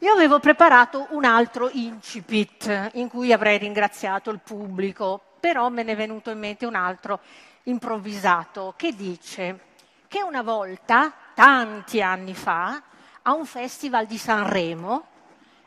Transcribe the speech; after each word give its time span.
Io 0.00 0.12
avevo 0.12 0.40
preparato 0.40 1.06
un 1.12 1.24
altro 1.24 1.70
incipit 1.72 2.90
in 2.94 3.08
cui 3.08 3.32
avrei 3.32 3.56
ringraziato 3.56 4.28
il 4.28 4.40
pubblico, 4.40 5.18
però 5.40 5.70
me 5.70 5.82
ne 5.84 5.92
è 5.92 5.96
venuto 5.96 6.28
in 6.28 6.38
mente 6.38 6.66
un 6.66 6.74
altro 6.74 7.20
improvvisato 7.62 8.74
che 8.76 8.94
dice 8.94 9.60
che 10.06 10.22
una 10.22 10.42
volta, 10.42 11.10
tanti 11.32 12.02
anni 12.02 12.34
fa, 12.34 12.82
a 13.22 13.32
un 13.32 13.46
festival 13.46 14.04
di 14.04 14.18
Sanremo, 14.18 15.06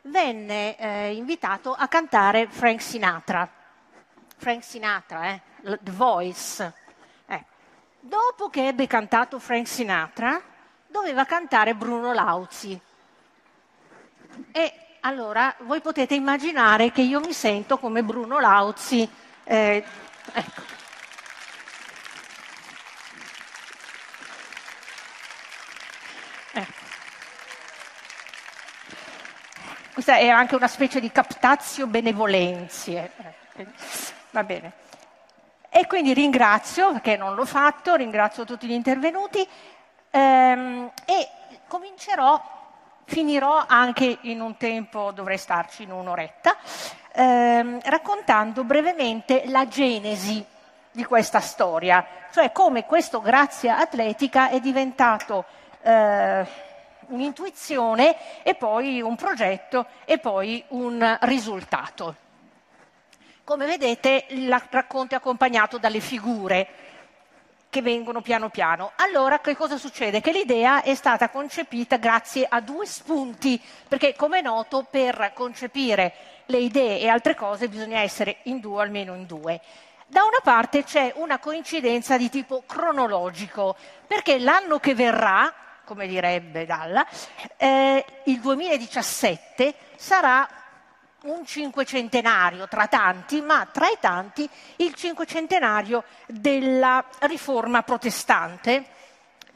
venne 0.04 0.77
eh, 0.77 1.16
invitato 1.16 1.73
a 1.73 1.88
cantare 1.88 2.48
Frank 2.50 2.82
Sinatra. 2.82 3.50
Frank 4.38 4.64
Sinatra, 4.64 5.30
eh? 5.30 5.41
The 5.82 5.91
Voice. 5.91 6.73
Eh. 7.25 7.43
Dopo 8.00 8.50
che 8.50 8.68
ebbe 8.68 8.86
cantato 8.86 9.39
Frank 9.39 9.68
Sinatra, 9.68 10.39
doveva 10.86 11.25
cantare 11.25 11.73
Bruno 11.73 12.14
Lauzi. 12.14 12.80
E 14.52 14.74
allora 15.02 15.56
voi 15.60 15.82
potete 15.82 16.16
immaginare 16.16 16.92
che 16.92 17.02
io 17.02 17.20
mi 17.20 17.34
sento 17.34 17.78
come 17.78 18.04
Bruno 18.04 18.39
Lauzi. 18.39 19.07
Eh, 19.43 19.84
ecco. 20.34 20.62
Questa 29.93 30.15
è 30.15 30.29
anche 30.29 30.56
una 30.56 30.70
specie 30.70 31.01
di 31.01 31.12
captazio 31.12 31.86
benevolenzie. 31.86 33.12
Va 34.31 34.44
bene. 34.44 34.72
E 35.70 35.88
quindi 35.88 36.14
ringrazio, 36.14 36.94
perché 36.94 37.17
non 37.17 37.36
l'ho 37.36 37.45
fatto, 37.45 37.95
ringrazio 37.95 38.45
tutti 38.45 38.66
gli 38.66 38.72
intervenuti 38.72 39.45
ehm, 40.09 40.92
e 41.03 41.30
comincerò, 41.67 42.59
finirò 43.09 43.66
anche 43.68 44.20
in 44.22 44.40
un 44.40 44.56
tempo, 44.56 45.12
dovrei 45.12 45.40
starci 45.40 45.84
in 45.84 45.92
un'oretta, 45.92 46.56
ehm, 47.12 47.80
raccontando 47.86 48.64
brevemente 48.64 49.44
la 49.48 49.68
genesi 49.68 50.46
di 50.92 51.04
questa 51.04 51.40
storia, 51.40 52.06
cioè 52.32 52.52
come 52.52 52.86
questo 52.86 53.20
Grazia 53.20 53.80
Atletica 53.80 54.50
è 54.50 54.60
diventato... 54.60 55.46
Eh, 55.82 56.68
un'intuizione 57.10 58.44
e 58.44 58.54
poi 58.54 59.02
un 59.02 59.16
progetto 59.16 59.88
e 60.06 60.20
poi 60.20 60.64
un 60.68 61.18
risultato. 61.22 62.16
Come 63.44 63.66
vedete 63.66 64.26
il 64.30 64.56
racconto 64.70 65.16
è 65.16 65.18
accompagnato 65.18 65.80
dalle 65.80 66.02
figure 66.02 66.68
che 67.70 67.81
vengono 67.81 68.22
piano 68.22 68.50
piano. 68.50 68.92
Allora 68.95 69.39
che 69.39 69.56
cosa 69.56 69.78
succede? 69.78 70.22
Che 70.22 70.31
l'idea 70.31 70.81
è 70.81 70.95
stata 70.95 71.30
concepita 71.30 71.98
grazie 71.98 72.45
a 72.50 72.59
due 72.61 72.86
spunti, 72.86 73.61
perché 73.88 74.16
come 74.16 74.39
è 74.39 74.42
noto 74.42 74.86
per 74.89 75.31
concepire 75.34 76.14
le 76.48 76.58
idee 76.58 77.00
e 77.00 77.08
altre 77.08 77.36
cose 77.36 77.70
bisogna 77.70 78.00
essere 78.00 78.38
in 78.44 78.59
due, 78.59 78.81
almeno 78.81 79.14
in 79.14 79.26
due. 79.26 79.61
Da 80.08 80.23
una 80.23 80.39
parte 80.42 80.84
c'è 80.84 81.14
una 81.17 81.38
coincidenza 81.38 82.17
di 82.17 82.30
tipo 82.30 82.64
cronologico, 82.66 83.76
perché 84.08 84.39
l'anno 84.39 84.80
che 84.80 84.95
verrà, 84.95 85.54
come 85.86 86.08
direbbe 86.08 86.66
Dalla, 86.66 87.06
eh, 87.58 88.04
il 88.23 88.39
2017 88.39 89.76
sarà 89.95 90.48
un 91.23 91.45
cinquecentenario 91.45 92.67
tra 92.67 92.88
tanti, 92.88 93.42
ma 93.42 93.67
tra 93.72 93.88
i 93.88 93.98
tanti 94.00 94.50
il 94.78 94.94
cinquecentenario 94.94 96.03
della 96.28 97.03
riforma 97.20 97.81
protestante 97.84 98.86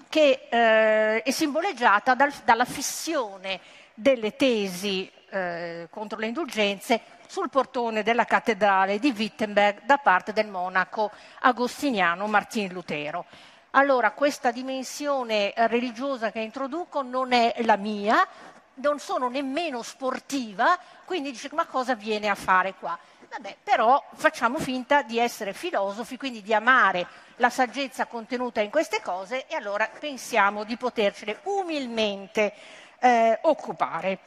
che 0.09 0.47
eh, 0.49 1.23
è 1.23 1.31
simboleggiata 1.31 2.13
dal, 2.13 2.33
dalla 2.43 2.65
fissione 2.65 3.59
delle 3.93 4.35
tesi 4.35 5.09
eh, 5.29 5.87
contro 5.89 6.19
le 6.19 6.27
indulgenze 6.27 7.01
sul 7.27 7.49
portone 7.49 8.03
della 8.03 8.25
cattedrale 8.25 8.99
di 8.99 9.13
Wittenberg 9.15 9.83
da 9.85 9.97
parte 9.97 10.33
del 10.33 10.47
monaco 10.47 11.09
agostiniano 11.39 12.27
Martin 12.27 12.71
Lutero. 12.71 13.25
Allora, 13.71 14.11
questa 14.11 14.51
dimensione 14.51 15.51
religiosa 15.55 16.31
che 16.31 16.41
introduco 16.41 17.01
non 17.01 17.31
è 17.31 17.55
la 17.63 17.75
mia, 17.75 18.27
non 18.75 18.99
sono 18.99 19.29
nemmeno 19.29 19.81
sportiva, 19.81 20.77
quindi 21.05 21.31
dice 21.31 21.49
ma 21.53 21.65
cosa 21.65 21.95
viene 21.95 22.29
a 22.29 22.35
fare 22.35 22.73
qua? 22.75 22.97
Vabbè, 23.29 23.57
però 23.63 24.03
facciamo 24.15 24.59
finta 24.59 25.01
di 25.01 25.17
essere 25.17 25.53
filosofi, 25.53 26.17
quindi 26.17 26.41
di 26.41 26.53
amare 26.53 27.07
la 27.37 27.49
saggezza 27.49 28.05
contenuta 28.05 28.61
in 28.61 28.69
queste 28.69 29.01
cose 29.01 29.47
e 29.47 29.55
allora 29.55 29.89
pensiamo 29.99 30.63
di 30.63 30.77
potercene 30.77 31.39
umilmente 31.43 32.53
eh, 32.99 33.39
occupare. 33.41 34.19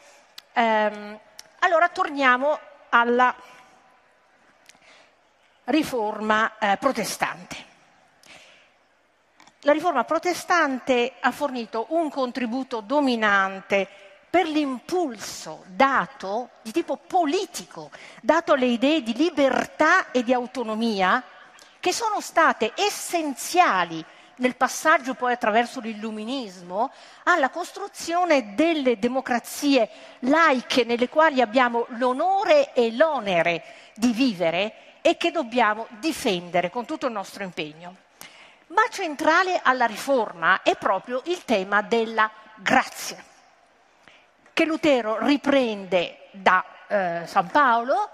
Ehm, 0.53 1.19
allora 1.61 1.89
torniamo 1.89 2.59
alla 2.89 3.35
riforma 5.65 6.59
eh, 6.59 6.77
protestante. 6.77 7.65
La 9.61 9.73
riforma 9.73 10.05
protestante 10.05 11.15
ha 11.21 11.31
fornito 11.33 11.87
un 11.91 12.09
contributo 12.11 12.81
dominante 12.81 14.06
per 14.29 14.47
l'impulso 14.47 15.65
dato 15.67 16.51
di 16.63 16.73
tipo 16.73 16.97
politico, 16.97 17.91
dato 18.23 18.53
alle 18.53 18.67
idee 18.67 19.03
di 19.03 19.15
libertà 19.15 20.11
e 20.11 20.23
di 20.23 20.33
autonomia, 20.33 21.23
che 21.81 21.93
sono 21.93 22.21
state 22.21 22.73
essenziali 22.77 24.05
nel 24.37 24.57
passaggio 24.57 25.15
poi 25.15 25.33
attraverso 25.33 25.81
l'illuminismo 25.81 26.91
alla 27.25 27.51
costruzione 27.51 28.55
delle 28.55 28.99
democrazie 28.99 29.89
laiche 30.21 30.85
nelle 30.85 31.09
quali 31.09 31.41
abbiamo 31.41 31.87
l'onore 31.91 32.73
e 32.75 32.93
l'onere 32.95 33.63
di 33.95 34.13
vivere 34.13 34.75
e 35.01 35.17
che 35.17 35.31
dobbiamo 35.31 35.87
difendere 36.01 36.71
con 36.71 36.85
tutto 36.85 37.07
il 37.07 37.13
nostro 37.13 37.45
impegno. 37.45 37.97
Ma 38.69 38.83
centrale 38.91 39.61
alla 39.63 39.87
riforma 39.87 40.63
è 40.63 40.77
proprio 40.77 41.23
il 41.27 41.45
tema 41.45 41.81
della 41.83 42.29
grazia, 42.57 43.23
che 44.57 44.65
Lutero 44.65 45.19
riprende 45.23 46.29
da 46.31 46.65
eh, 46.87 47.27
San 47.27 47.49
Paolo 47.49 48.09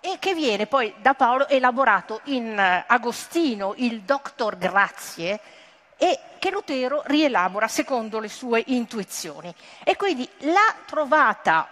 e 0.00 0.16
che 0.18 0.34
viene 0.34 0.66
poi 0.66 0.92
da 0.98 1.14
Paolo 1.14 1.46
elaborato 1.46 2.22
in 2.24 2.58
eh, 2.58 2.82
Agostino, 2.88 3.72
il 3.76 4.00
Doctor 4.00 4.58
Grazie, 4.58 5.38
e 5.96 6.18
che 6.40 6.50
Lutero 6.50 7.04
rielabora 7.06 7.68
secondo 7.68 8.18
le 8.18 8.28
sue 8.28 8.64
intuizioni. 8.66 9.54
E 9.84 9.94
quindi 9.94 10.28
la 10.38 10.74
trovata 10.86 11.68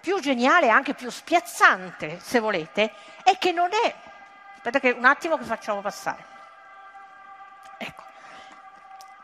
più 0.00 0.20
geniale 0.20 0.66
e 0.66 0.70
anche 0.70 0.94
più 0.94 1.10
spiazzante, 1.10 2.20
se 2.20 2.38
volete, 2.38 2.92
è 3.24 3.36
che 3.38 3.50
non 3.50 3.70
è... 3.72 3.92
Aspetta 4.54 4.78
che 4.78 4.90
un 4.92 5.04
attimo 5.04 5.36
che 5.36 5.42
facciamo 5.42 5.80
passare 5.80 6.30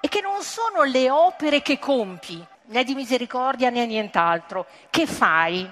e 0.00 0.08
che 0.08 0.20
non 0.20 0.42
sono 0.42 0.84
le 0.84 1.10
opere 1.10 1.60
che 1.60 1.78
compi, 1.78 2.44
né 2.68 2.84
di 2.84 2.94
misericordia 2.94 3.70
né 3.70 3.86
nient'altro, 3.86 4.66
che 4.90 5.06
fai 5.06 5.70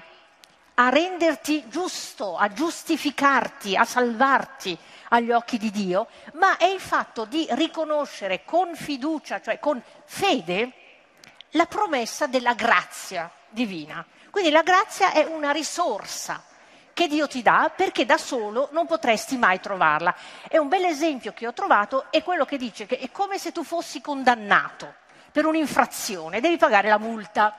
a 0.79 0.89
renderti 0.89 1.67
giusto, 1.67 2.37
a 2.37 2.53
giustificarti, 2.53 3.75
a 3.75 3.83
salvarti 3.83 4.77
agli 5.09 5.31
occhi 5.31 5.57
di 5.57 5.71
Dio, 5.71 6.07
ma 6.33 6.57
è 6.57 6.65
il 6.65 6.79
fatto 6.79 7.25
di 7.25 7.47
riconoscere 7.51 8.43
con 8.45 8.75
fiducia, 8.75 9.41
cioè 9.41 9.59
con 9.59 9.81
fede, 10.05 10.71
la 11.51 11.65
promessa 11.65 12.27
della 12.27 12.53
grazia 12.53 13.31
divina. 13.49 14.05
Quindi 14.29 14.51
la 14.51 14.61
grazia 14.61 15.13
è 15.13 15.23
una 15.23 15.51
risorsa 15.51 16.43
che 16.93 17.07
Dio 17.07 17.27
ti 17.27 17.41
dà 17.41 17.71
perché 17.75 18.05
da 18.05 18.17
solo 18.17 18.69
non 18.71 18.85
potresti 18.85 19.37
mai 19.37 19.59
trovarla. 19.59 20.15
E 20.47 20.59
un 20.59 20.67
bel 20.67 20.85
esempio 20.85 21.33
che 21.33 21.47
ho 21.47 21.53
trovato 21.53 22.11
è 22.11 22.21
quello 22.21 22.45
che 22.45 22.57
dice 22.57 22.85
che 22.85 22.99
è 22.99 23.11
come 23.11 23.39
se 23.39 23.51
tu 23.51 23.63
fossi 23.63 24.01
condannato 24.01 25.05
per 25.37 25.45
un'infrazione, 25.45 26.41
devi 26.41 26.57
pagare 26.57 26.89
la 26.89 26.97
multa, 26.97 27.55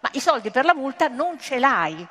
ma 0.00 0.08
i 0.14 0.18
soldi 0.18 0.50
per 0.50 0.64
la 0.64 0.74
multa 0.74 1.06
non 1.06 1.38
ce 1.38 1.60
l'hai. 1.60 2.04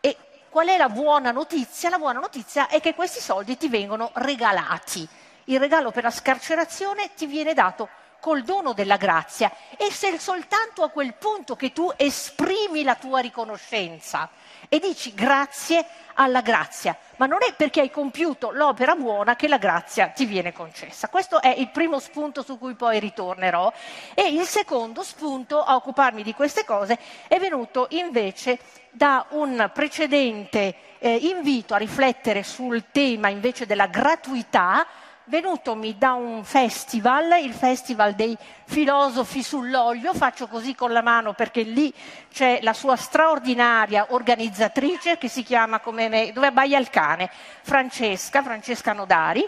E 0.00 0.16
qual 0.48 0.66
è 0.66 0.76
la 0.76 0.88
buona 0.88 1.30
notizia? 1.30 1.88
La 1.88 1.98
buona 1.98 2.18
notizia 2.18 2.66
è 2.66 2.80
che 2.80 2.96
questi 2.96 3.20
soldi 3.20 3.56
ti 3.56 3.68
vengono 3.68 4.10
regalati. 4.14 5.06
Il 5.44 5.60
regalo 5.60 5.92
per 5.92 6.02
la 6.02 6.10
scarcerazione 6.10 7.14
ti 7.14 7.26
viene 7.26 7.54
dato 7.54 7.88
col 8.18 8.42
dono 8.42 8.72
della 8.72 8.96
grazia 8.96 9.52
e 9.76 9.92
se 9.92 10.18
soltanto 10.18 10.82
a 10.82 10.88
quel 10.88 11.14
punto 11.14 11.54
che 11.54 11.72
tu 11.72 11.88
esprimi 11.94 12.82
la 12.82 12.96
tua 12.96 13.20
riconoscenza 13.20 14.28
e 14.68 14.78
dici 14.78 15.14
grazie 15.14 15.84
alla 16.14 16.40
grazia, 16.40 16.96
ma 17.16 17.26
non 17.26 17.38
è 17.46 17.54
perché 17.54 17.80
hai 17.80 17.90
compiuto 17.90 18.50
l'opera 18.50 18.94
buona 18.94 19.36
che 19.36 19.48
la 19.48 19.58
grazia 19.58 20.08
ti 20.08 20.24
viene 20.24 20.52
concessa. 20.52 21.08
Questo 21.08 21.40
è 21.40 21.48
il 21.48 21.68
primo 21.68 21.98
spunto 21.98 22.42
su 22.42 22.58
cui 22.58 22.74
poi 22.74 22.98
ritornerò 22.98 23.72
e 24.14 24.28
il 24.28 24.46
secondo 24.46 25.02
spunto 25.02 25.62
a 25.62 25.74
occuparmi 25.74 26.22
di 26.22 26.34
queste 26.34 26.64
cose 26.64 26.98
è 27.28 27.38
venuto 27.38 27.86
invece 27.90 28.58
da 28.90 29.26
un 29.30 29.70
precedente 29.74 30.74
eh, 30.98 31.14
invito 31.14 31.74
a 31.74 31.78
riflettere 31.78 32.42
sul 32.42 32.84
tema 32.90 33.28
invece 33.28 33.66
della 33.66 33.86
gratuità 33.86 34.86
venutomi 35.26 35.96
da 35.98 36.12
un 36.14 36.44
festival, 36.44 37.42
il 37.42 37.52
festival 37.52 38.14
dei 38.14 38.36
filosofi 38.64 39.42
sull'olio, 39.42 40.14
faccio 40.14 40.46
così 40.46 40.74
con 40.74 40.92
la 40.92 41.02
mano 41.02 41.32
perché 41.32 41.62
lì 41.62 41.92
c'è 42.32 42.60
la 42.62 42.72
sua 42.72 42.96
straordinaria 42.96 44.06
organizzatrice 44.10 45.18
che 45.18 45.28
si 45.28 45.42
chiama 45.42 45.80
come 45.80 46.08
me, 46.08 46.32
dove 46.32 46.48
abbaia 46.48 46.78
il 46.78 46.90
cane, 46.90 47.30
Francesca, 47.62 48.42
Francesca 48.42 48.92
Nodari, 48.92 49.44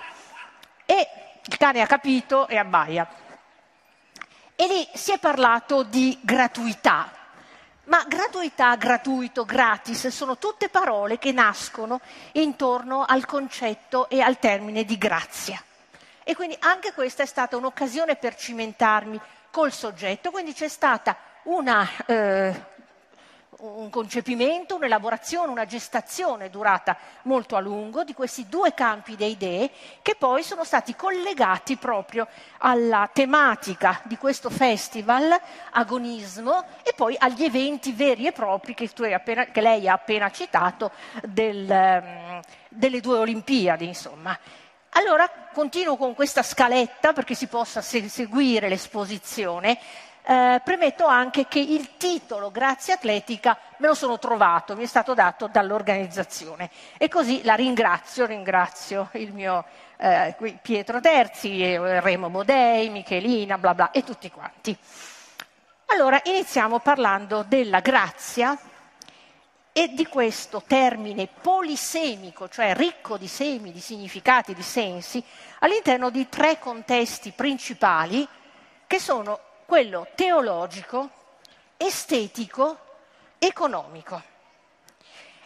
e 0.85 1.09
il 1.45 1.57
cane 1.57 1.81
ha 1.81 1.87
capito 1.87 2.49
e 2.49 2.57
abbaia. 2.57 3.09
E 4.57 4.67
lì 4.67 4.89
si 4.95 5.13
è 5.13 5.19
parlato 5.19 5.85
di 5.85 6.19
gratuità, 6.21 7.13
ma 7.85 8.05
gratuità, 8.07 8.75
gratuito, 8.75 9.45
gratis 9.45 10.09
sono 10.09 10.37
tutte 10.37 10.69
parole 10.69 11.19
che 11.19 11.31
nascono 11.31 12.01
intorno 12.33 13.05
al 13.07 13.25
concetto 13.25 14.09
e 14.11 14.21
al 14.21 14.39
termine 14.39 14.85
di 14.85 14.99
grazia. 14.99 15.63
E 16.29 16.37
quindi 16.37 16.55
anche 16.59 16.93
questa 16.93 17.23
è 17.23 17.27
stata 17.27 17.57
un'occasione 17.57 18.17
per 18.17 18.37
cimentarmi 18.37 19.19
col 19.51 19.73
soggetto, 19.73 20.31
quindi 20.31 20.53
c'è 20.53 20.69
stata 20.69 21.17
una 21.45 21.89
eh, 22.05 22.67
un 23.61 23.89
concepimento, 23.89 24.77
un'elaborazione, 24.77 25.51
una 25.51 25.65
gestazione 25.65 26.51
durata 26.51 26.99
molto 27.23 27.57
a 27.57 27.61
lungo 27.61 28.05
di 28.05 28.13
questi 28.13 28.47
due 28.47 28.75
campi 28.75 29.17
di 29.17 29.25
idee 29.25 29.71
che 30.03 30.17
poi 30.17 30.43
sono 30.43 30.65
stati 30.65 30.95
collegati 30.95 31.77
proprio 31.77 32.29
alla 32.59 33.09
tematica 33.11 34.03
di 34.05 34.19
questo 34.19 34.51
festival, 34.51 35.35
agonismo, 35.71 36.63
e 36.83 36.93
poi 36.95 37.17
agli 37.19 37.43
eventi 37.43 37.93
veri 37.93 38.27
e 38.27 38.33
propri 38.33 38.75
che, 38.75 38.91
appena, 39.15 39.47
che 39.47 39.63
lei 39.63 39.89
ha 39.89 39.95
appena 39.95 40.31
citato 40.31 40.91
del, 41.23 41.67
um, 41.71 42.41
delle 42.69 43.01
due 43.01 43.17
Olimpiadi, 43.17 43.87
insomma. 43.87 44.39
Allora 44.91 45.29
continuo 45.53 45.97
con 45.97 46.15
questa 46.15 46.43
scaletta 46.43 47.13
perché 47.13 47.35
si 47.35 47.47
possa 47.47 47.81
se- 47.83 48.09
seguire 48.09 48.69
l'esposizione 48.69 49.79
eh, 50.29 50.61
premetto 50.63 51.07
anche 51.07 51.47
che 51.49 51.59
il 51.59 51.97
titolo 51.97 52.51
Grazia 52.51 52.95
Atletica 52.95 53.57
me 53.79 53.87
lo 53.87 53.95
sono 53.95 54.19
trovato, 54.19 54.77
mi 54.77 54.83
è 54.83 54.87
stato 54.87 55.15
dato 55.15 55.47
dall'organizzazione 55.47 56.69
e 56.99 57.09
così 57.09 57.43
la 57.45 57.55
ringrazio, 57.55 58.27
ringrazio 58.27 59.09
il 59.13 59.33
mio 59.33 59.65
eh, 59.97 60.35
Pietro 60.61 61.01
Terzi, 61.01 61.63
eh, 61.63 62.01
Remo 62.01 62.29
Modei, 62.29 62.91
Michelina, 62.91 63.57
bla 63.57 63.75
bla 63.75 63.91
e 63.91 64.05
tutti 64.05 64.31
quanti. 64.31 64.77
Allora 65.87 66.21
iniziamo 66.25 66.81
parlando 66.81 67.43
della 67.49 67.81
grazia 67.81 68.55
e 69.73 69.89
di 69.95 70.07
questo 70.07 70.63
termine 70.67 71.29
polisemico, 71.29 72.49
cioè 72.49 72.75
ricco 72.75 73.17
di 73.17 73.29
semi, 73.29 73.73
di 73.73 73.81
significati, 73.81 74.55
di 74.55 74.63
sensi, 74.63 75.23
all'interno 75.61 76.11
di 76.11 76.29
tre 76.29 76.59
contesti 76.59 77.31
principali 77.31 78.27
che 78.87 78.99
sono 78.99 79.39
quello 79.67 80.09
teologico, 80.15 81.11
estetico, 81.77 82.79
economico. 83.39 84.23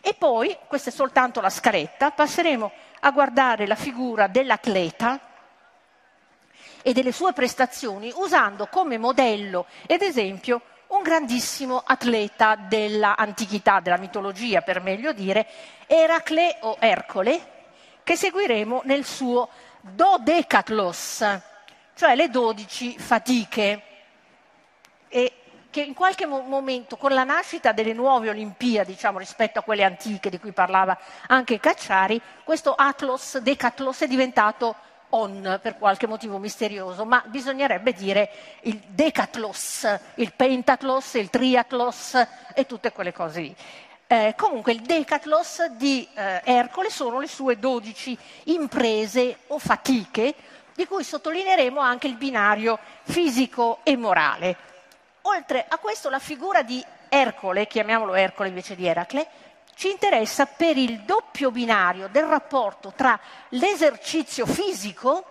E 0.01 0.15
poi, 0.15 0.57
questa 0.67 0.91
è 0.91 0.93
soltanto 0.93 1.41
la 1.41 1.51
scaletta, 1.51 2.11
passeremo 2.11 2.73
a 3.01 3.11
guardare 3.11 3.67
la 3.67 3.77
figura 3.77 4.27
dell'atleta 4.27 5.21
e 6.83 6.93
delle 6.93 7.13
sue 7.13 7.33
prestazioni 7.33 8.13
usando 8.17 8.67
come 8.67 8.99
modello 8.99 9.67
ed 9.87 10.03
esempio 10.03 10.63
un 10.93 11.03
grandissimo 11.03 11.83
atleta 11.85 12.55
dell'antichità, 12.55 13.81
della 13.81 13.97
mitologia 13.97 14.61
per 14.61 14.83
meglio 14.83 15.12
dire, 15.12 15.47
Eracle 15.87 16.59
o 16.61 16.77
Ercole, 16.79 17.50
che 18.03 18.15
seguiremo 18.15 18.83
nel 18.85 19.05
suo 19.05 19.49
Dodecatlos, 19.81 21.41
cioè 21.94 22.15
le 22.15 22.29
dodici 22.29 22.99
fatiche 22.99 23.83
e 25.09 25.33
che 25.71 25.81
in 25.81 25.94
qualche 25.94 26.27
momento, 26.27 26.99
con 26.99 27.12
la 27.12 27.25
nascita 27.25 27.73
delle 27.73 27.95
nuove 27.95 28.29
Olimpiadi, 28.29 28.93
diciamo, 28.93 29.19
rispetto 29.19 29.59
a 29.59 29.62
quelle 29.62 29.85
antiche 29.85 30.29
di 30.29 30.38
cui 30.38 30.53
parlava 30.53 30.99
anche 31.29 31.59
Cacciari, 31.59 32.21
questo 32.45 32.75
Atlos, 32.75 33.38
Decatlos 33.38 34.00
è 34.00 34.06
diventato 34.06 34.77
on 35.14 35.59
per 35.61 35.79
qualche 35.79 36.06
motivo 36.06 36.38
misterioso, 36.38 37.05
ma 37.05 37.23
bisognerebbe 37.26 37.93
dire 37.93 38.31
il 38.62 38.81
Decatlos, 38.87 39.99
il 40.17 40.32
Pentatlos, 40.35 41.14
il 41.14 41.31
Triatlos 41.31 42.26
e 42.55 42.67
tutte 42.67 42.93
quelle 42.93 43.12
cose 43.12 43.41
lì. 43.41 43.56
Eh, 44.06 44.35
comunque 44.37 44.73
il 44.73 44.82
Decatlos 44.82 45.67
di 45.76 46.06
eh, 46.14 46.43
Ercole 46.44 46.91
sono 46.91 47.19
le 47.19 47.29
sue 47.29 47.59
dodici 47.59 48.17
imprese 48.44 49.38
o 49.49 49.59
fatiche, 49.59 50.35
di 50.75 50.87
cui 50.87 51.05
sottolineeremo 51.05 51.81
anche 51.81 52.06
il 52.06 52.17
binario 52.17 52.79
fisico 53.03 53.81
e 53.82 53.97
morale. 53.97 54.56
Oltre 55.23 55.64
a 55.69 55.79
questo 55.79 56.11
la 56.11 56.19
figura 56.19 56.62
di 56.62 56.85
Ercole, 57.09 57.67
chiamiamolo 57.67 58.14
Ercole 58.14 58.49
invece 58.49 58.75
di 58.75 58.87
Eracle, 58.87 59.26
ci 59.75 59.91
interessa 59.91 60.47
per 60.47 60.77
il 60.77 61.01
doppio 61.01 61.51
binario 61.51 62.09
del 62.09 62.25
rapporto 62.25 62.93
tra 62.95 63.19
l'esercizio 63.51 64.47
fisico 64.47 65.25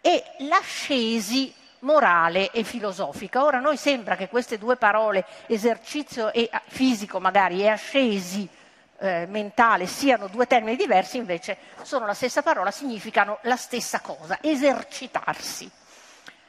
e 0.00 0.22
l'ascesi 0.38 1.52
morale 1.80 2.50
e 2.50 2.62
filosofica. 2.62 3.44
Ora, 3.44 3.58
noi 3.58 3.76
sembra 3.76 4.16
che 4.16 4.28
queste 4.28 4.58
due 4.58 4.76
parole, 4.76 5.24
esercizio 5.46 6.32
e 6.32 6.50
fisico 6.66 7.20
magari 7.20 7.62
e 7.62 7.68
ascesi 7.68 8.48
eh, 8.98 9.26
mentale, 9.28 9.86
siano 9.86 10.28
due 10.28 10.46
termini 10.46 10.76
diversi, 10.76 11.18
invece 11.18 11.56
sono 11.82 12.06
la 12.06 12.14
stessa 12.14 12.42
parola, 12.42 12.70
significano 12.70 13.38
la 13.42 13.56
stessa 13.56 14.00
cosa, 14.00 14.38
esercitarsi. 14.40 15.70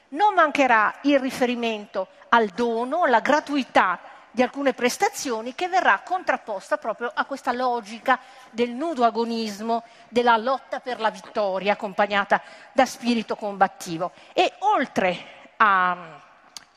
Non 0.09 0.33
mancherà 0.33 0.95
il 1.01 1.19
riferimento 1.19 2.07
al 2.29 2.47
dono, 2.47 3.03
alla 3.03 3.19
gratuità 3.19 3.99
di 4.31 4.41
alcune 4.41 4.73
prestazioni 4.73 5.55
che 5.55 5.67
verrà 5.67 6.01
contrapposta 6.03 6.77
proprio 6.77 7.11
a 7.13 7.25
questa 7.25 7.51
logica 7.51 8.19
del 8.49 8.69
nudo 8.69 9.03
agonismo, 9.03 9.83
della 10.07 10.37
lotta 10.37 10.79
per 10.79 10.99
la 10.99 11.09
vittoria 11.09 11.73
accompagnata 11.73 12.41
da 12.71 12.85
spirito 12.85 13.35
combattivo. 13.35 14.11
E 14.33 14.53
oltre 14.59 15.17
a 15.57 16.27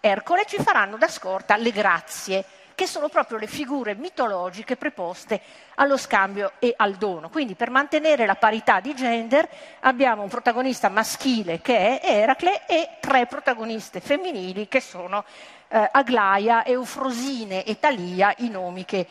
Ercole 0.00 0.44
ci 0.46 0.60
faranno 0.60 0.96
da 0.96 1.08
scorta 1.08 1.56
le 1.56 1.70
grazie 1.70 2.44
che 2.74 2.86
sono 2.86 3.08
proprio 3.08 3.38
le 3.38 3.46
figure 3.46 3.94
mitologiche 3.94 4.76
preposte 4.76 5.40
allo 5.76 5.96
scambio 5.96 6.52
e 6.58 6.74
al 6.76 6.94
dono. 6.94 7.28
Quindi 7.28 7.54
per 7.54 7.70
mantenere 7.70 8.26
la 8.26 8.34
parità 8.34 8.80
di 8.80 8.94
gender 8.94 9.48
abbiamo 9.80 10.22
un 10.22 10.28
protagonista 10.28 10.88
maschile 10.88 11.60
che 11.60 12.00
è 12.00 12.10
Eracle 12.10 12.66
e 12.66 12.88
tre 12.98 13.26
protagoniste 13.26 14.00
femminili 14.00 14.66
che 14.68 14.80
sono 14.80 15.24
eh, 15.72 15.88
Aglaia, 15.90 16.66
Eufrosine 16.66 17.64
e 17.64 17.78
Talia, 17.78 18.34
i 18.38 18.50
nomi 18.50 18.84
che, 18.84 19.06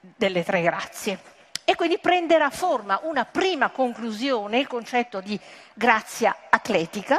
delle 0.00 0.44
tre 0.44 0.62
grazie. 0.62 1.18
E 1.64 1.74
quindi 1.74 1.98
prenderà 1.98 2.48
forma 2.50 3.00
una 3.02 3.24
prima 3.24 3.68
conclusione, 3.70 4.60
il 4.60 4.66
concetto 4.66 5.20
di 5.20 5.38
grazia 5.74 6.34
atletica, 6.48 7.18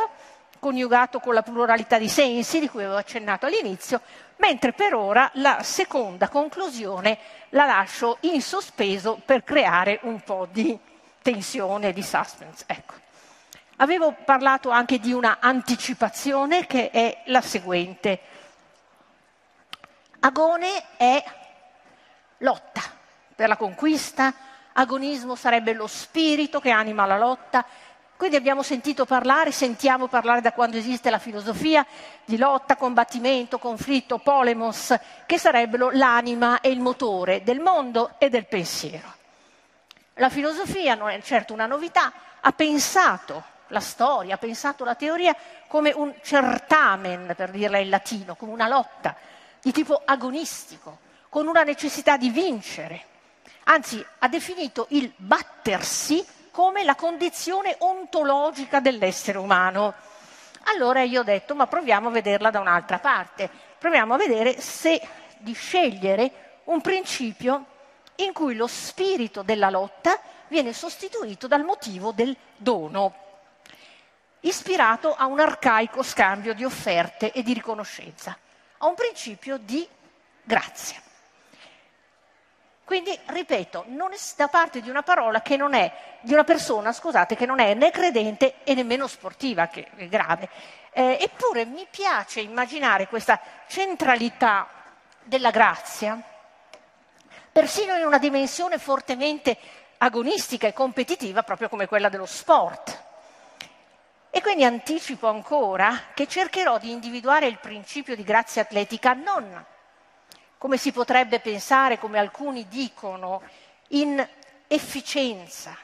coniugato 0.57 1.19
con 1.19 1.33
la 1.33 1.43
pluralità 1.43 1.97
di 1.99 2.09
sensi 2.09 2.59
di 2.59 2.69
cui 2.69 2.83
avevo 2.83 2.97
accennato 2.97 3.45
all'inizio, 3.45 4.01
mentre 4.37 4.73
per 4.73 4.95
ora 4.95 5.29
la 5.35 5.61
seconda 5.61 6.29
conclusione 6.29 7.17
la 7.49 7.65
lascio 7.65 8.17
in 8.21 8.41
sospeso 8.41 9.21
per 9.23 9.43
creare 9.43 9.99
un 10.03 10.21
po' 10.21 10.47
di 10.49 10.77
tensione, 11.21 11.93
di 11.93 12.01
suspense. 12.01 12.63
Ecco. 12.65 12.93
Avevo 13.77 14.15
parlato 14.25 14.71
anche 14.71 14.99
di 14.99 15.13
una 15.13 15.37
anticipazione 15.39 16.65
che 16.65 16.89
è 16.89 17.21
la 17.25 17.41
seguente. 17.41 18.19
Agone 20.21 20.83
è 20.97 21.23
lotta 22.39 22.81
per 23.33 23.47
la 23.47 23.55
conquista, 23.55 24.33
agonismo 24.73 25.35
sarebbe 25.35 25.71
lo 25.71 25.87
spirito 25.87 26.59
che 26.59 26.71
anima 26.71 27.05
la 27.05 27.17
lotta, 27.17 27.65
quindi 28.17 28.35
abbiamo 28.35 28.61
sentito 28.61 29.05
parlare, 29.05 29.53
sentiamo 29.53 30.07
parlare 30.07 30.41
da 30.41 30.51
quando 30.51 30.75
esiste 30.75 31.09
la 31.09 31.19
filosofia 31.19 31.85
di 32.25 32.37
lotta, 32.37 32.75
combattimento, 32.75 33.59
conflitto, 33.59 34.17
polemos, 34.17 34.93
che 35.25 35.39
sarebbero 35.39 35.89
l'anima 35.93 36.59
e 36.59 36.69
il 36.69 36.81
motore 36.81 37.41
del 37.43 37.61
mondo 37.61 38.15
e 38.17 38.27
del 38.27 38.45
pensiero. 38.45 39.15
La 40.15 40.29
filosofia 40.29 40.95
non 40.95 41.11
è 41.11 41.21
certo 41.21 41.53
una 41.53 41.65
novità, 41.65 42.11
ha 42.41 42.51
pensato 42.51 43.41
la 43.67 43.79
storia, 43.79 44.35
ha 44.35 44.37
pensato 44.37 44.83
la 44.83 44.95
teoria 44.95 45.33
come 45.67 45.93
un 45.93 46.13
certamen, 46.21 47.33
per 47.37 47.51
dirla 47.51 47.77
in 47.77 47.89
latino, 47.89 48.35
come 48.35 48.51
una 48.51 48.67
lotta 48.67 49.15
di 49.61 49.71
tipo 49.71 50.01
agonistico, 50.05 50.99
con 51.29 51.47
una 51.47 51.63
necessità 51.63 52.17
di 52.17 52.29
vincere. 52.29 53.05
Anzi, 53.65 54.03
ha 54.19 54.27
definito 54.27 54.87
il 54.89 55.11
battersi 55.15 56.25
come 56.51 56.83
la 56.83 56.95
condizione 56.95 57.75
ontologica 57.79 58.79
dell'essere 58.79 59.37
umano. 59.37 59.93
Allora 60.63 61.03
io 61.03 61.21
ho 61.21 61.23
detto, 61.23 61.55
ma 61.55 61.67
proviamo 61.67 62.09
a 62.09 62.11
vederla 62.11 62.49
da 62.49 62.59
un'altra 62.59 62.99
parte, 62.99 63.49
proviamo 63.77 64.13
a 64.13 64.17
vedere 64.17 64.59
se 64.59 64.99
di 65.37 65.53
scegliere 65.53 66.61
un 66.65 66.81
principio 66.81 67.65
in 68.15 68.33
cui 68.33 68.55
lo 68.55 68.67
spirito 68.67 69.41
della 69.41 69.69
lotta 69.69 70.19
viene 70.47 70.73
sostituito 70.73 71.47
dal 71.47 71.63
motivo 71.63 72.11
del 72.11 72.35
dono. 72.57 73.13
ispirato 74.41 75.15
a 75.15 75.25
un 75.25 75.39
arcaico 75.39 76.03
scambio 76.03 76.53
di 76.53 76.63
offerte 76.63 77.31
e 77.31 77.43
di 77.43 77.53
riconoscenza, 77.53 78.37
a 78.79 78.87
un 78.87 78.95
principio 78.95 79.57
di 79.57 79.87
grazia. 80.43 81.01
Quindi, 82.83 83.17
ripeto, 83.27 83.85
non 83.89 84.13
è 84.13 84.17
da 84.35 84.47
parte 84.47 84.81
di 84.81 84.89
una 84.89 85.03
parola 85.03 85.41
che 85.41 85.55
non 85.57 85.75
è, 85.75 85.91
di 86.21 86.33
una 86.33 86.43
persona, 86.43 86.91
scusate, 86.91 87.35
che 87.35 87.45
non 87.45 87.59
è 87.59 87.75
né 87.75 87.91
credente 87.91 88.63
e 88.63 88.73
nemmeno 88.73 89.05
sportiva, 89.05 89.67
che 89.67 89.87
è 89.95 90.07
grave. 90.07 90.49
Eh, 90.91 91.19
eppure 91.21 91.65
mi 91.65 91.85
piace 91.89 92.39
immaginare 92.39 93.07
questa 93.07 93.39
centralità 93.67 94.67
della 95.21 95.51
grazia, 95.51 96.19
persino 97.51 97.95
in 97.95 98.05
una 98.05 98.17
dimensione 98.17 98.79
fortemente 98.79 99.55
agonistica 99.99 100.65
e 100.65 100.73
competitiva, 100.73 101.43
proprio 101.43 101.69
come 101.69 101.85
quella 101.85 102.09
dello 102.09 102.25
sport. 102.25 103.08
E 104.31 104.41
quindi 104.41 104.63
anticipo 104.63 105.27
ancora 105.27 106.11
che 106.13 106.27
cercherò 106.27 106.77
di 106.77 106.91
individuare 106.91 107.47
il 107.47 107.59
principio 107.59 108.15
di 108.15 108.23
grazia 108.23 108.61
atletica 108.61 109.13
non 109.13 109.65
come 110.59 110.75
si 110.75 110.91
potrebbe 110.91 111.39
pensare, 111.39 111.97
come 111.97 112.19
alcuni 112.19 112.67
dicono, 112.67 113.41
in 113.89 114.27
efficienza, 114.67 115.75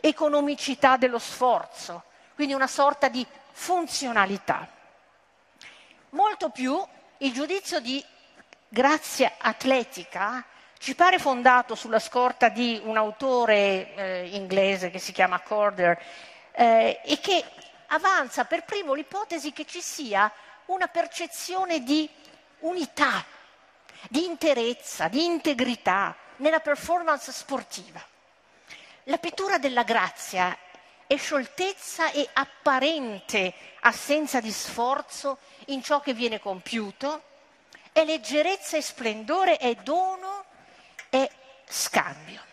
economicità 0.00 0.96
dello 0.96 1.18
sforzo, 1.18 2.04
quindi 2.34 2.54
una 2.54 2.66
sorta 2.66 3.08
di 3.08 3.24
funzionalità. 3.52 4.66
Molto 6.10 6.48
più 6.48 6.82
il 7.18 7.32
giudizio 7.32 7.78
di 7.80 8.02
grazia 8.68 9.34
atletica 9.36 10.42
ci 10.78 10.94
pare 10.94 11.18
fondato 11.18 11.74
sulla 11.74 11.98
scorta 11.98 12.48
di 12.48 12.80
un 12.84 12.96
autore 12.96 13.94
eh, 13.94 14.30
inglese 14.32 14.90
che 14.90 14.98
si 14.98 15.12
chiama 15.12 15.40
Corder 15.40 16.02
eh, 16.52 17.02
e 17.04 17.20
che 17.20 17.44
avanza 17.92 18.44
per 18.44 18.64
primo 18.64 18.94
l'ipotesi 18.94 19.52
che 19.52 19.64
ci 19.64 19.80
sia 19.80 20.30
una 20.66 20.88
percezione 20.88 21.82
di 21.82 22.08
unità 22.60 23.24
di 24.08 24.24
interezza, 24.24 25.08
di 25.08 25.24
integrità 25.24 26.16
nella 26.36 26.60
performance 26.60 27.30
sportiva. 27.32 28.04
La 29.04 29.18
pittura 29.18 29.58
della 29.58 29.84
grazia 29.84 30.56
è 31.06 31.16
scioltezza 31.16 32.10
e 32.10 32.28
apparente 32.32 33.52
assenza 33.80 34.40
di 34.40 34.50
sforzo 34.50 35.38
in 35.66 35.82
ciò 35.82 36.00
che 36.00 36.14
viene 36.14 36.40
compiuto, 36.40 37.22
è 37.92 38.04
leggerezza 38.04 38.76
e 38.76 38.82
splendore, 38.82 39.56
è 39.56 39.74
dono, 39.76 40.44
è 41.08 41.28
scambio. 41.66 42.51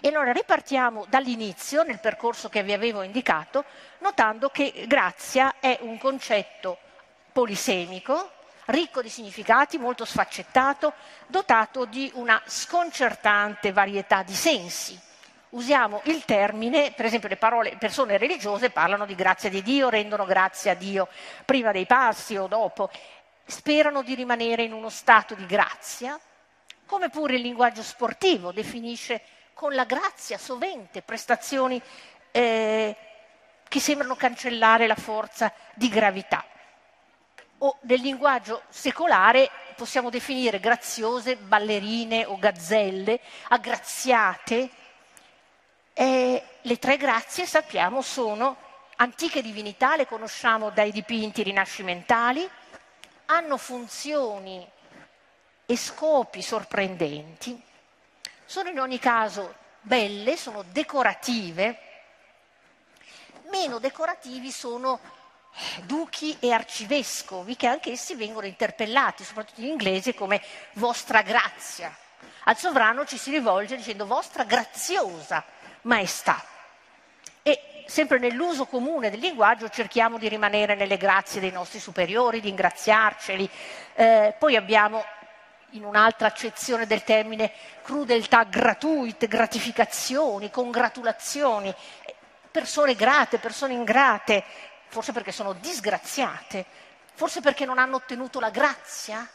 E 0.00 0.08
allora 0.08 0.30
ripartiamo 0.30 1.06
dall'inizio, 1.08 1.82
nel 1.82 1.98
percorso 1.98 2.48
che 2.48 2.62
vi 2.62 2.72
avevo 2.72 3.02
indicato, 3.02 3.64
notando 3.98 4.48
che 4.48 4.84
grazia 4.86 5.54
è 5.58 5.78
un 5.80 5.98
concetto 5.98 6.78
polisemico, 7.32 8.30
ricco 8.66 9.02
di 9.02 9.08
significati, 9.08 9.76
molto 9.76 10.04
sfaccettato, 10.04 10.92
dotato 11.26 11.84
di 11.84 12.10
una 12.14 12.40
sconcertante 12.46 13.72
varietà 13.72 14.22
di 14.22 14.34
sensi. 14.34 14.98
Usiamo 15.50 16.02
il 16.04 16.24
termine, 16.24 16.92
per 16.92 17.06
esempio 17.06 17.28
le 17.28 17.36
parole, 17.36 17.76
persone 17.76 18.18
religiose 18.18 18.70
parlano 18.70 19.04
di 19.04 19.14
grazia 19.16 19.48
di 19.48 19.62
Dio, 19.62 19.88
rendono 19.88 20.26
grazia 20.26 20.72
a 20.72 20.74
Dio 20.74 21.08
prima 21.44 21.72
dei 21.72 21.86
passi 21.86 22.36
o 22.36 22.46
dopo, 22.46 22.90
sperano 23.46 24.02
di 24.02 24.14
rimanere 24.14 24.62
in 24.62 24.74
uno 24.74 24.90
stato 24.90 25.34
di 25.34 25.46
grazia, 25.46 26.20
come 26.86 27.08
pure 27.08 27.36
il 27.36 27.42
linguaggio 27.42 27.82
sportivo 27.82 28.52
definisce 28.52 29.22
con 29.58 29.74
la 29.74 29.86
grazia 29.86 30.38
sovente 30.38 31.02
prestazioni 31.02 31.82
eh, 32.30 32.96
che 33.66 33.80
sembrano 33.80 34.14
cancellare 34.14 34.86
la 34.86 34.94
forza 34.94 35.52
di 35.74 35.88
gravità 35.88 36.44
o 37.58 37.76
nel 37.80 38.00
linguaggio 38.00 38.62
secolare 38.68 39.50
possiamo 39.74 40.10
definire 40.10 40.60
graziose 40.60 41.34
ballerine 41.34 42.24
o 42.24 42.38
gazzelle, 42.38 43.18
aggraziate. 43.48 44.70
E 45.92 46.44
le 46.60 46.78
tre 46.78 46.96
grazie, 46.96 47.44
sappiamo, 47.44 48.00
sono 48.00 48.56
antiche 48.96 49.42
divinità, 49.42 49.96
le 49.96 50.06
conosciamo 50.06 50.70
dai 50.70 50.92
dipinti 50.92 51.42
rinascimentali, 51.42 52.48
hanno 53.26 53.56
funzioni 53.56 54.64
e 55.66 55.76
scopi 55.76 56.42
sorprendenti, 56.42 57.60
sono 58.48 58.70
in 58.70 58.80
ogni 58.80 58.98
caso 58.98 59.54
belle, 59.82 60.38
sono 60.38 60.64
decorative, 60.72 61.78
meno 63.50 63.78
decorativi 63.78 64.50
sono 64.50 64.98
duchi 65.82 66.34
e 66.40 66.50
arcivescovi 66.50 67.56
che 67.56 67.66
anch'essi 67.66 68.14
vengono 68.14 68.46
interpellati, 68.46 69.22
soprattutto 69.22 69.60
in 69.60 69.66
inglese, 69.66 70.14
come 70.14 70.40
vostra 70.74 71.20
grazia. 71.20 71.94
Al 72.44 72.56
sovrano 72.56 73.04
ci 73.04 73.18
si 73.18 73.30
rivolge 73.30 73.76
dicendo 73.76 74.06
vostra 74.06 74.44
graziosa 74.44 75.44
maestà. 75.82 76.42
E 77.42 77.84
sempre 77.86 78.18
nell'uso 78.18 78.64
comune 78.64 79.10
del 79.10 79.20
linguaggio 79.20 79.68
cerchiamo 79.68 80.16
di 80.16 80.26
rimanere 80.26 80.74
nelle 80.74 80.96
grazie 80.96 81.42
dei 81.42 81.52
nostri 81.52 81.80
superiori, 81.80 82.40
di 82.40 82.48
ingraziarceli. 82.48 83.50
Eh, 83.92 84.34
poi 84.38 84.56
abbiamo 84.56 85.04
in 85.70 85.84
un'altra 85.84 86.28
accezione 86.28 86.86
del 86.86 87.04
termine 87.04 87.52
crudeltà 87.82 88.44
gratuite, 88.44 89.28
gratificazioni, 89.28 90.50
congratulazioni, 90.50 91.74
persone 92.50 92.94
grate, 92.94 93.38
persone 93.38 93.74
ingrate, 93.74 94.44
forse 94.88 95.12
perché 95.12 95.32
sono 95.32 95.52
disgraziate, 95.54 96.64
forse 97.14 97.40
perché 97.40 97.64
non 97.64 97.78
hanno 97.78 97.96
ottenuto 97.96 98.40
la 98.40 98.50
grazia, 98.50 99.28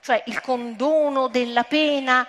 cioè 0.00 0.22
il 0.26 0.40
condono 0.40 1.28
della 1.28 1.64
pena. 1.64 2.26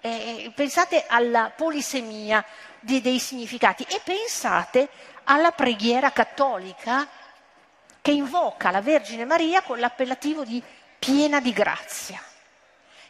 Eh, 0.00 0.52
pensate 0.54 1.06
alla 1.08 1.52
polisemia 1.54 2.44
di, 2.78 3.00
dei 3.00 3.18
significati 3.18 3.82
e 3.82 4.00
pensate 4.04 4.88
alla 5.24 5.50
preghiera 5.50 6.12
cattolica 6.12 7.06
che 8.00 8.10
invoca 8.12 8.70
la 8.70 8.80
Vergine 8.80 9.24
Maria 9.24 9.62
con 9.62 9.78
l'appellativo 9.78 10.44
di 10.44 10.62
piena 10.98 11.40
di 11.40 11.52
grazia, 11.52 12.22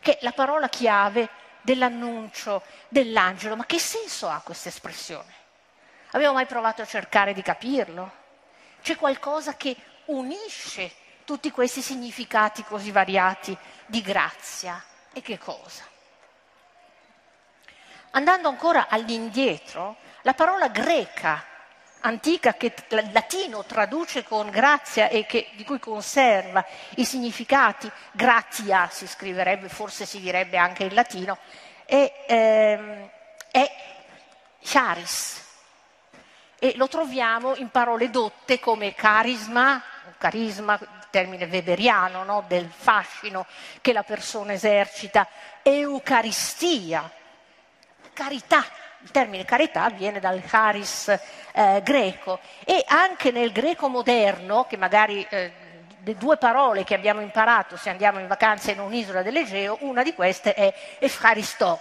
che 0.08 0.16
è 0.16 0.18
la 0.22 0.32
parola 0.32 0.70
chiave 0.70 1.28
dell'annuncio 1.60 2.62
dell'angelo. 2.88 3.56
Ma 3.56 3.66
che 3.66 3.78
senso 3.78 4.26
ha 4.26 4.40
questa 4.42 4.70
espressione? 4.70 5.34
Abbiamo 6.12 6.32
mai 6.32 6.46
provato 6.46 6.80
a 6.80 6.86
cercare 6.86 7.34
di 7.34 7.42
capirlo? 7.42 8.10
C'è 8.80 8.96
qualcosa 8.96 9.56
che 9.56 9.76
unisce 10.06 10.90
tutti 11.26 11.50
questi 11.50 11.82
significati 11.82 12.64
così 12.64 12.90
variati 12.90 13.54
di 13.84 14.00
grazia. 14.00 14.82
E 15.12 15.20
che 15.20 15.36
cosa? 15.36 15.84
Andando 18.12 18.48
ancora 18.48 18.88
all'indietro, 18.88 19.96
la 20.22 20.32
parola 20.32 20.68
greca 20.68 21.44
antica 22.00 22.54
che 22.54 22.72
il 22.88 23.10
latino 23.12 23.64
traduce 23.64 24.22
con 24.22 24.50
grazia 24.50 25.08
e 25.08 25.26
che, 25.26 25.48
di 25.54 25.64
cui 25.64 25.78
conserva 25.78 26.64
i 26.96 27.04
significati, 27.04 27.90
gratia 28.12 28.88
si 28.90 29.06
scriverebbe, 29.06 29.68
forse 29.68 30.06
si 30.06 30.20
direbbe 30.20 30.56
anche 30.56 30.84
in 30.84 30.94
latino, 30.94 31.38
è, 31.84 32.24
ehm, 32.26 33.10
è 33.50 33.70
charis, 34.60 35.46
e 36.58 36.72
lo 36.76 36.88
troviamo 36.88 37.54
in 37.56 37.70
parole 37.70 38.10
dotte 38.10 38.58
come 38.58 38.94
carisma, 38.94 39.82
carisma, 40.18 40.78
termine 41.10 41.46
weberiano, 41.46 42.24
no? 42.24 42.44
del 42.48 42.68
fascino 42.68 43.46
che 43.80 43.92
la 43.92 44.02
persona 44.02 44.52
esercita, 44.52 45.28
eucaristia, 45.62 47.10
carità, 48.12 48.64
il 49.00 49.10
termine 49.10 49.44
carità 49.44 49.88
viene 49.90 50.20
dal 50.20 50.42
charis 50.44 51.08
eh, 51.52 51.80
greco 51.82 52.40
e 52.64 52.84
anche 52.86 53.30
nel 53.30 53.52
greco 53.52 53.88
moderno, 53.88 54.66
che 54.66 54.76
magari 54.76 55.26
eh, 55.28 55.52
le 56.02 56.16
due 56.16 56.36
parole 56.36 56.84
che 56.84 56.94
abbiamo 56.94 57.20
imparato 57.20 57.76
se 57.76 57.90
andiamo 57.90 58.18
in 58.18 58.26
vacanza 58.26 58.70
in 58.70 58.80
un'isola 58.80 59.22
dell'Egeo, 59.22 59.78
una 59.80 60.02
di 60.02 60.14
queste 60.14 60.54
è 60.54 60.72
efcharisto, 60.98 61.80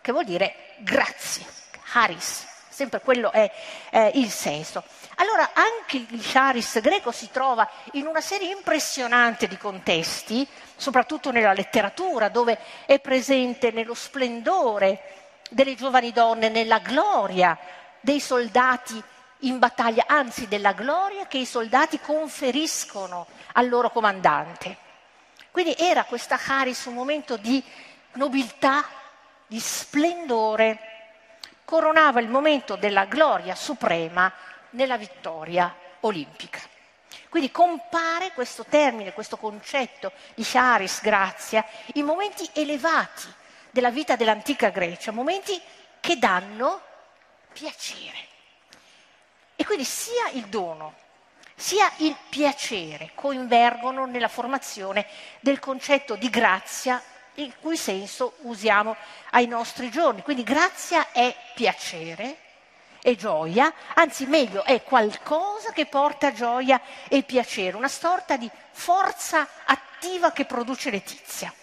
che 0.00 0.12
vuol 0.12 0.24
dire 0.24 0.54
grazie, 0.78 1.44
charis 1.84 2.50
sempre 2.72 3.00
quello 3.00 3.30
è 3.30 3.50
eh, 3.90 4.10
il 4.14 4.30
senso. 4.30 4.82
Allora 5.16 5.50
anche 5.52 5.98
il 5.98 6.20
charis 6.22 6.80
greco 6.80 7.12
si 7.12 7.30
trova 7.30 7.68
in 7.92 8.06
una 8.06 8.20
serie 8.20 8.50
impressionante 8.50 9.46
di 9.46 9.56
contesti, 9.56 10.48
soprattutto 10.74 11.30
nella 11.30 11.52
letteratura, 11.52 12.28
dove 12.28 12.58
è 12.86 12.98
presente 12.98 13.70
nello 13.70 13.94
splendore 13.94 15.21
delle 15.52 15.74
giovani 15.74 16.12
donne, 16.12 16.48
nella 16.48 16.78
gloria 16.78 17.56
dei 18.00 18.20
soldati 18.20 19.02
in 19.40 19.58
battaglia, 19.58 20.04
anzi 20.06 20.48
della 20.48 20.72
gloria 20.72 21.26
che 21.26 21.38
i 21.38 21.46
soldati 21.46 21.98
conferiscono 22.00 23.26
al 23.52 23.68
loro 23.68 23.90
comandante. 23.90 24.76
Quindi 25.50 25.74
era 25.78 26.04
questa 26.04 26.36
Charis 26.36 26.84
un 26.86 26.94
momento 26.94 27.36
di 27.36 27.62
nobiltà, 28.12 28.84
di 29.46 29.60
splendore 29.60 30.78
coronava 31.64 32.20
il 32.20 32.28
momento 32.28 32.76
della 32.76 33.04
gloria 33.04 33.54
suprema 33.54 34.32
nella 34.70 34.96
vittoria 34.96 35.74
olimpica. 36.00 36.60
Quindi 37.28 37.50
compare 37.50 38.32
questo 38.32 38.64
termine, 38.68 39.12
questo 39.12 39.36
concetto 39.36 40.12
di 40.34 40.42
charis, 40.44 41.00
grazia, 41.00 41.64
in 41.94 42.04
momenti 42.04 42.48
elevati 42.52 43.26
della 43.72 43.90
vita 43.90 44.14
dell'antica 44.14 44.68
Grecia, 44.68 45.10
momenti 45.10 45.60
che 45.98 46.16
danno 46.16 46.80
piacere. 47.52 48.28
E 49.56 49.64
quindi 49.64 49.84
sia 49.84 50.28
il 50.34 50.46
dono 50.46 51.00
sia 51.54 51.88
il 51.98 52.16
piacere 52.28 53.12
coinvergono 53.14 54.04
nella 54.04 54.26
formazione 54.26 55.06
del 55.38 55.60
concetto 55.60 56.16
di 56.16 56.28
grazia 56.28 57.00
il 57.34 57.54
cui 57.60 57.76
senso 57.76 58.34
usiamo 58.40 58.96
ai 59.30 59.46
nostri 59.46 59.88
giorni. 59.88 60.22
Quindi 60.22 60.42
grazia 60.42 61.12
è 61.12 61.34
piacere, 61.54 62.36
è 63.00 63.14
gioia, 63.14 63.72
anzi 63.94 64.26
meglio 64.26 64.64
è 64.64 64.82
qualcosa 64.82 65.70
che 65.70 65.86
porta 65.86 66.32
gioia 66.32 66.80
e 67.08 67.22
piacere, 67.22 67.76
una 67.76 67.88
sorta 67.88 68.36
di 68.36 68.50
forza 68.72 69.46
attiva 69.64 70.32
che 70.32 70.44
produce 70.44 70.90
letizia. 70.90 71.54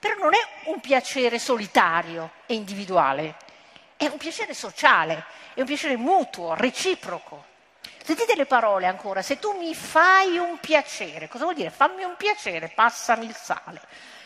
Però 0.00 0.14
non 0.14 0.32
è 0.32 0.70
un 0.70 0.80
piacere 0.80 1.38
solitario 1.38 2.30
e 2.46 2.54
individuale, 2.54 3.36
è 3.98 4.06
un 4.06 4.16
piacere 4.16 4.54
sociale, 4.54 5.24
è 5.52 5.60
un 5.60 5.66
piacere 5.66 5.98
mutuo, 5.98 6.54
reciproco. 6.54 7.44
Sentite 8.02 8.34
le 8.34 8.46
parole 8.46 8.86
ancora, 8.86 9.20
se 9.20 9.38
tu 9.38 9.52
mi 9.58 9.74
fai 9.74 10.38
un 10.38 10.58
piacere, 10.58 11.28
cosa 11.28 11.44
vuol 11.44 11.54
dire? 11.54 11.68
Fammi 11.68 12.02
un 12.02 12.16
piacere, 12.16 12.68
passami 12.68 13.26
il 13.26 13.36
sale. 13.36 13.82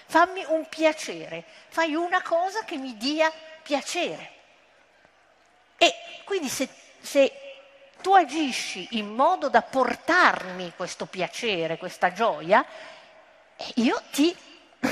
Fammi 0.06 0.44
un 0.46 0.68
piacere, 0.68 1.44
fai 1.68 1.96
una 1.96 2.22
cosa 2.22 2.62
che 2.62 2.76
mi 2.76 2.96
dia 2.96 3.32
piacere. 3.62 4.30
E 5.76 5.92
quindi 6.24 6.48
se, 6.48 6.68
se 7.00 7.32
tu 8.00 8.14
agisci 8.14 8.86
in 8.92 9.08
modo 9.08 9.48
da 9.48 9.62
portarmi 9.62 10.72
questo 10.76 11.06
piacere, 11.06 11.78
questa 11.78 12.12
gioia, 12.12 12.64
io 13.74 14.00
ti 14.12 14.34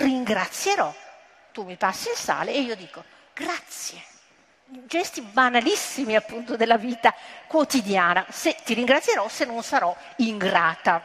ringrazierò. 0.01 0.93
Tu 1.53 1.65
mi 1.65 1.77
passi 1.77 2.09
il 2.09 2.17
sale 2.17 2.53
e 2.53 2.61
io 2.61 2.75
dico 2.75 3.05
grazie 3.35 4.11
gesti 4.87 5.21
banalissimi 5.21 6.17
appunto 6.17 6.57
della 6.57 6.79
vita 6.79 7.15
quotidiana. 7.47 8.25
Se 8.31 8.57
ti 8.65 8.75
ringrazierò 8.75 9.29
se 9.29 9.45
non 9.45 9.63
sarò 9.63 9.95
ingrata. 10.17 11.05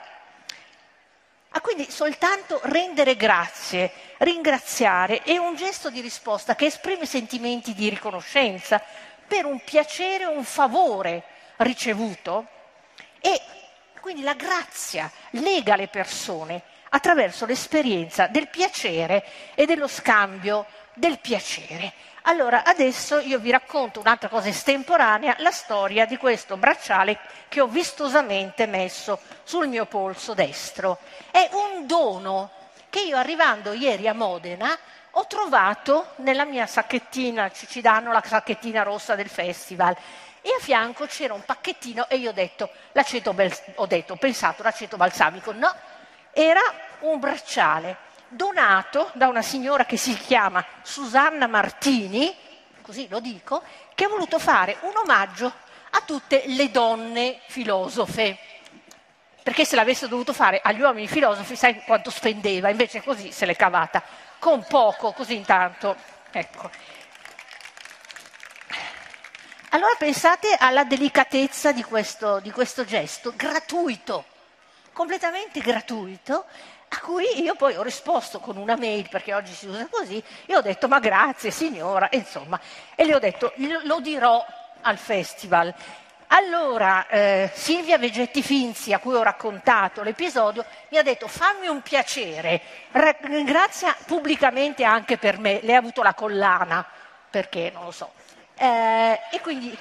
Ah, 1.50 1.62
quindi 1.62 1.90
soltanto 1.90 2.60
rendere 2.64 3.16
grazie, 3.16 3.92
ringraziare 4.18 5.24
è 5.24 5.38
un 5.38 5.56
gesto 5.56 5.90
di 5.90 6.02
risposta 6.02 6.56
che 6.56 6.66
esprime 6.66 7.06
sentimenti 7.06 7.74
di 7.74 7.90
riconoscenza 7.90 8.82
per 9.28 9.46
un 9.46 9.62
piacere, 9.64 10.26
un 10.26 10.44
favore 10.44 11.24
ricevuto 11.58 12.48
e 13.20 13.42
quindi 14.02 14.22
la 14.22 14.36
grazia 14.36 15.12
lega 15.32 15.76
le 15.76 15.88
persone 15.88 16.62
attraverso 16.90 17.46
l'esperienza 17.46 18.28
del 18.28 18.48
piacere 18.48 19.26
e 19.56 19.66
dello 19.66 19.88
scambio 19.88 20.66
del 20.94 21.20
piacere. 21.20 21.94
Allora, 22.24 22.64
adesso 22.66 23.20
io 23.20 23.40
vi 23.40 23.52
racconto 23.52 24.02
un'altra 24.02 24.28
cosa 24.28 24.50
estemporanea, 24.50 25.36
la 25.40 25.52
storia 25.52 26.06
di 26.06 26.18
questo 26.18 26.58
bracciale 26.58 27.20
che 27.48 27.62
ho 27.62 27.68
vistosamente 27.68 28.66
messo 28.66 29.20
sul 29.44 29.68
mio 29.68 29.86
polso 29.86 30.34
destro. 30.34 31.00
È 31.32 31.50
un 31.54 31.88
dono 31.88 32.52
che 32.90 33.00
io 33.00 33.16
arrivando 33.16 33.72
ieri 33.72 34.08
a 34.08 34.14
Modena 34.14 34.78
ho 35.12 35.26
trovato 35.26 36.10
nella 36.18 36.46
mia 36.46 36.68
sacchettina, 36.68 37.50
ci 37.50 37.82
danno 37.82 38.12
la 38.12 38.22
sacchettina 38.24 38.84
rossa 38.84 39.16
del 39.16 39.30
festival, 39.30 39.96
e 40.42 40.50
a 40.50 40.62
fianco 40.62 41.06
c'era 41.08 41.34
un 41.34 41.44
pacchettino 41.44 42.08
e 42.08 42.18
io 42.18 42.30
ho 42.30 42.34
detto, 42.34 42.70
l'aceto, 42.92 43.36
ho 43.76 43.86
detto, 43.86 44.14
ho 44.14 44.18
pensato 44.18 44.64
l'aceto 44.64 44.96
balsamico, 44.96 45.52
no, 45.54 45.74
era 46.40 46.62
un 47.00 47.20
bracciale 47.20 47.98
donato 48.28 49.10
da 49.14 49.28
una 49.28 49.42
signora 49.42 49.86
che 49.86 49.98
si 49.98 50.16
chiama 50.16 50.64
Susanna 50.84 51.48
Martini, 51.48 52.32
così 52.84 53.08
lo 53.08 53.20
dico, 53.20 53.64
che 53.96 54.04
ha 54.04 54.08
voluto 54.08 54.38
fare 54.38 54.78
un 54.82 54.96
omaggio 54.96 55.52
a 55.90 56.02
tutte 56.06 56.44
le 56.46 56.70
donne 56.70 57.40
filosofe. 57.48 58.38
Perché 59.42 59.66
se 59.66 59.76
l'avesse 59.76 60.08
dovuto 60.08 60.32
fare 60.32 60.60
agli 60.62 60.80
uomini 60.80 61.08
filosofi, 61.08 61.56
sai 61.56 61.82
quanto 61.82 62.12
spendeva, 62.12 62.70
invece 62.70 63.02
così 63.02 63.32
se 63.32 63.48
l'è 63.48 63.56
cavata, 63.56 64.04
con 64.38 64.64
poco, 64.68 65.14
così 65.14 65.36
intanto. 65.36 65.96
Ecco. 66.30 66.70
Allora 69.70 69.96
pensate 69.98 70.56
alla 70.60 70.84
delicatezza 70.84 71.72
di 71.72 71.82
questo, 71.82 72.40
di 72.42 72.52
questo 72.52 72.86
gesto, 72.86 73.34
gratuito, 73.36 74.26
completamente 74.98 75.60
gratuito, 75.60 76.46
a 76.90 77.00
cui 77.02 77.44
io 77.44 77.54
poi 77.54 77.76
ho 77.76 77.84
risposto 77.84 78.40
con 78.40 78.58
una 78.58 78.76
mail, 78.76 79.08
perché 79.10 79.32
oggi 79.32 79.54
si 79.54 79.68
usa 79.68 79.88
così, 79.88 80.22
e 80.48 80.56
ho 80.56 80.62
detto 80.62 80.88
ma 80.88 80.98
grazie 80.98 81.52
signora, 81.52 82.08
insomma, 82.14 82.60
e 82.96 83.06
le 83.06 83.14
ho 83.14 83.20
detto 83.20 83.54
lo 83.84 84.00
dirò 84.00 84.44
al 84.82 84.98
festival. 84.98 85.72
Allora 86.30 87.06
eh, 87.08 87.52
Silvia 87.54 88.00
Vegetti 88.00 88.42
Finzi, 88.42 88.92
a 88.92 88.98
cui 88.98 89.14
ho 89.14 89.22
raccontato 89.22 90.02
l'episodio, 90.02 90.66
mi 90.90 90.98
ha 90.98 91.04
detto 91.04 91.28
fammi 91.28 91.68
un 91.68 91.82
piacere, 91.84 92.60
ringrazia 93.22 93.96
pubblicamente 94.04 94.84
anche 94.84 95.18
per 95.18 95.38
me, 95.38 95.60
lei 95.62 95.76
ha 95.76 95.80
avuto 95.80 96.02
la 96.02 96.16
collana, 96.16 96.84
perché 97.30 97.70
non 97.72 97.84
lo 97.84 97.92
so. 97.92 98.14
Eh, 98.56 99.20
e 99.32 99.42
quindi 99.42 99.78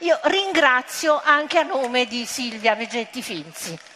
io 0.00 0.20
ringrazio 0.24 1.22
anche 1.24 1.58
a 1.58 1.62
nome 1.62 2.04
di 2.04 2.26
Silvia 2.26 2.74
Vegetti 2.74 3.22
Finzi 3.22 3.94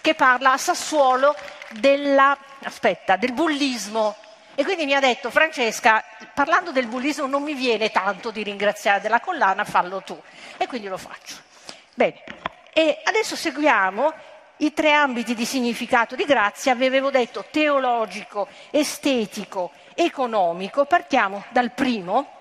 che 0.00 0.14
parla 0.14 0.52
a 0.52 0.58
Sassuolo 0.58 1.34
della, 1.70 2.36
aspetta, 2.62 3.16
del 3.16 3.32
bullismo. 3.32 4.16
E 4.54 4.64
quindi 4.64 4.86
mi 4.86 4.94
ha 4.94 5.00
detto, 5.00 5.30
Francesca, 5.30 6.02
parlando 6.34 6.72
del 6.72 6.86
bullismo 6.86 7.26
non 7.26 7.42
mi 7.42 7.54
viene 7.54 7.90
tanto 7.90 8.30
di 8.30 8.42
ringraziare 8.42 9.00
della 9.00 9.20
collana, 9.20 9.64
fallo 9.64 10.02
tu. 10.02 10.20
E 10.56 10.66
quindi 10.66 10.88
lo 10.88 10.98
faccio. 10.98 11.36
Bene, 11.94 12.22
e 12.72 13.00
adesso 13.04 13.36
seguiamo 13.36 14.12
i 14.58 14.72
tre 14.72 14.92
ambiti 14.92 15.34
di 15.34 15.44
significato 15.44 16.16
di 16.16 16.24
grazia, 16.24 16.74
vi 16.74 16.86
avevo 16.86 17.10
detto 17.10 17.44
teologico, 17.50 18.48
estetico, 18.70 19.70
economico. 19.94 20.84
Partiamo 20.84 21.44
dal 21.50 21.70
primo, 21.70 22.37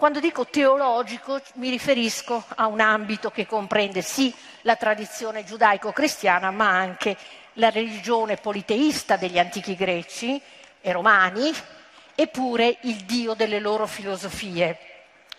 Quando 0.00 0.18
dico 0.18 0.46
teologico 0.46 1.42
mi 1.56 1.68
riferisco 1.68 2.42
a 2.56 2.68
un 2.68 2.80
ambito 2.80 3.30
che 3.30 3.46
comprende 3.46 4.00
sì 4.00 4.34
la 4.62 4.74
tradizione 4.74 5.44
giudaico-cristiana, 5.44 6.50
ma 6.50 6.70
anche 6.70 7.14
la 7.54 7.68
religione 7.68 8.36
politeista 8.36 9.16
degli 9.16 9.38
antichi 9.38 9.76
greci 9.76 10.40
e 10.80 10.92
romani, 10.92 11.52
eppure 12.14 12.78
il 12.84 13.04
dio 13.04 13.34
delle 13.34 13.60
loro 13.60 13.86
filosofie. 13.86 14.78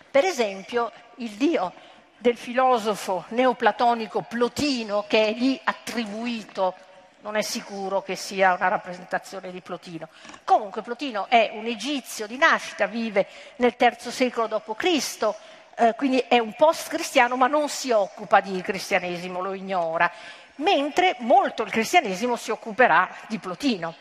Per 0.08 0.24
esempio, 0.24 0.92
il 1.16 1.30
dio 1.30 1.72
del 2.18 2.36
filosofo 2.36 3.24
neoplatonico 3.30 4.22
Plotino, 4.22 5.06
che 5.08 5.26
è 5.26 5.32
lì 5.32 5.60
attribuito 5.64 6.76
non 7.22 7.36
è 7.36 7.42
sicuro 7.42 8.02
che 8.02 8.16
sia 8.16 8.54
una 8.54 8.68
rappresentazione 8.68 9.50
di 9.50 9.60
Plotino. 9.60 10.08
Comunque 10.44 10.82
Plotino 10.82 11.26
è 11.28 11.50
un 11.54 11.66
egizio 11.66 12.26
di 12.26 12.36
nascita, 12.36 12.86
vive 12.86 13.26
nel 13.56 13.74
III 13.78 14.10
secolo 14.10 14.46
d.C., 14.46 15.34
eh, 15.74 15.94
quindi 15.96 16.18
è 16.28 16.38
un 16.38 16.52
post-cristiano 16.54 17.36
ma 17.36 17.46
non 17.46 17.68
si 17.68 17.90
occupa 17.90 18.40
di 18.40 18.60
cristianesimo, 18.60 19.40
lo 19.40 19.54
ignora, 19.54 20.10
mentre 20.56 21.16
molto 21.20 21.62
il 21.62 21.70
cristianesimo 21.70 22.36
si 22.36 22.50
occuperà 22.50 23.08
di 23.28 23.38
Plotino, 23.38 23.94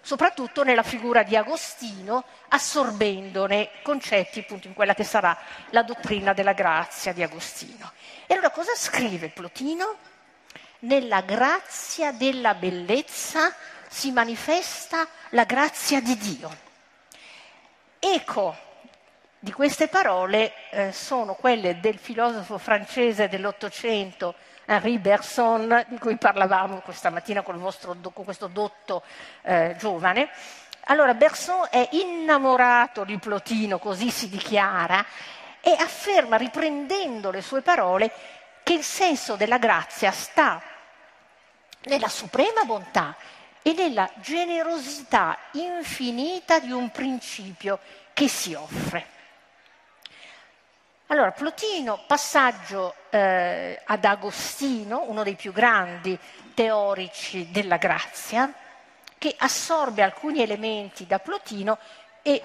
soprattutto 0.00 0.62
nella 0.62 0.82
figura 0.82 1.22
di 1.22 1.36
Agostino, 1.36 2.24
assorbendone 2.48 3.68
concetti 3.82 4.40
appunto 4.40 4.68
in 4.68 4.74
quella 4.74 4.94
che 4.94 5.04
sarà 5.04 5.36
la 5.70 5.82
dottrina 5.82 6.32
della 6.32 6.52
grazia 6.52 7.12
di 7.12 7.22
Agostino. 7.22 7.92
E 8.26 8.32
allora 8.32 8.50
cosa 8.50 8.72
scrive 8.74 9.28
Plotino? 9.28 9.96
Nella 10.80 11.20
grazia 11.22 12.12
della 12.12 12.54
bellezza 12.54 13.54
si 13.88 14.12
manifesta 14.12 15.06
la 15.30 15.44
grazia 15.44 16.00
di 16.00 16.16
Dio. 16.16 16.56
Eco 17.98 18.56
di 19.38 19.52
queste 19.52 19.88
parole 19.88 20.52
eh, 20.70 20.92
sono 20.92 21.34
quelle 21.34 21.80
del 21.80 21.98
filosofo 21.98 22.58
francese 22.58 23.28
dell'Ottocento 23.28 24.34
Henri 24.64 24.98
Bergson, 24.98 25.84
di 25.88 25.98
cui 25.98 26.16
parlavamo 26.16 26.80
questa 26.80 27.10
mattina 27.10 27.42
con, 27.42 27.58
vostro, 27.58 27.96
con 28.12 28.24
questo 28.24 28.46
dotto 28.46 29.02
eh, 29.42 29.74
giovane. 29.78 30.30
Allora, 30.84 31.14
Bergson 31.14 31.66
è 31.70 31.88
innamorato 31.92 33.04
di 33.04 33.18
Plotino, 33.18 33.78
così 33.78 34.10
si 34.10 34.28
dichiara, 34.28 35.04
e 35.60 35.72
afferma, 35.72 36.36
riprendendo 36.36 37.30
le 37.30 37.42
sue 37.42 37.62
parole, 37.62 38.10
che 38.62 38.74
il 38.74 38.84
senso 38.84 39.36
della 39.36 39.58
grazia 39.58 40.10
sta 40.12 40.62
nella 41.84 42.08
suprema 42.08 42.64
bontà 42.64 43.16
e 43.62 43.72
nella 43.72 44.10
generosità 44.16 45.36
infinita 45.52 46.58
di 46.58 46.72
un 46.72 46.90
principio 46.90 47.78
che 48.12 48.28
si 48.28 48.54
offre. 48.54 49.18
Allora, 51.06 51.32
Plotino, 51.32 52.04
passaggio 52.06 52.94
eh, 53.10 53.80
ad 53.84 54.04
Agostino, 54.04 55.04
uno 55.08 55.24
dei 55.24 55.34
più 55.34 55.52
grandi 55.52 56.16
teorici 56.54 57.50
della 57.50 57.78
grazia, 57.78 58.52
che 59.18 59.34
assorbe 59.36 60.02
alcuni 60.02 60.40
elementi 60.40 61.06
da 61.06 61.18
Plotino 61.18 61.78
e 62.22 62.42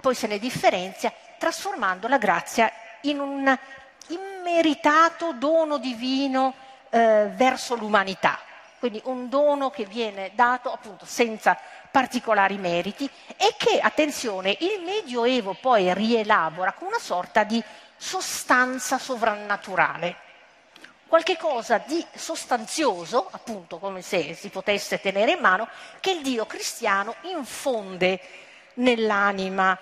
poi 0.00 0.14
se 0.14 0.26
ne 0.26 0.38
differenzia, 0.38 1.12
trasformando 1.38 2.06
la 2.06 2.18
grazia 2.18 2.70
in 3.02 3.18
un 3.18 3.58
immeritato 4.08 5.32
dono 5.32 5.78
divino 5.78 6.54
eh, 6.90 7.30
verso 7.32 7.74
l'umanità, 7.74 8.38
quindi 8.82 9.00
un 9.04 9.28
dono 9.28 9.70
che 9.70 9.84
viene 9.84 10.32
dato 10.34 10.72
appunto 10.72 11.06
senza 11.06 11.56
particolari 11.88 12.56
meriti 12.56 13.08
e 13.36 13.54
che, 13.56 13.78
attenzione, 13.78 14.56
il 14.58 14.82
Medioevo 14.84 15.54
poi 15.54 15.94
rielabora 15.94 16.72
con 16.72 16.88
una 16.88 16.98
sorta 16.98 17.44
di 17.44 17.62
sostanza 17.96 18.98
sovrannaturale, 18.98 20.16
qualche 21.06 21.36
cosa 21.36 21.78
di 21.78 22.04
sostanzioso, 22.12 23.28
appunto 23.30 23.78
come 23.78 24.02
se 24.02 24.34
si 24.34 24.48
potesse 24.48 25.00
tenere 25.00 25.30
in 25.30 25.38
mano, 25.38 25.68
che 26.00 26.10
il 26.10 26.22
Dio 26.22 26.44
cristiano 26.46 27.14
infonde 27.20 28.18
nell'anima 28.74 29.78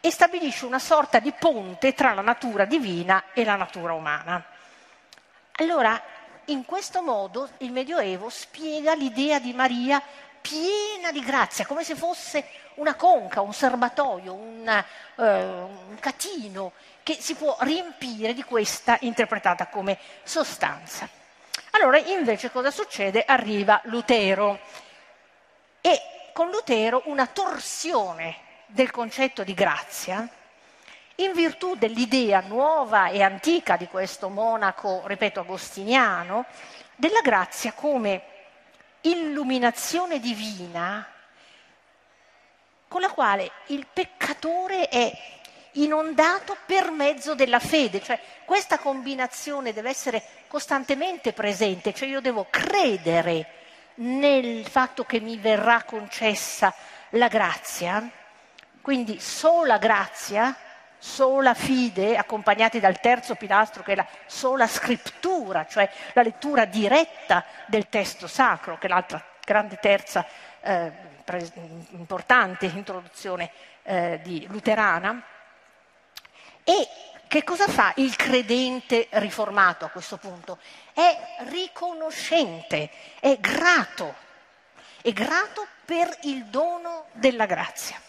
e 0.00 0.10
stabilisce 0.10 0.64
una 0.64 0.78
sorta 0.78 1.18
di 1.18 1.34
ponte 1.38 1.92
tra 1.92 2.14
la 2.14 2.22
natura 2.22 2.64
divina 2.64 3.24
e 3.34 3.44
la 3.44 3.56
natura 3.56 3.92
umana. 3.92 4.42
Allora, 5.56 6.02
in 6.46 6.64
questo 6.64 7.02
modo 7.02 7.48
il 7.58 7.72
Medioevo 7.72 8.28
spiega 8.28 8.94
l'idea 8.94 9.38
di 9.38 9.52
Maria 9.52 10.02
piena 10.40 11.12
di 11.12 11.20
grazia, 11.20 11.64
come 11.66 11.84
se 11.84 11.94
fosse 11.94 12.44
una 12.74 12.94
conca, 12.94 13.40
un 13.40 13.52
serbatoio, 13.52 14.34
un, 14.34 14.84
uh, 15.14 15.22
un 15.22 15.96
catino 16.00 16.72
che 17.02 17.16
si 17.20 17.34
può 17.34 17.56
riempire 17.60 18.34
di 18.34 18.42
questa 18.42 18.96
interpretata 19.00 19.68
come 19.68 19.98
sostanza. 20.24 21.08
Allora, 21.72 21.98
invece, 21.98 22.50
cosa 22.50 22.70
succede? 22.70 23.24
Arriva 23.24 23.80
Lutero 23.84 24.58
e 25.80 26.00
con 26.32 26.50
Lutero 26.50 27.02
una 27.06 27.26
torsione 27.26 28.36
del 28.66 28.90
concetto 28.90 29.44
di 29.44 29.54
grazia, 29.54 30.28
in 31.16 31.32
virtù 31.32 31.74
dell'idea 31.74 32.40
nuova 32.40 33.08
e 33.08 33.22
antica 33.22 33.76
di 33.76 33.86
questo 33.86 34.28
monaco, 34.28 35.02
ripeto, 35.06 35.40
agostiniano, 35.40 36.46
della 36.96 37.20
grazia 37.20 37.72
come 37.72 38.22
illuminazione 39.02 40.20
divina 40.20 41.06
con 42.92 43.00
la 43.00 43.10
quale 43.10 43.50
il 43.68 43.86
peccatore 43.90 44.88
è 44.88 45.10
inondato 45.72 46.56
per 46.66 46.90
mezzo 46.90 47.34
della 47.34 47.58
fede, 47.58 48.02
cioè 48.02 48.20
questa 48.44 48.78
combinazione 48.78 49.72
deve 49.72 49.88
essere 49.88 50.22
costantemente 50.46 51.32
presente, 51.32 51.94
cioè 51.94 52.08
io 52.08 52.20
devo 52.20 52.46
credere 52.50 53.46
nel 53.94 54.66
fatto 54.66 55.04
che 55.04 55.20
mi 55.20 55.38
verrà 55.38 55.84
concessa 55.84 56.74
la 57.10 57.28
grazia. 57.28 58.06
Quindi 58.82 59.18
sola 59.20 59.78
grazia, 59.78 60.54
sola 61.02 61.52
fide, 61.52 62.16
accompagnati 62.16 62.78
dal 62.78 63.00
terzo 63.00 63.34
pilastro 63.34 63.82
che 63.82 63.92
è 63.92 63.96
la 63.96 64.06
sola 64.26 64.68
scrittura, 64.68 65.66
cioè 65.66 65.90
la 66.12 66.22
lettura 66.22 66.64
diretta 66.64 67.44
del 67.66 67.88
testo 67.88 68.28
sacro, 68.28 68.78
che 68.78 68.86
è 68.86 68.88
l'altra 68.88 69.20
grande 69.44 69.78
terza 69.80 70.24
eh, 70.60 70.92
pre- 71.24 71.50
importante 71.90 72.66
introduzione 72.66 73.50
eh, 73.82 74.20
di 74.22 74.46
luterana. 74.48 75.20
E 76.62 76.88
che 77.26 77.42
cosa 77.42 77.66
fa 77.66 77.92
il 77.96 78.14
credente 78.14 79.08
riformato 79.10 79.84
a 79.84 79.88
questo 79.88 80.18
punto? 80.18 80.58
È 80.92 81.18
riconoscente, 81.48 82.88
è 83.18 83.38
grato, 83.40 84.14
è 85.02 85.10
grato 85.10 85.66
per 85.84 86.16
il 86.22 86.44
dono 86.44 87.06
della 87.10 87.46
grazia 87.46 88.00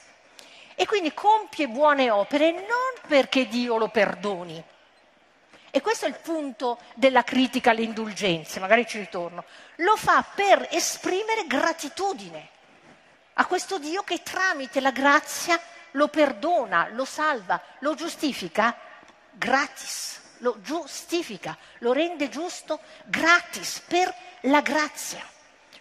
e 0.75 0.85
quindi 0.85 1.13
compie 1.13 1.67
buone 1.67 2.09
opere 2.09 2.51
non 2.51 3.07
perché 3.07 3.47
Dio 3.47 3.77
lo 3.77 3.89
perdoni. 3.89 4.63
E 5.75 5.81
questo 5.81 6.05
è 6.05 6.07
il 6.07 6.19
punto 6.21 6.79
della 6.93 7.23
critica 7.23 7.71
alle 7.71 7.81
indulgenze, 7.81 8.59
magari 8.59 8.85
ci 8.85 8.99
ritorno. 8.99 9.43
Lo 9.77 9.95
fa 9.95 10.23
per 10.35 10.67
esprimere 10.71 11.47
gratitudine 11.47 12.49
a 13.33 13.45
questo 13.45 13.79
Dio 13.79 14.03
che 14.03 14.21
tramite 14.21 14.79
la 14.79 14.91
grazia 14.91 15.59
lo 15.91 16.07
perdona, 16.07 16.89
lo 16.91 17.05
salva, 17.05 17.59
lo 17.79 17.95
giustifica 17.95 18.75
gratis, 19.31 20.21
lo 20.39 20.61
giustifica, 20.61 21.57
lo 21.79 21.91
rende 21.91 22.29
giusto 22.29 22.79
gratis 23.05 23.81
per 23.87 24.13
la 24.41 24.61
grazia. 24.61 25.25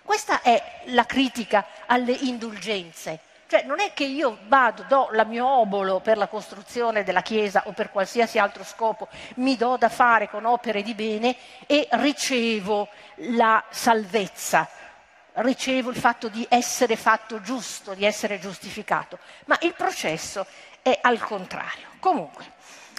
Questa 0.03 0.41
è 0.41 0.83
la 0.87 1.05
critica 1.05 1.67
alle 1.87 2.13
indulgenze 2.13 3.21
cioè 3.53 3.65
non 3.65 3.81
è 3.81 3.93
che 3.93 4.05
io 4.05 4.39
vado, 4.47 4.83
do 4.89 5.09
la 5.13 5.25
mio 5.25 5.47
obolo 5.47 6.01
per 6.01 6.17
la 6.17 6.27
costruzione 6.27 7.05
della 7.05 7.21
Chiesa 7.21 7.65
o 7.67 7.73
per 7.73 7.91
qualsiasi 7.91 8.39
altro 8.39 8.65
scopo, 8.65 9.09
mi 9.35 9.59
do 9.59 9.77
da 9.77 9.91
fare 9.91 10.31
con 10.31 10.47
opere 10.47 10.81
di 10.81 10.95
bene 10.95 11.37
e 11.67 11.87
ricevo 11.91 12.89
la 13.17 13.63
salvezza, 13.69 14.67
ricevo 15.33 15.91
il 15.91 15.97
fatto 15.97 16.29
di 16.29 16.47
essere 16.49 16.97
fatto 16.97 17.43
giusto, 17.43 17.93
di 17.93 18.07
essere 18.07 18.39
giustificato, 18.39 19.19
ma 19.45 19.59
il 19.61 19.75
processo 19.75 20.47
è 20.81 20.99
al 21.03 21.19
contrario. 21.19 21.89
Comunque, 22.01 22.53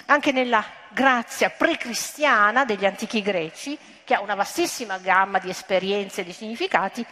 anche 0.05 0.31
nella 0.31 0.63
grazia 0.89 1.49
precristiana 1.49 2.63
degli 2.63 2.85
antichi 2.85 3.23
greci, 3.23 3.75
che 4.03 4.13
ha 4.13 4.21
una 4.21 4.35
vastissima 4.35 4.99
gamma 4.99 5.39
di 5.39 5.49
esperienze 5.49 6.21
e 6.21 6.25
di 6.25 6.31
significati, 6.31 7.03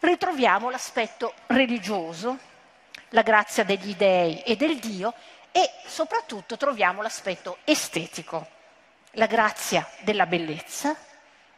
ritroviamo 0.00 0.70
l'aspetto 0.70 1.34
religioso, 1.46 2.38
la 3.10 3.22
grazia 3.22 3.64
degli 3.64 3.94
dei 3.94 4.42
e 4.42 4.56
del 4.56 4.78
Dio 4.78 5.14
e 5.52 5.68
soprattutto 5.86 6.56
troviamo 6.56 7.02
l'aspetto 7.02 7.58
estetico, 7.64 8.46
la 9.12 9.26
grazia 9.26 9.88
della 10.00 10.26
bellezza 10.26 10.96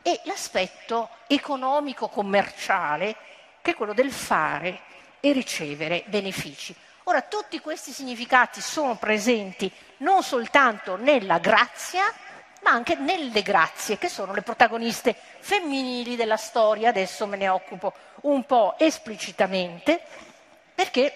e 0.02 0.20
l'aspetto 0.24 1.08
economico-commerciale 1.26 3.16
che 3.60 3.72
è 3.72 3.74
quello 3.74 3.94
del 3.94 4.10
fare 4.10 4.80
e 5.20 5.32
ricevere 5.32 6.02
benefici. 6.06 6.74
Ora, 7.04 7.22
tutti 7.22 7.60
questi 7.60 7.92
significati 7.92 8.60
sono 8.60 8.96
presenti 8.96 9.70
non 9.98 10.22
soltanto 10.22 10.96
nella 10.96 11.38
grazia, 11.38 12.12
ma 12.62 12.70
anche 12.70 12.94
nelle 12.94 13.42
grazie, 13.42 13.98
che 13.98 14.08
sono 14.08 14.32
le 14.32 14.42
protagoniste 14.42 15.14
femminili 15.40 16.16
della 16.16 16.36
storia. 16.36 16.90
Adesso 16.90 17.26
me 17.26 17.36
ne 17.36 17.48
occupo 17.48 17.92
un 18.22 18.44
po' 18.44 18.74
esplicitamente, 18.78 20.00
perché 20.74 21.12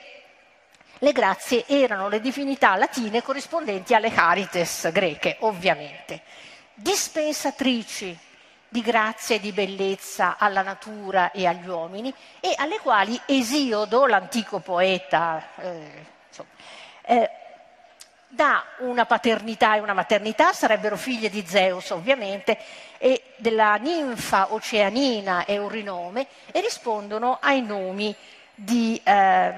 le 0.99 1.13
grazie 1.13 1.65
erano 1.67 2.09
le 2.09 2.21
divinità 2.21 2.75
latine 2.77 3.23
corrispondenti 3.23 3.95
alle 3.95 4.11
carites 4.11 4.91
greche, 4.93 5.37
ovviamente. 5.41 6.23
Dispensatrici 6.75 8.19
di 8.69 8.81
grazia 8.83 9.37
e 9.37 9.41
di 9.41 9.53
bellezza 9.53 10.37
alla 10.39 10.63
natura 10.63 11.31
e 11.31 11.47
agli 11.47 11.67
uomini 11.69 12.13
e 12.41 12.53
alle 12.57 12.79
quali 12.81 13.19
Esiodo, 13.25 14.07
l'antico 14.07 14.59
poeta, 14.59 15.43
eh, 15.57 16.07
insomma, 16.29 16.49
eh, 17.03 17.31
dà 18.29 18.65
una 18.79 19.07
paternità 19.07 19.77
e 19.77 19.81
una 19.81 19.95
maternità, 19.95 20.53
sarebbero 20.53 20.97
figlie 20.97 21.31
di 21.31 21.45
Zeus 21.47 21.91
ovviamente, 21.91 22.59
e 22.99 23.23
della 23.37 23.75
ninfa 23.77 24.53
oceanina 24.53 25.47
Eurinome, 25.47 26.27
e 26.51 26.61
rispondono 26.61 27.39
ai 27.41 27.63
nomi 27.63 28.15
di 28.55 29.01
eh, 29.03 29.55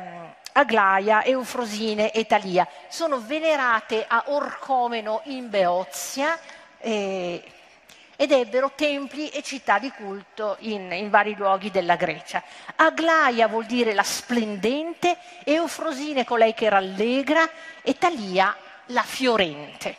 Aglaia, 0.52 1.24
Eufrosine 1.24 2.11
e 2.11 2.26
Talia. 2.26 2.66
Sono 2.88 3.20
venerate 3.20 4.04
a 4.07 4.24
Orcomeno 4.26 5.20
in 5.24 5.48
Beozia 5.48 6.38
eh, 6.78 7.42
ed 8.20 8.33
ebbero 8.33 8.72
templi 8.74 9.28
e 9.28 9.44
città 9.44 9.78
di 9.78 9.92
culto 9.92 10.57
in, 10.62 10.90
in, 10.90 11.09
vari 11.09 11.37
luoghi 11.37 11.70
della 11.70 11.94
Grecia. 11.94 12.42
Aglaia 12.74 13.46
vuol 13.46 13.64
dire 13.64 13.94
la 13.94 14.02
splendente, 14.02 15.16
Eufrosine 15.44 16.24
colei 16.24 16.52
che 16.52 16.68
rallegra 16.68 17.48
e 17.81 17.96
Talia 17.96 18.57
la 18.87 19.02
fiorente. 19.02 19.98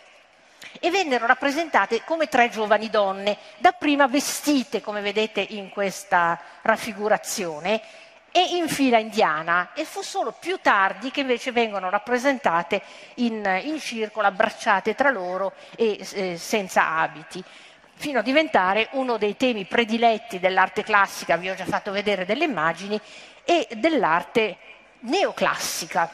E 0.82 0.92
vennero 0.92 1.28
rappresentate 1.28 2.04
come 2.04 2.28
tre 2.28 2.50
giovani 2.50 2.90
donne, 2.90 3.38
dapprima 3.58 4.06
vestite, 4.08 4.82
come 4.82 5.00
vedete 5.00 5.40
in 5.40 5.70
questa 5.70 6.38
raffigurazione, 6.64 7.82
e 8.32 8.58
in 8.58 8.68
fila 8.68 8.98
indiana 8.98 9.72
e 9.74 9.86
fu 9.86 10.02
solo 10.02 10.36
più 10.38 10.60
tardi 10.62 11.10
che 11.10 11.22
invece 11.22 11.52
vengono 11.52 11.90
rappresentate 11.90 12.82
in, 13.16 13.62
in 13.64 13.80
circolo, 13.80 14.28
abbracciate 14.28 14.94
tra 14.94 15.10
loro 15.10 15.54
e 15.76 15.98
eh, 16.14 16.38
senza 16.38 16.90
abiti, 16.98 17.44
fino 18.00 18.20
a 18.20 18.22
diventare 18.22 18.88
uno 18.92 19.18
dei 19.18 19.36
temi 19.36 19.66
prediletti 19.66 20.40
dell'arte 20.40 20.84
classica, 20.84 21.36
vi 21.36 21.50
ho 21.50 21.56
già 21.56 21.66
fatto 21.66 21.92
vedere 21.92 22.24
delle 22.24 22.46
immagini, 22.46 23.00
e 23.44 23.68
dell'arte 23.76 24.58
neoclassica. 25.00 26.10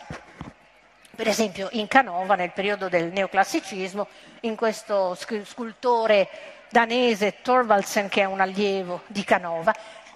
Per 1.15 1.27
esempio 1.27 1.69
in 1.73 1.87
Canova, 1.87 2.33
nel 2.33 2.49
periodo 2.49 2.89
del 2.89 3.11
neoclassicismo, 3.11 4.07
in 4.41 4.55
questo 4.55 5.15
scultore 5.15 6.27
danese 6.71 7.41
Thorvaldsen, 7.43 8.09
che 8.09 8.21
è 8.21 8.25
un 8.25 8.41
allievo 8.41 9.03
di 9.05 9.23
Canova, 9.23 9.71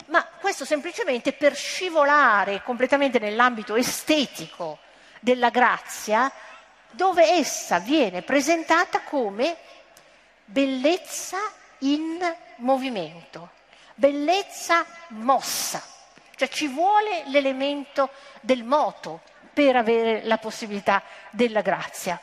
ma 0.07 0.25
questo 0.41 0.65
semplicemente 0.65 1.33
per 1.33 1.55
scivolare 1.55 2.63
completamente 2.63 3.19
nell'ambito 3.19 3.75
estetico 3.75 4.79
della 5.19 5.51
grazia, 5.51 6.31
dove 6.89 7.29
essa 7.29 7.77
viene 7.77 8.23
presentata 8.23 9.01
come 9.01 9.55
bellezza 10.45 11.37
in 11.79 12.17
movimento, 12.57 13.49
bellezza 13.95 14.85
mossa, 15.09 15.81
cioè 16.35 16.47
ci 16.47 16.67
vuole 16.67 17.23
l'elemento 17.27 18.09
del 18.41 18.63
moto 18.63 19.21
per 19.53 19.75
avere 19.75 20.23
la 20.23 20.37
possibilità 20.37 21.01
della 21.31 21.61
grazia. 21.61 22.19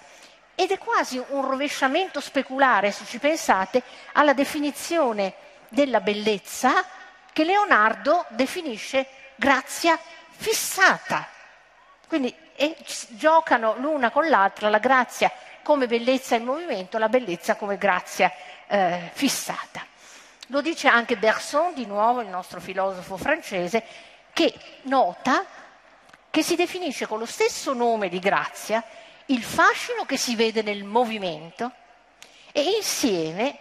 Ed 0.54 0.70
è 0.70 0.78
quasi 0.78 1.22
un 1.28 1.42
rovesciamento 1.46 2.20
speculare, 2.20 2.90
se 2.90 3.04
ci 3.04 3.18
pensate, 3.18 3.82
alla 4.12 4.32
definizione 4.32 5.34
della 5.68 6.00
bellezza 6.00 6.84
che 7.32 7.44
Leonardo 7.44 8.24
definisce 8.30 9.06
grazia 9.34 9.98
fissata. 10.30 11.28
Quindi 12.08 12.34
giocano 13.10 13.74
l'una 13.76 14.10
con 14.10 14.28
l'altra 14.28 14.70
la 14.70 14.78
grazia 14.78 15.30
come 15.62 15.86
bellezza 15.86 16.36
in 16.36 16.44
movimento, 16.44 16.96
la 16.96 17.08
bellezza 17.08 17.56
come 17.56 17.76
grazia 17.76 18.32
eh, 18.68 19.10
fissata. 19.12 19.84
Lo 20.48 20.60
dice 20.60 20.88
anche 20.88 21.16
Bergson, 21.16 21.74
di 21.74 21.86
nuovo 21.86 22.20
il 22.20 22.28
nostro 22.28 22.60
filosofo 22.60 23.16
francese, 23.16 23.84
che 24.32 24.54
nota 24.82 25.44
che 26.30 26.42
si 26.42 26.54
definisce 26.54 27.06
con 27.06 27.18
lo 27.18 27.26
stesso 27.26 27.72
nome 27.72 28.08
di 28.08 28.18
grazia 28.18 28.84
il 29.26 29.42
fascino 29.42 30.04
che 30.04 30.16
si 30.16 30.36
vede 30.36 30.62
nel 30.62 30.84
movimento 30.84 31.72
e 32.52 32.62
insieme, 32.76 33.58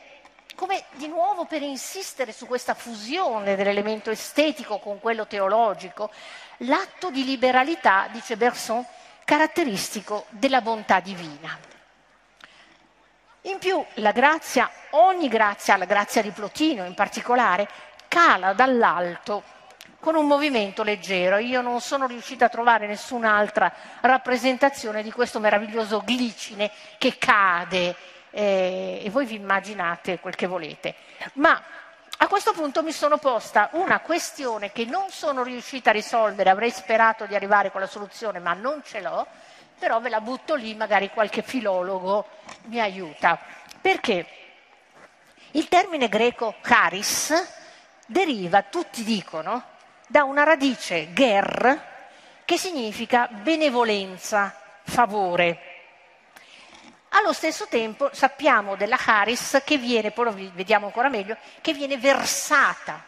come 0.55 0.83
di 0.91 1.07
nuovo 1.07 1.45
per 1.45 1.61
insistere 1.61 2.31
su 2.31 2.45
questa 2.45 2.73
fusione 2.73 3.55
dell'elemento 3.55 4.11
estetico 4.11 4.77
con 4.79 4.99
quello 4.99 5.25
teologico, 5.25 6.11
l'atto 6.57 7.09
di 7.09 7.25
liberalità, 7.25 8.07
dice 8.11 8.37
Bergson, 8.37 8.85
caratteristico 9.23 10.25
della 10.29 10.61
bontà 10.61 10.99
divina. 10.99 11.74
In 13.45 13.59
più 13.59 13.83
la 13.95 14.11
grazia, 14.11 14.67
ogni 14.91 15.27
grazia, 15.27 15.77
la 15.77 15.85
grazia 15.85 16.23
di 16.23 16.31
Plotino 16.31 16.83
in 16.83 16.95
particolare, 16.95 17.67
cala 18.07 18.53
dall'alto 18.53 19.43
con 19.99 20.15
un 20.15 20.25
movimento 20.25 20.81
leggero. 20.81 21.37
Io 21.37 21.61
non 21.61 21.79
sono 21.79 22.07
riuscita 22.07 22.45
a 22.45 22.49
trovare 22.49 22.87
nessun'altra 22.87 23.71
rappresentazione 24.01 25.03
di 25.03 25.11
questo 25.11 25.39
meraviglioso 25.39 26.01
glicine 26.03 26.71
che 26.97 27.19
cade 27.19 27.95
eh, 28.31 29.01
e 29.03 29.09
voi 29.11 29.27
vi 29.27 29.35
immaginate 29.35 30.19
quel 30.19 30.33
che 30.33 30.47
volete. 30.47 30.95
Ma 31.33 31.61
a 32.17 32.27
questo 32.27 32.51
punto 32.51 32.81
mi 32.81 32.91
sono 32.91 33.17
posta 33.17 33.69
una 33.73 33.99
questione 33.99 34.71
che 34.71 34.85
non 34.85 35.11
sono 35.11 35.43
riuscita 35.43 35.91
a 35.91 35.93
risolvere, 35.93 36.49
avrei 36.49 36.71
sperato 36.71 37.27
di 37.27 37.35
arrivare 37.35 37.71
con 37.71 37.81
la 37.81 37.87
soluzione, 37.87 38.39
ma 38.39 38.53
non 38.53 38.81
ce 38.83 39.01
l'ho, 39.01 39.27
però 39.77 39.99
ve 39.99 40.09
la 40.09 40.21
butto 40.21 40.55
lì, 40.55 40.73
magari 40.75 41.09
qualche 41.09 41.41
filologo 41.41 42.27
mi 42.65 42.79
aiuta. 42.79 43.39
Perché 43.81 44.25
il 45.51 45.67
termine 45.67 46.09
greco 46.09 46.55
charis 46.61 47.33
deriva, 48.05 48.63
tutti 48.63 49.03
dicono, 49.03 49.63
da 50.07 50.23
una 50.23 50.43
radice 50.43 51.13
ger 51.13 51.93
che 52.45 52.57
significa 52.57 53.27
benevolenza, 53.27 54.55
favore. 54.83 55.59
Allo 57.09 57.33
stesso 57.33 57.67
tempo 57.67 58.09
sappiamo 58.11 58.75
della 58.75 58.97
charis 58.97 59.61
che 59.65 59.77
viene, 59.77 60.11
poi 60.11 60.25
lo 60.25 60.33
vediamo 60.53 60.87
ancora 60.87 61.09
meglio, 61.09 61.37
che 61.61 61.73
viene 61.73 61.97
versata 61.97 63.03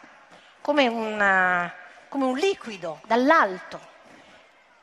come, 0.60 0.88
una, 0.88 1.72
come 2.08 2.24
un 2.24 2.36
liquido 2.36 3.00
dall'alto 3.06 3.96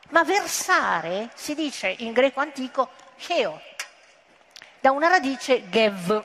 ma 0.10 0.24
versare 0.24 1.30
si 1.34 1.56
dice 1.56 1.94
in 2.00 2.14
greco 2.14 2.40
antico 2.40 2.90
cheo, 3.18 3.60
da 4.80 4.92
una 4.92 5.08
radice 5.08 5.68
gev, 5.70 6.24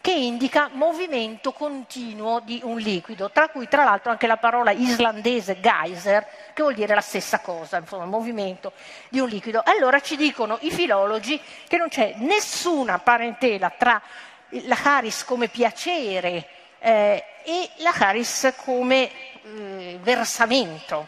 che 0.00 0.10
indica 0.10 0.68
movimento 0.72 1.52
continuo 1.52 2.40
di 2.40 2.60
un 2.64 2.76
liquido, 2.76 3.30
tra 3.30 3.48
cui 3.50 3.68
tra 3.68 3.84
l'altro 3.84 4.10
anche 4.10 4.26
la 4.26 4.36
parola 4.36 4.72
islandese 4.72 5.60
geyser, 5.60 6.26
che 6.52 6.62
vuol 6.62 6.74
dire 6.74 6.92
la 6.92 7.00
stessa 7.00 7.38
cosa, 7.38 7.78
insomma, 7.78 8.04
movimento 8.04 8.72
di 9.08 9.20
un 9.20 9.28
liquido. 9.28 9.62
Allora 9.64 10.00
ci 10.00 10.16
dicono 10.16 10.58
i 10.62 10.72
filologi 10.72 11.40
che 11.68 11.76
non 11.76 11.88
c'è 11.88 12.14
nessuna 12.16 12.98
parentela 12.98 13.70
tra 13.70 14.02
la 14.48 14.74
charis 14.74 15.24
come 15.24 15.46
piacere 15.46 16.48
eh, 16.80 17.24
e 17.44 17.70
la 17.76 17.92
charis 17.92 18.54
come 18.56 19.08
eh, 19.44 19.98
versamento 20.02 21.06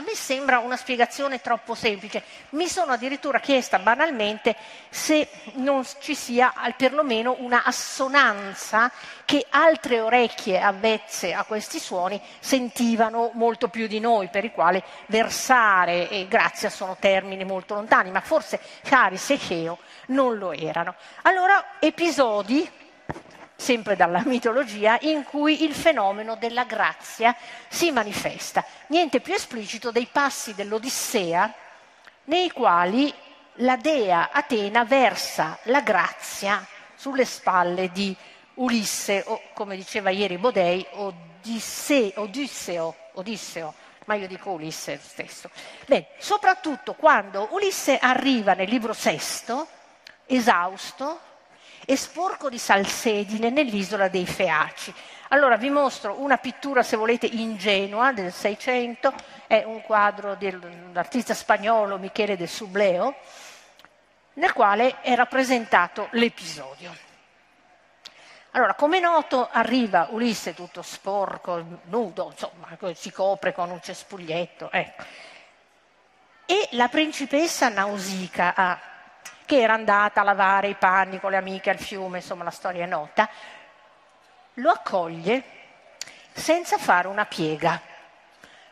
a 0.00 0.02
me 0.02 0.14
sembra 0.14 0.60
una 0.60 0.78
spiegazione 0.78 1.42
troppo 1.42 1.74
semplice. 1.74 2.22
Mi 2.50 2.68
sono 2.68 2.92
addirittura 2.92 3.38
chiesta 3.38 3.78
banalmente 3.78 4.56
se 4.88 5.28
non 5.56 5.84
ci 6.00 6.14
sia 6.14 6.54
perlomeno 6.74 7.36
una 7.40 7.64
assonanza 7.64 8.90
che 9.26 9.44
altre 9.50 10.00
orecchie 10.00 10.58
avvezze 10.58 11.34
a 11.34 11.44
questi 11.44 11.78
suoni 11.78 12.18
sentivano 12.38 13.30
molto 13.34 13.68
più 13.68 13.86
di 13.86 14.00
noi, 14.00 14.28
per 14.28 14.44
i 14.44 14.52
quali 14.52 14.82
versare 15.06 16.08
e 16.08 16.26
grazia 16.28 16.70
sono 16.70 16.96
termini 16.98 17.44
molto 17.44 17.74
lontani, 17.74 18.10
ma 18.10 18.22
forse 18.22 18.58
Caris 18.82 19.30
e 19.30 19.36
Cheo 19.36 19.78
non 20.06 20.38
lo 20.38 20.52
erano. 20.52 20.94
Allora, 21.22 21.76
episodi 21.78 22.66
sempre 23.60 23.94
dalla 23.94 24.22
mitologia, 24.24 24.98
in 25.02 25.22
cui 25.22 25.64
il 25.64 25.74
fenomeno 25.74 26.34
della 26.36 26.64
grazia 26.64 27.36
si 27.68 27.90
manifesta. 27.92 28.64
Niente 28.88 29.20
più 29.20 29.34
esplicito 29.34 29.90
dei 29.90 30.08
passi 30.10 30.54
dell'Odissea 30.54 31.52
nei 32.24 32.50
quali 32.50 33.12
la 33.54 33.76
dea 33.76 34.30
Atena 34.32 34.84
versa 34.84 35.58
la 35.64 35.82
grazia 35.82 36.66
sulle 36.94 37.26
spalle 37.26 37.90
di 37.92 38.16
Ulisse, 38.54 39.22
o 39.26 39.40
come 39.52 39.76
diceva 39.76 40.10
ieri 40.10 40.38
Bodei, 40.38 40.86
Odisse, 40.92 42.12
Odisseo, 42.16 42.94
Odisseo, 43.12 43.74
ma 44.06 44.14
io 44.14 44.26
dico 44.26 44.50
Ulisse 44.50 44.98
stesso. 45.02 45.50
Bene, 45.86 46.08
soprattutto 46.18 46.94
quando 46.94 47.48
Ulisse 47.52 47.98
arriva 47.98 48.54
nel 48.54 48.68
libro 48.68 48.92
sesto, 48.94 49.66
esausto, 50.26 51.20
e 51.90 51.96
sporco 51.96 52.48
di 52.48 52.56
salsedine 52.56 53.50
nell'isola 53.50 54.06
dei 54.06 54.24
Feaci. 54.24 54.94
Allora 55.30 55.56
vi 55.56 55.70
mostro 55.70 56.20
una 56.20 56.38
pittura, 56.38 56.84
se 56.84 56.94
volete, 56.94 57.26
ingenua 57.26 58.12
del 58.12 58.32
Seicento, 58.32 59.12
è 59.48 59.64
un 59.66 59.82
quadro 59.82 60.36
dell'artista 60.36 61.34
spagnolo 61.34 61.98
Michele 61.98 62.36
de 62.36 62.46
Subleo, 62.46 63.16
nel 64.34 64.52
quale 64.52 65.00
è 65.00 65.16
rappresentato 65.16 66.06
l'episodio. 66.12 66.96
Allora, 68.52 68.74
come 68.74 69.00
noto, 69.00 69.48
arriva 69.50 70.06
Ulisse 70.12 70.54
tutto 70.54 70.82
sporco, 70.82 71.80
nudo, 71.86 72.30
insomma, 72.30 72.94
si 72.94 73.10
copre 73.10 73.52
con 73.52 73.68
un 73.68 73.82
cespuglietto, 73.82 74.70
ecco. 74.70 75.02
E 76.46 76.68
la 76.72 76.86
principessa 76.86 77.68
Nausicaa 77.68 78.89
che 79.50 79.60
era 79.60 79.74
andata 79.74 80.20
a 80.20 80.24
lavare 80.24 80.68
i 80.68 80.76
panni 80.76 81.18
con 81.18 81.32
le 81.32 81.36
amiche 81.36 81.70
al 81.70 81.78
fiume, 81.80 82.18
insomma 82.18 82.44
la 82.44 82.52
storia 82.52 82.84
è 82.84 82.86
nota, 82.86 83.28
lo 84.54 84.70
accoglie 84.70 85.42
senza 86.30 86.78
fare 86.78 87.08
una 87.08 87.24
piega. 87.24 87.82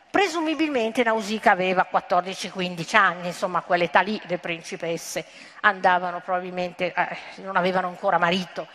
Presumibilmente 0.09 1.03
Nausicaa 1.03 1.51
aveva 1.51 1.85
14-15 1.91 2.95
anni, 2.95 3.27
insomma 3.27 3.59
quell'età 3.59 3.99
lì 3.99 4.21
le 4.23 4.37
principesse 4.37 5.25
andavano 5.59 6.21
probabilmente, 6.21 6.93
eh, 6.93 7.17
non 7.41 7.57
avevano 7.57 7.89
ancora 7.89 8.17
marito. 8.17 8.65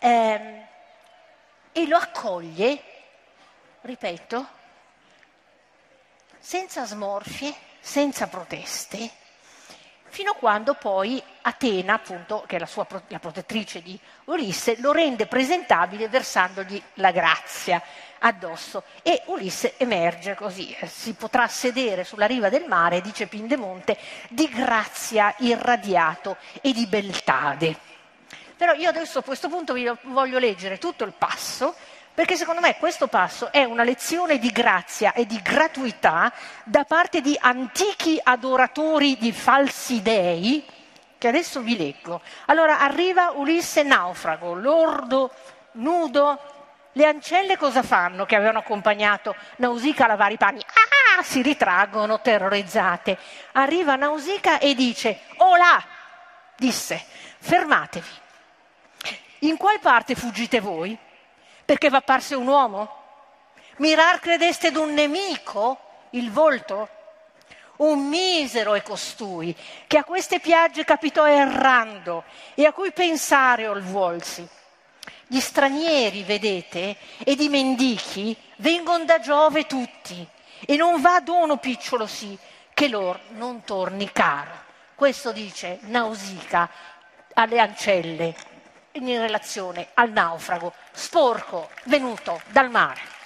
Eh, 0.00 0.62
e 1.70 1.86
lo 1.86 1.98
accoglie, 1.98 2.82
ripeto, 3.82 4.48
senza 6.40 6.84
smorfie, 6.84 7.54
senza 7.78 8.26
proteste, 8.26 9.17
fino 10.08 10.32
a 10.32 10.34
quando 10.34 10.74
poi 10.74 11.22
Atena, 11.42 11.94
appunto, 11.94 12.44
che 12.46 12.56
è 12.56 12.58
la, 12.58 12.66
sua, 12.66 12.86
la 13.08 13.18
protettrice 13.18 13.82
di 13.82 13.98
Ulisse, 14.24 14.76
lo 14.80 14.92
rende 14.92 15.26
presentabile 15.26 16.08
versandogli 16.08 16.80
la 16.94 17.10
grazia 17.10 17.82
addosso 18.20 18.82
e 19.02 19.22
Ulisse 19.26 19.74
emerge 19.76 20.34
così, 20.34 20.74
eh, 20.78 20.86
si 20.86 21.14
potrà 21.14 21.46
sedere 21.48 22.04
sulla 22.04 22.26
riva 22.26 22.48
del 22.48 22.64
mare, 22.66 23.00
dice 23.00 23.26
Pindemonte, 23.26 23.96
di 24.28 24.48
grazia 24.48 25.34
irradiato 25.38 26.36
e 26.60 26.72
di 26.72 26.86
beltade. 26.86 27.76
Però 28.56 28.72
io 28.72 28.88
adesso 28.88 29.20
a 29.20 29.22
questo 29.22 29.48
punto 29.48 29.72
vi 29.72 29.88
voglio 30.02 30.38
leggere 30.38 30.78
tutto 30.78 31.04
il 31.04 31.12
passo 31.16 31.76
perché 32.18 32.34
secondo 32.34 32.60
me 32.60 32.76
questo 32.78 33.06
passo 33.06 33.52
è 33.52 33.62
una 33.62 33.84
lezione 33.84 34.40
di 34.40 34.50
grazia 34.50 35.12
e 35.12 35.24
di 35.24 35.40
gratuità 35.40 36.32
da 36.64 36.82
parte 36.82 37.20
di 37.20 37.38
antichi 37.40 38.18
adoratori 38.20 39.16
di 39.18 39.30
falsi 39.30 40.02
dei, 40.02 40.66
che 41.16 41.28
adesso 41.28 41.60
vi 41.60 41.76
leggo. 41.76 42.20
Allora 42.46 42.80
arriva 42.80 43.30
Ulisse 43.36 43.84
naufrago, 43.84 44.54
lordo, 44.54 45.30
nudo. 45.74 46.40
Le 46.90 47.06
ancelle 47.06 47.56
cosa 47.56 47.84
fanno 47.84 48.26
che 48.26 48.34
avevano 48.34 48.58
accompagnato 48.58 49.36
Nausicaa 49.58 50.06
a 50.06 50.08
lavare 50.08 50.34
i 50.34 50.38
panni? 50.38 50.60
Ah, 50.60 51.22
si 51.22 51.40
ritraggono 51.40 52.20
terrorizzate. 52.20 53.16
Arriva 53.52 53.94
Nausicaa 53.94 54.58
e 54.58 54.74
dice, 54.74 55.20
oh 55.36 55.54
là, 55.54 55.80
disse, 56.56 57.00
fermatevi. 57.38 58.08
In 59.42 59.56
qual 59.56 59.78
parte 59.78 60.16
fuggite 60.16 60.58
voi? 60.58 60.98
Perché 61.68 61.90
va 61.90 61.98
apparse 61.98 62.34
un 62.34 62.46
uomo? 62.46 62.88
Mirar 63.76 64.20
credeste 64.20 64.70
d'un 64.70 64.94
nemico 64.94 65.78
il 66.12 66.30
volto? 66.30 66.88
Un 67.76 68.08
misero 68.08 68.72
è 68.72 68.80
costui 68.80 69.54
che 69.86 69.98
a 69.98 70.04
queste 70.04 70.40
piagge 70.40 70.84
capitò 70.84 71.28
errando 71.28 72.24
e 72.54 72.64
a 72.64 72.72
cui 72.72 72.90
pensare 72.90 73.68
ol 73.68 73.82
volsi. 73.82 74.48
Gli 75.26 75.40
stranieri, 75.40 76.22
vedete, 76.22 76.96
ed 77.22 77.38
i 77.38 77.50
mendichi 77.50 78.34
vengono 78.56 79.04
da 79.04 79.20
Giove 79.20 79.66
tutti 79.66 80.26
e 80.64 80.74
non 80.74 81.02
va 81.02 81.20
dono 81.20 81.58
picciolo 81.58 82.06
sì 82.06 82.34
che 82.72 82.88
lor 82.88 83.20
non 83.32 83.62
torni 83.64 84.10
caro. 84.10 84.52
Questo 84.94 85.32
dice 85.32 85.80
Nausica 85.82 86.70
alle 87.34 87.60
ancelle 87.60 88.47
in 89.06 89.20
relazione 89.20 89.88
al 89.94 90.10
naufrago 90.10 90.72
sporco 90.92 91.70
venuto 91.84 92.40
dal 92.48 92.70
mare. 92.70 93.16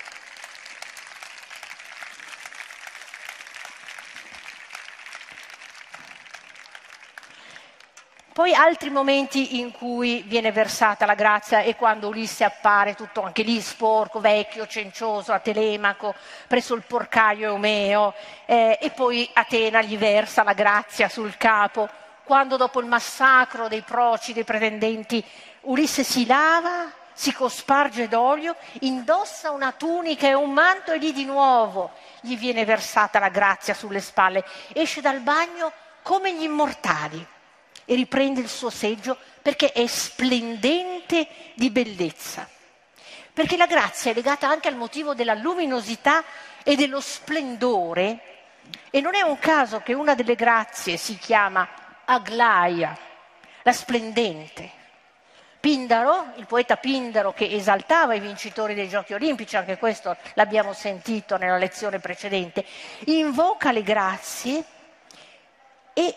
Poi 8.32 8.54
altri 8.54 8.88
momenti 8.88 9.60
in 9.60 9.72
cui 9.72 10.22
viene 10.26 10.52
versata 10.52 11.04
la 11.04 11.14
grazia 11.14 11.60
è 11.60 11.76
quando 11.76 12.08
Ulisse 12.08 12.44
appare 12.44 12.94
tutto 12.94 13.20
anche 13.20 13.42
lì 13.42 13.60
sporco, 13.60 14.20
vecchio, 14.20 14.66
cencioso, 14.66 15.34
a 15.34 15.38
Telemaco, 15.38 16.14
presso 16.48 16.74
il 16.74 16.82
porcaio 16.86 17.48
Eumeo, 17.48 18.14
eh, 18.46 18.78
e 18.80 18.90
poi 18.90 19.28
Atena 19.34 19.82
gli 19.82 19.98
versa 19.98 20.42
la 20.44 20.54
grazia 20.54 21.10
sul 21.10 21.36
capo, 21.36 21.86
quando 22.24 22.56
dopo 22.56 22.80
il 22.80 22.86
massacro 22.86 23.68
dei 23.68 23.82
proci, 23.82 24.32
dei 24.32 24.44
pretendenti, 24.44 25.22
Ulisse 25.62 26.02
si 26.02 26.26
lava, 26.26 26.90
si 27.12 27.32
cosparge 27.32 28.08
d'olio, 28.08 28.56
indossa 28.80 29.50
una 29.50 29.72
tunica 29.72 30.26
e 30.26 30.34
un 30.34 30.50
manto 30.52 30.92
e 30.92 30.98
lì 30.98 31.12
di 31.12 31.24
nuovo 31.24 31.92
gli 32.20 32.36
viene 32.36 32.64
versata 32.64 33.18
la 33.18 33.28
grazia 33.28 33.74
sulle 33.74 34.00
spalle. 34.00 34.44
Esce 34.72 35.00
dal 35.00 35.20
bagno 35.20 35.72
come 36.02 36.34
gli 36.34 36.42
immortali 36.42 37.24
e 37.84 37.94
riprende 37.94 38.40
il 38.40 38.48
suo 38.48 38.70
seggio 38.70 39.16
perché 39.40 39.72
è 39.72 39.86
splendente 39.86 41.28
di 41.54 41.70
bellezza. 41.70 42.48
Perché 43.32 43.56
la 43.56 43.66
grazia 43.66 44.10
è 44.10 44.14
legata 44.14 44.48
anche 44.48 44.68
al 44.68 44.76
motivo 44.76 45.14
della 45.14 45.34
luminosità 45.34 46.24
e 46.64 46.76
dello 46.76 47.00
splendore 47.00 48.30
e 48.90 49.00
non 49.00 49.14
è 49.14 49.22
un 49.22 49.38
caso 49.38 49.80
che 49.80 49.94
una 49.94 50.14
delle 50.14 50.34
grazie 50.34 50.96
si 50.96 51.16
chiama 51.18 51.68
Aglaia, 52.04 52.96
la 53.62 53.72
splendente. 53.72 54.80
Pindaro, 55.62 56.32
il 56.38 56.46
poeta 56.46 56.76
Pindaro 56.76 57.32
che 57.32 57.48
esaltava 57.48 58.14
i 58.14 58.18
vincitori 58.18 58.74
dei 58.74 58.88
giochi 58.88 59.14
olimpici, 59.14 59.56
anche 59.56 59.78
questo 59.78 60.16
l'abbiamo 60.34 60.72
sentito 60.72 61.36
nella 61.36 61.56
lezione 61.56 62.00
precedente, 62.00 62.64
invoca 63.04 63.70
le 63.70 63.84
grazie 63.84 64.64
e 65.92 66.16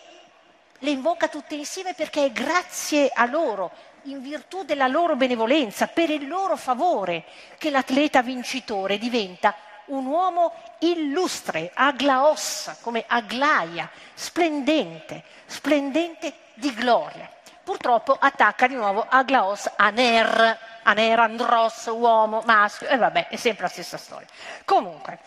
le 0.80 0.90
invoca 0.90 1.28
tutte 1.28 1.54
insieme 1.54 1.94
perché 1.94 2.24
è 2.24 2.32
grazie 2.32 3.08
a 3.14 3.24
loro, 3.26 3.70
in 4.06 4.20
virtù 4.20 4.64
della 4.64 4.88
loro 4.88 5.14
benevolenza, 5.14 5.86
per 5.86 6.10
il 6.10 6.26
loro 6.26 6.56
favore, 6.56 7.22
che 7.56 7.70
l'atleta 7.70 8.22
vincitore 8.22 8.98
diventa 8.98 9.54
un 9.86 10.06
uomo 10.06 10.54
illustre, 10.80 11.70
aglaossa, 11.72 12.78
come 12.80 13.04
Aglaia, 13.06 13.88
splendente, 14.12 15.22
splendente 15.46 16.34
di 16.54 16.74
gloria 16.74 17.30
purtroppo 17.66 18.16
attacca 18.16 18.68
di 18.68 18.76
nuovo 18.76 19.04
Aglaos 19.08 19.68
Aner, 19.74 20.56
Aner, 20.84 21.18
Andros, 21.18 21.86
uomo, 21.86 22.40
maschio, 22.46 22.86
e 22.86 22.96
vabbè, 22.96 23.26
è 23.26 23.34
sempre 23.34 23.64
la 23.64 23.68
stessa 23.68 23.96
storia. 23.96 24.28
Comunque, 24.64 25.18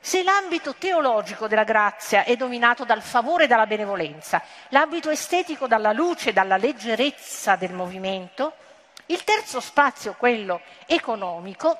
se 0.00 0.24
l'ambito 0.24 0.74
teologico 0.74 1.46
della 1.46 1.62
grazia 1.62 2.24
è 2.24 2.34
dominato 2.34 2.84
dal 2.84 3.00
favore 3.00 3.44
e 3.44 3.46
dalla 3.46 3.66
benevolenza, 3.66 4.42
l'ambito 4.70 5.08
estetico 5.08 5.68
dalla 5.68 5.92
luce 5.92 6.32
dalla 6.32 6.56
leggerezza 6.56 7.54
del 7.54 7.74
movimento, 7.74 8.54
il 9.06 9.22
terzo 9.22 9.60
spazio, 9.60 10.16
quello 10.18 10.60
economico, 10.86 11.78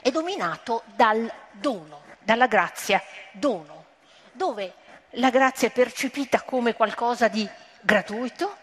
è 0.00 0.12
dominato 0.12 0.84
dal 0.94 1.28
dono, 1.50 2.02
dalla 2.20 2.46
grazia 2.46 3.02
dono, 3.32 3.86
dove 4.30 4.74
la 5.16 5.30
grazia 5.30 5.66
è 5.66 5.72
percepita 5.72 6.42
come 6.42 6.74
qualcosa 6.74 7.26
di 7.26 7.48
gratuito, 7.84 8.56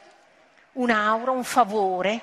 un'aura, 0.74 1.32
un 1.32 1.44
favore, 1.44 2.22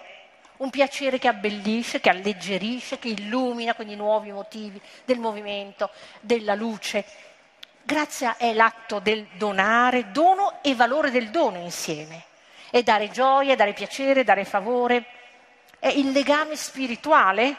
un 0.59 0.71
piacere 0.71 1.19
che 1.19 1.29
abbellisce, 1.29 2.01
che 2.01 2.11
alleggerisce, 2.11 2.99
che 2.99 3.09
illumina 3.09 3.75
quindi 3.75 3.95
nuovi 3.95 4.33
motivi 4.33 4.81
del 5.05 5.19
movimento, 5.19 5.91
della 6.21 6.55
luce. 6.55 7.05
Grazia 7.83 8.37
è 8.37 8.53
l'atto 8.53 8.99
del 8.99 9.27
donare, 9.37 10.11
dono 10.11 10.59
e 10.63 10.75
valore 10.75 11.11
del 11.11 11.31
dono 11.31 11.59
insieme. 11.59 12.25
È 12.71 12.83
dare 12.83 13.11
gioia, 13.11 13.57
dare 13.57 13.73
piacere, 13.73 14.25
dare 14.25 14.45
favore. 14.45 15.05
È 15.79 15.89
il 15.89 16.11
legame 16.11 16.57
spirituale 16.57 17.57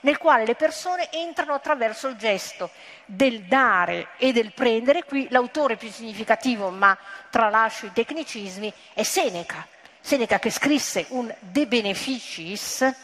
nel 0.00 0.18
quale 0.18 0.44
le 0.44 0.54
persone 0.54 1.10
entrano 1.10 1.54
attraverso 1.54 2.08
il 2.08 2.16
gesto 2.16 2.70
del 3.04 3.42
dare 3.42 4.08
e 4.16 4.32
del 4.32 4.52
prendere. 4.52 5.04
Qui 5.04 5.28
l'autore 5.30 5.76
più 5.76 5.90
significativo, 5.90 6.70
ma 6.70 6.96
tralascio 7.30 7.86
i 7.86 7.92
tecnicismi, 7.92 8.72
è 8.94 9.02
Seneca. 9.02 9.66
Seneca 10.00 10.38
che 10.38 10.50
scrisse 10.50 11.06
un 11.10 11.34
De 11.38 11.66
Beneficis 11.66 12.94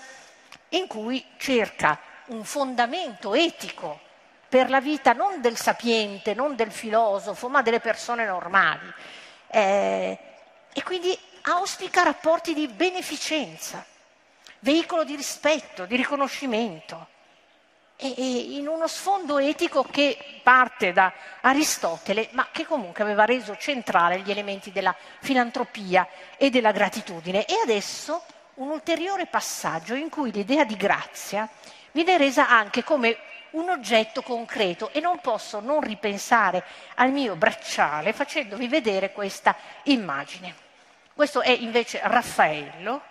in 0.70 0.86
cui 0.86 1.24
cerca 1.36 1.98
un 2.26 2.44
fondamento 2.44 3.34
etico 3.34 4.00
per 4.48 4.70
la 4.70 4.80
vita 4.80 5.12
non 5.12 5.40
del 5.40 5.56
sapiente, 5.56 6.32
non 6.32 6.54
del 6.54 6.70
filosofo, 6.70 7.48
ma 7.48 7.60
delle 7.62 7.80
persone 7.80 8.24
normali. 8.24 8.92
Eh, 9.48 10.18
e 10.72 10.82
quindi 10.82 11.16
auspica 11.42 12.02
rapporti 12.02 12.54
di 12.54 12.66
beneficenza 12.68 13.84
veicolo 14.64 15.04
di 15.04 15.14
rispetto, 15.14 15.84
di 15.84 15.94
riconoscimento, 15.94 17.08
e, 17.96 18.14
e 18.16 18.56
in 18.56 18.66
uno 18.66 18.86
sfondo 18.86 19.38
etico 19.38 19.84
che 19.84 20.16
parte 20.42 20.92
da 20.92 21.12
Aristotele, 21.42 22.30
ma 22.32 22.48
che 22.50 22.64
comunque 22.64 23.04
aveva 23.04 23.26
reso 23.26 23.56
centrale 23.58 24.20
gli 24.20 24.30
elementi 24.30 24.72
della 24.72 24.96
filantropia 25.20 26.08
e 26.38 26.48
della 26.48 26.72
gratitudine. 26.72 27.44
E 27.44 27.60
adesso 27.62 28.24
un 28.54 28.70
ulteriore 28.70 29.26
passaggio 29.26 29.94
in 29.94 30.08
cui 30.08 30.32
l'idea 30.32 30.64
di 30.64 30.76
grazia 30.76 31.46
viene 31.92 32.16
resa 32.16 32.48
anche 32.48 32.82
come 32.82 33.18
un 33.50 33.68
oggetto 33.68 34.22
concreto 34.22 34.90
e 34.92 35.00
non 35.00 35.20
posso 35.20 35.60
non 35.60 35.80
ripensare 35.80 36.64
al 36.94 37.12
mio 37.12 37.36
bracciale 37.36 38.14
facendovi 38.14 38.66
vedere 38.66 39.12
questa 39.12 39.54
immagine. 39.84 40.54
Questo 41.14 41.42
è 41.42 41.50
invece 41.50 42.00
Raffaello 42.02 43.02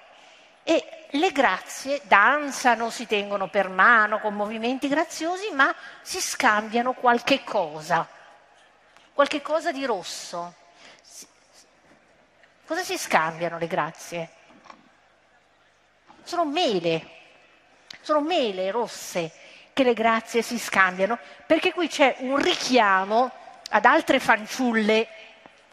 e 0.63 1.03
le 1.13 1.32
grazie 1.32 2.02
danzano, 2.06 2.89
si 2.89 3.06
tengono 3.06 3.47
per 3.47 3.69
mano 3.69 4.19
con 4.19 4.34
movimenti 4.34 4.88
graziosi, 4.88 5.52
ma 5.52 5.73
si 6.02 6.19
scambiano 6.19 6.93
qualche 6.93 7.43
cosa, 7.43 8.08
qualche 9.13 9.41
cosa 9.41 9.71
di 9.71 9.86
rosso. 9.86 10.56
Cosa 12.65 12.82
si 12.82 12.98
scambiano 12.98 13.58
le 13.58 13.67
grazie? 13.67 14.29
Sono 16.23 16.46
mele, 16.46 17.10
sono 18.02 18.21
mele 18.21 18.71
rosse 18.71 19.31
che 19.73 19.83
le 19.83 19.94
grazie 19.94 20.42
si 20.42 20.58
scambiano, 20.58 21.19
perché 21.46 21.73
qui 21.73 21.88
c'è 21.90 22.15
un 22.19 22.38
richiamo 22.38 23.31
ad 23.69 23.85
altre 23.85 24.19
fanciulle 24.19 25.08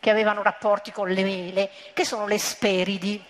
che 0.01 0.11
avevano 0.11 0.43
rapporti 0.43 0.91
con 0.91 1.09
le 1.09 1.23
mele, 1.23 1.71
che 1.95 2.05
sono 2.05 2.27
le 2.27 2.39
speridi. 2.39 3.25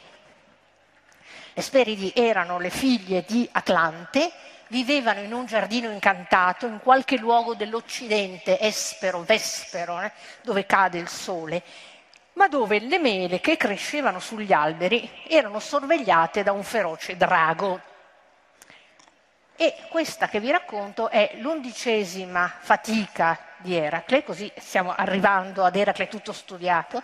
Le 1.60 1.66
Speridi 1.66 2.10
erano 2.16 2.58
le 2.58 2.70
figlie 2.70 3.22
di 3.28 3.46
Atlante, 3.52 4.32
vivevano 4.68 5.20
in 5.20 5.34
un 5.34 5.44
giardino 5.44 5.90
incantato 5.90 6.64
in 6.64 6.80
qualche 6.82 7.18
luogo 7.18 7.54
dell'Occidente, 7.54 8.58
Espero, 8.58 9.24
Vespero, 9.24 10.00
eh, 10.00 10.10
dove 10.40 10.64
cade 10.64 10.96
il 10.96 11.08
sole, 11.08 11.62
ma 12.32 12.48
dove 12.48 12.80
le 12.80 12.98
mele 12.98 13.40
che 13.40 13.58
crescevano 13.58 14.20
sugli 14.20 14.54
alberi 14.54 15.06
erano 15.28 15.60
sorvegliate 15.60 16.42
da 16.42 16.52
un 16.52 16.62
feroce 16.62 17.18
drago. 17.18 17.78
E 19.54 19.74
questa 19.90 20.28
che 20.28 20.40
vi 20.40 20.50
racconto 20.50 21.10
è 21.10 21.32
l'undicesima 21.40 22.50
fatica 22.58 23.38
di 23.58 23.74
Eracle, 23.74 24.24
così 24.24 24.50
stiamo 24.56 24.94
arrivando 24.94 25.62
ad 25.62 25.76
Eracle 25.76 26.08
tutto 26.08 26.32
studiato, 26.32 27.02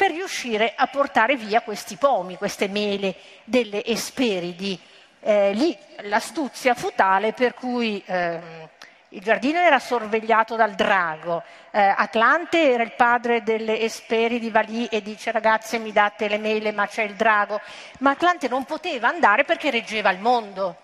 per 0.00 0.12
riuscire 0.12 0.72
a 0.74 0.86
portare 0.86 1.36
via 1.36 1.60
questi 1.60 1.96
pomi, 1.96 2.38
queste 2.38 2.68
mele 2.68 3.14
delle 3.44 3.84
Esperidi. 3.84 4.80
Eh, 5.20 5.52
lì 5.52 5.76
l'astuzia 6.04 6.72
fu 6.72 6.90
tale 6.94 7.34
per 7.34 7.52
cui 7.52 8.02
eh, 8.06 8.40
il 9.10 9.20
giardino 9.20 9.58
era 9.58 9.78
sorvegliato 9.78 10.56
dal 10.56 10.72
drago, 10.72 11.42
eh, 11.70 11.82
Atlante 11.82 12.72
era 12.72 12.82
il 12.82 12.94
padre 12.96 13.42
delle 13.42 13.78
Esperidi, 13.78 14.48
va 14.48 14.60
lì 14.60 14.86
e 14.86 15.02
dice 15.02 15.32
ragazze 15.32 15.76
mi 15.76 15.92
date 15.92 16.28
le 16.28 16.38
mele 16.38 16.72
ma 16.72 16.86
c'è 16.86 17.02
il 17.02 17.12
drago, 17.12 17.60
ma 17.98 18.12
Atlante 18.12 18.48
non 18.48 18.64
poteva 18.64 19.08
andare 19.08 19.44
perché 19.44 19.70
reggeva 19.70 20.08
il 20.08 20.20
mondo 20.20 20.76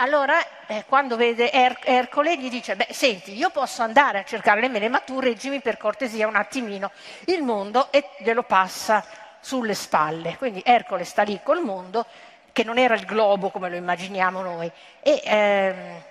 allora, 0.00 0.36
eh, 0.66 0.84
quando 0.86 1.16
vede 1.16 1.50
er- 1.50 1.78
Ercole, 1.82 2.36
gli 2.36 2.48
dice: 2.48 2.76
Beh, 2.76 2.88
senti, 2.90 3.36
io 3.36 3.50
posso 3.50 3.82
andare 3.82 4.20
a 4.20 4.24
cercare 4.24 4.60
le 4.60 4.68
mele, 4.68 4.88
ma 4.88 5.00
tu 5.00 5.20
reggimi 5.20 5.60
per 5.60 5.76
cortesia 5.76 6.26
un 6.26 6.36
attimino 6.36 6.90
il 7.26 7.42
mondo 7.42 7.90
e 7.90 8.10
glielo 8.18 8.42
passa 8.42 9.04
sulle 9.40 9.74
spalle. 9.74 10.36
Quindi 10.36 10.62
Ercole 10.64 11.04
sta 11.04 11.22
lì 11.22 11.40
col 11.42 11.62
mondo, 11.62 12.06
che 12.52 12.64
non 12.64 12.78
era 12.78 12.94
il 12.94 13.04
globo 13.06 13.50
come 13.50 13.68
lo 13.68 13.76
immaginiamo 13.76 14.40
noi, 14.40 14.70
e, 15.00 15.20
ehm, 15.24 16.02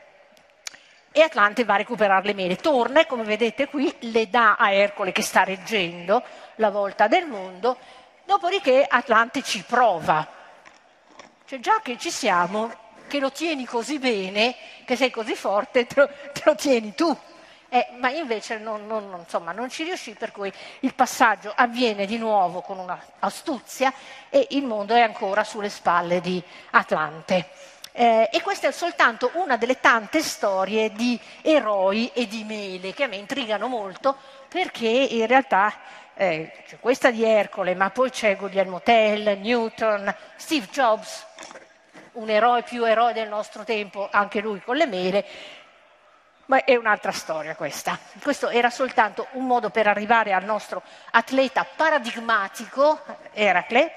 e 1.12 1.22
Atlante 1.22 1.64
va 1.64 1.76
a 1.76 1.78
recuperare 1.78 2.26
le 2.26 2.34
mele. 2.34 2.58
Torna 2.58 3.00
e, 3.00 3.06
come 3.06 3.24
vedete 3.24 3.68
qui, 3.68 3.94
le 4.00 4.30
dà 4.30 4.56
a 4.56 4.72
Ercole 4.72 5.14
che 5.14 5.22
sta 5.22 5.44
reggendo 5.44 6.22
la 6.56 6.70
volta 6.70 7.08
del 7.08 7.26
mondo. 7.26 7.78
Dopodiché 8.26 8.86
Atlante 8.88 9.42
ci 9.42 9.64
prova. 9.64 10.28
Cioè, 11.46 11.60
già 11.60 11.80
che 11.82 11.98
ci 11.98 12.12
siamo, 12.12 12.86
che 13.08 13.20
lo 13.20 13.32
tieni 13.32 13.66
così 13.66 14.00
bene, 14.00 14.56
che 14.86 14.96
sei 14.96 15.10
così 15.10 15.36
forte, 15.36 15.86
te 15.86 16.02
lo, 16.02 16.08
te 16.34 16.42
lo 16.46 16.56
tieni 16.56 16.94
tu. 16.94 17.16
Eh, 17.70 17.88
ma 17.98 18.10
invece 18.10 18.60
non, 18.60 18.88
non, 18.88 19.14
insomma, 19.20 19.52
non, 19.52 19.70
ci 19.70 19.84
riuscì, 19.84 20.14
per 20.14 20.32
cui 20.32 20.52
il 20.82 20.94
passaggio 20.94 21.52
avviene 21.54 22.06
di 22.06 22.18
nuovo 22.18 22.62
con 22.62 22.80
un'astuzia 22.80 23.92
e 24.30 24.48
il 24.52 24.64
mondo 24.64 24.96
è 24.96 25.02
ancora 25.02 25.44
sulle 25.44 25.70
spalle 25.70 26.22
di 26.22 26.42
Atlante. 26.72 27.50
Eh, 27.92 28.30
e 28.32 28.42
questa 28.42 28.68
è 28.68 28.72
soltanto 28.72 29.32
una 29.34 29.58
delle 29.58 29.80
tante 29.80 30.22
storie 30.22 30.92
di 30.92 31.20
eroi 31.42 32.12
e 32.14 32.28
di 32.28 32.44
mele 32.44 32.94
che 32.94 33.04
a 33.04 33.08
me 33.08 33.16
intrigano 33.16 33.68
molto 33.68 34.16
perché 34.48 34.88
in 34.88 35.26
realtà 35.26 35.74
eh, 36.14 36.52
c'è 36.68 36.80
questa 36.80 37.12
di 37.12 37.24
Ercole, 37.24 37.76
ma 37.76 37.90
poi 37.90 38.10
c'è 38.10 38.36
Guglielmo 38.36 38.82
Tell, 38.82 39.40
Newton, 39.40 40.14
Steve 40.36 40.68
Jobs, 40.70 41.26
un 42.18 42.30
eroe 42.30 42.64
più 42.64 42.84
eroe 42.84 43.14
del 43.14 43.28
nostro 43.28 43.64
tempo, 43.64 44.08
anche 44.12 44.42
lui 44.42 44.62
con 44.62 44.76
le 44.76 44.88
mele, 44.88 45.26
ma 46.46 46.64
è 46.64 46.76
un'altra 46.76 47.12
storia 47.12 47.56
questa. 47.56 47.98
Questo 48.22 48.50
era 48.50 48.70
soltanto 48.70 49.28
un 49.32 49.46
modo 49.46 49.70
per 49.70 49.88
arrivare 49.88 50.34
al 50.34 50.44
nostro 50.44 50.82
atleta 51.12 51.66
paradigmatico, 51.76 53.00
Eracle, 53.34 53.94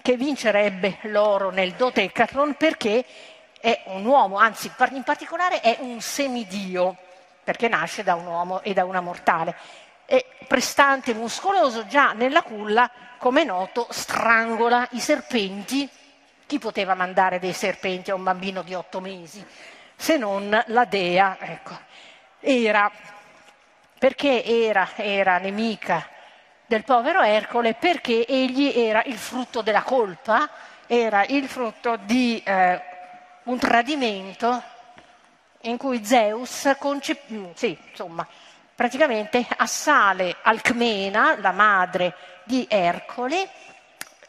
che 0.00 0.16
vincerebbe 0.16 0.98
l'oro 1.02 1.50
nel 1.50 1.72
dodecathlon 1.72 2.54
perché 2.54 3.04
è 3.60 3.82
un 3.86 4.04
uomo, 4.04 4.38
anzi 4.38 4.72
in 4.90 5.02
particolare 5.02 5.60
è 5.60 5.76
un 5.80 6.00
semidio, 6.00 6.96
perché 7.44 7.68
nasce 7.68 8.02
da 8.02 8.14
un 8.14 8.26
uomo 8.26 8.62
e 8.62 8.72
da 8.72 8.84
una 8.84 9.00
mortale. 9.00 9.54
È 10.06 10.24
prestante, 10.48 11.14
muscoloso, 11.14 11.86
già 11.86 12.12
nella 12.12 12.42
culla, 12.42 12.90
come 13.18 13.44
noto, 13.44 13.86
strangola 13.90 14.86
i 14.92 15.00
serpenti 15.00 15.88
chi 16.52 16.58
poteva 16.58 16.92
mandare 16.92 17.38
dei 17.38 17.54
serpenti 17.54 18.10
a 18.10 18.14
un 18.14 18.24
bambino 18.24 18.60
di 18.60 18.74
otto 18.74 19.00
mesi? 19.00 19.42
Se 19.96 20.18
non 20.18 20.62
la 20.66 20.84
dea, 20.84 21.38
ecco. 21.40 21.78
Era, 22.40 22.92
perché 23.98 24.44
era, 24.44 24.86
era 24.96 25.38
nemica 25.38 26.06
del 26.66 26.84
povero 26.84 27.22
Ercole? 27.22 27.72
Perché 27.72 28.26
egli 28.26 28.70
era 28.76 29.02
il 29.04 29.16
frutto 29.16 29.62
della 29.62 29.80
colpa, 29.80 30.50
era 30.86 31.24
il 31.24 31.48
frutto 31.48 31.96
di 31.96 32.42
eh, 32.44 32.82
un 33.44 33.56
tradimento 33.56 34.62
in 35.62 35.78
cui 35.78 36.04
Zeus 36.04 36.74
concep- 36.78 37.32
mm, 37.32 37.52
sì, 37.54 37.78
insomma, 37.88 38.28
praticamente 38.74 39.46
assale 39.56 40.36
Alcmena, 40.42 41.34
la 41.38 41.52
madre 41.52 42.14
di 42.44 42.66
Ercole, 42.68 43.48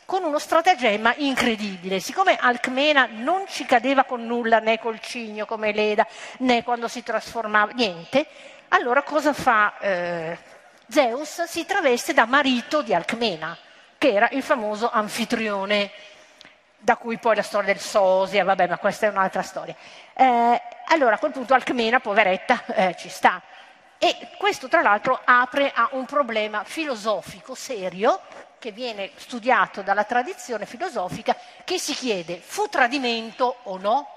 con 0.06 0.24
uno 0.24 0.39
stratagemma 0.39 1.16
incredibile. 1.18 1.99
Siccome 1.99 2.38
Alcmena 2.39 3.08
non 3.10 3.45
ci 3.47 3.66
cadeva 3.66 4.04
con 4.04 4.26
nulla, 4.26 4.60
né 4.60 4.80
col 4.80 4.99
cigno 4.99 5.45
come 5.45 5.72
Leda, 5.72 6.06
né 6.39 6.64
quando 6.64 6.88
si 6.88 7.04
trasformava, 7.04 7.72
niente, 7.74 8.26
allora 8.70 9.04
cosa 9.04 9.34
fa 9.34 9.78
eh, 9.80 10.38
Zeus? 10.88 11.43
Si 11.43 11.66
traveste 11.66 12.14
da 12.14 12.26
marito 12.26 12.82
di 12.82 12.93
Alcmena, 12.93 13.58
che 13.97 14.12
era 14.12 14.28
il 14.32 14.43
famoso 14.43 14.89
anfitrione, 14.91 15.91
da 16.78 16.97
cui 16.97 17.18
poi 17.18 17.36
la 17.36 17.43
storia 17.43 17.74
del 17.74 17.82
Sosia, 17.82 18.43
vabbè, 18.43 18.68
ma 18.68 18.78
questa 18.78 19.08
è 19.08 19.10
un'altra 19.10 19.41
storia. 19.41 19.76
Eh, 20.14 20.62
allora 20.88 21.16
a 21.16 21.18
quel 21.20 21.32
punto 21.32 21.54
Alcmena, 21.54 21.99
poveretta, 21.99 22.66
eh, 22.66 22.95
ci 22.97 23.10
sta. 23.10 23.41
E 23.97 24.32
questo 24.38 24.68
tra 24.68 24.82
l'altro 24.82 25.18
apre 25.24 25.72
a 25.74 25.88
un 25.91 26.06
problema 26.06 26.66
filosofico 26.66 27.56
serio 27.56 28.20
che 28.64 28.72
viene 28.72 29.11
studiato 29.16 29.82
dalla 29.82 30.05
tradizione 30.05 30.66
filosofica, 30.66 31.36
che 31.66 31.78
si 31.78 31.93
chiede 31.93 32.38
fu 32.38 32.70
tradimento 32.70 33.57
o 33.64 33.78
no? 33.78 34.07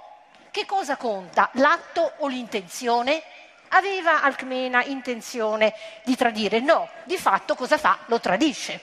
Che 0.52 0.64
cosa 0.64 0.96
conta, 0.96 1.50
l'atto 1.54 2.12
o 2.18 2.28
l'intenzione? 2.28 3.24
Aveva 3.70 4.22
Alcmena 4.22 4.84
intenzione 4.84 5.74
di 6.04 6.14
tradire? 6.14 6.60
No, 6.60 6.88
di 7.02 7.16
fatto 7.16 7.56
cosa 7.56 7.76
fa? 7.76 7.98
Lo 8.06 8.20
tradisce. 8.20 8.80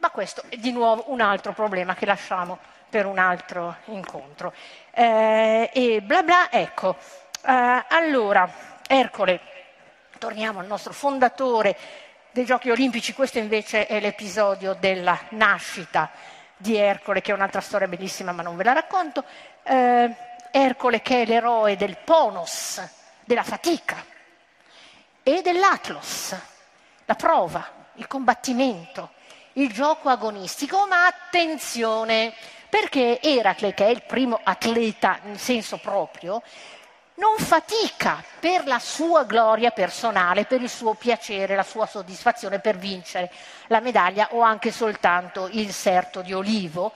Ma 0.00 0.10
questo 0.10 0.42
è 0.50 0.58
di 0.58 0.72
nuovo 0.72 1.04
un 1.06 1.22
altro 1.22 1.54
problema 1.54 1.94
che 1.94 2.04
lasciamo 2.04 2.58
per 2.90 3.06
un 3.06 3.16
altro 3.16 3.76
incontro. 3.86 4.52
Eh, 4.90 5.70
e 5.72 6.02
bla 6.02 6.22
bla, 6.22 6.52
ecco. 6.52 6.96
Eh, 7.46 7.84
allora, 7.88 8.46
Ercole, 8.86 9.40
torniamo 10.18 10.58
al 10.58 10.66
nostro 10.66 10.92
fondatore 10.92 11.78
dei 12.32 12.46
Giochi 12.46 12.70
Olimpici, 12.70 13.12
questo 13.12 13.38
invece 13.38 13.86
è 13.86 14.00
l'episodio 14.00 14.72
della 14.72 15.18
nascita 15.30 16.10
di 16.56 16.76
Ercole, 16.76 17.20
che 17.20 17.30
è 17.30 17.34
un'altra 17.34 17.60
storia 17.60 17.86
bellissima, 17.86 18.32
ma 18.32 18.42
non 18.42 18.56
ve 18.56 18.64
la 18.64 18.72
racconto. 18.72 19.22
Eh, 19.62 20.16
Ercole 20.50 21.02
che 21.02 21.22
è 21.22 21.26
l'eroe 21.26 21.76
del 21.76 21.98
Ponos, 21.98 22.82
della 23.24 23.42
fatica, 23.42 24.04
e 25.22 25.42
dell'Atlos, 25.42 26.36
la 27.04 27.14
prova, 27.14 27.90
il 27.94 28.06
combattimento, 28.06 29.10
il 29.54 29.70
gioco 29.70 30.08
agonistico, 30.08 30.86
ma 30.86 31.06
attenzione, 31.06 32.32
perché 32.68 33.20
Eracle, 33.20 33.74
che 33.74 33.86
è 33.86 33.90
il 33.90 34.02
primo 34.04 34.40
atleta 34.42 35.18
in 35.24 35.38
senso 35.38 35.76
proprio, 35.76 36.42
non 37.14 37.36
fatica 37.36 38.22
per 38.40 38.66
la 38.66 38.78
sua 38.78 39.24
gloria 39.24 39.70
personale, 39.70 40.44
per 40.44 40.62
il 40.62 40.70
suo 40.70 40.94
piacere, 40.94 41.54
la 41.54 41.62
sua 41.62 41.86
soddisfazione 41.86 42.58
per 42.58 42.76
vincere 42.76 43.30
la 43.66 43.80
medaglia 43.80 44.28
o 44.32 44.40
anche 44.40 44.72
soltanto 44.72 45.48
il 45.50 45.72
serto 45.72 46.22
di 46.22 46.32
olivo, 46.32 46.92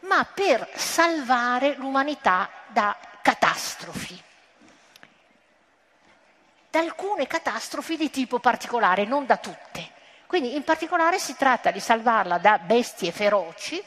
ma 0.00 0.24
per 0.24 0.68
salvare 0.74 1.74
l'umanità 1.74 2.48
da 2.68 2.96
catastrofi. 3.20 4.22
Da 6.70 6.78
alcune 6.78 7.26
catastrofi 7.26 7.96
di 7.96 8.10
tipo 8.10 8.38
particolare, 8.38 9.04
non 9.04 9.26
da 9.26 9.36
tutte. 9.36 9.90
Quindi 10.26 10.54
in 10.54 10.64
particolare 10.64 11.18
si 11.18 11.36
tratta 11.36 11.70
di 11.70 11.80
salvarla 11.80 12.38
da 12.38 12.58
bestie 12.58 13.12
feroci, 13.12 13.82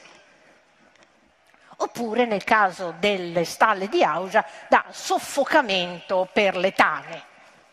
oppure 1.77 2.25
nel 2.25 2.43
caso 2.43 2.93
delle 2.99 3.43
stalle 3.45 3.89
di 3.89 4.03
Augia 4.03 4.45
da 4.67 4.85
soffocamento 4.89 6.29
per 6.31 6.55
letame, 6.55 7.23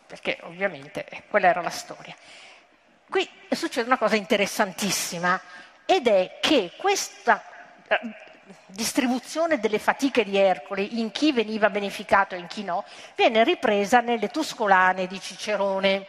perché 0.07 0.39
ovviamente 0.43 1.07
quella 1.29 1.49
era 1.49 1.61
la 1.61 1.71
storia. 1.71 2.15
Qui 3.09 3.29
succede 3.51 3.87
una 3.87 3.99
cosa 3.99 4.17
interessantissima 4.17 5.41
ed 5.85 6.07
è 6.07 6.39
che 6.41 6.73
questa 6.77 7.45
eh, 7.87 7.99
distribuzione 8.67 9.61
delle 9.61 9.79
fatiche 9.79 10.25
di 10.25 10.37
Ercole 10.37 10.83
in 10.83 11.11
chi 11.11 11.33
veniva 11.33 11.71
beneficato 11.71 12.35
e 12.35 12.39
in 12.39 12.47
chi 12.47 12.65
no, 12.65 12.85
viene 13.15 13.45
ripresa 13.45 14.01
nelle 14.01 14.29
Tuscolane 14.29 15.07
di 15.07 15.21
Cicerone. 15.21 16.07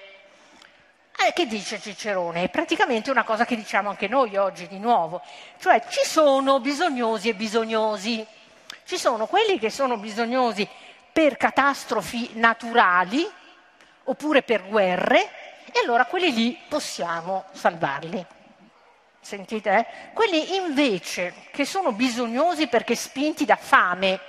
Eh, 1.25 1.31
che 1.31 1.47
dice 1.47 1.79
Cicerone? 1.79 2.43
È 2.43 2.49
praticamente 2.49 3.09
una 3.09 3.23
cosa 3.23 3.45
che 3.45 3.55
diciamo 3.55 3.87
anche 3.87 4.09
noi 4.09 4.35
oggi 4.35 4.67
di 4.67 4.77
nuovo, 4.77 5.21
cioè 5.57 5.81
ci 5.87 6.01
sono 6.03 6.59
bisognosi 6.59 7.29
e 7.29 7.33
bisognosi. 7.33 8.25
Ci 8.83 8.97
sono 8.97 9.25
quelli 9.27 9.57
che 9.57 9.69
sono 9.69 9.95
bisognosi 9.95 10.67
per 11.13 11.37
catastrofi 11.37 12.31
naturali 12.33 13.25
oppure 14.03 14.41
per 14.41 14.67
guerre 14.67 15.29
e 15.71 15.79
allora 15.81 16.07
quelli 16.07 16.33
lì 16.33 16.59
possiamo 16.67 17.45
salvarli. 17.53 18.25
Sentite? 19.21 19.77
Eh? 19.77 19.85
Quelli 20.11 20.57
invece 20.57 21.33
che 21.51 21.63
sono 21.63 21.93
bisognosi 21.93 22.67
perché 22.67 22.95
spinti 22.95 23.45
da 23.45 23.55
fame, 23.55 24.19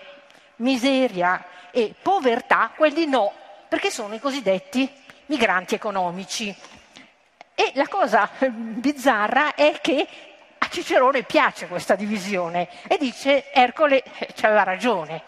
miseria 0.57 1.45
e 1.73 1.93
povertà, 2.01 2.71
quelli 2.77 3.07
no, 3.07 3.33
perché 3.69 3.91
sono 3.91 4.15
i 4.15 4.21
cosiddetti 4.21 4.89
migranti 5.27 5.75
economici. 5.75 6.55
E 7.55 7.71
la 7.75 7.87
cosa 7.87 8.29
bizzarra 8.41 9.55
è 9.55 9.79
che 9.81 10.07
a 10.59 10.69
Cicerone 10.69 11.23
piace 11.23 11.69
questa 11.69 11.95
divisione 11.95 12.69
e 12.89 12.97
dice 12.99 13.53
Ercole 13.53 14.03
eh, 14.03 14.35
aveva 14.43 14.63
ragione, 14.63 15.23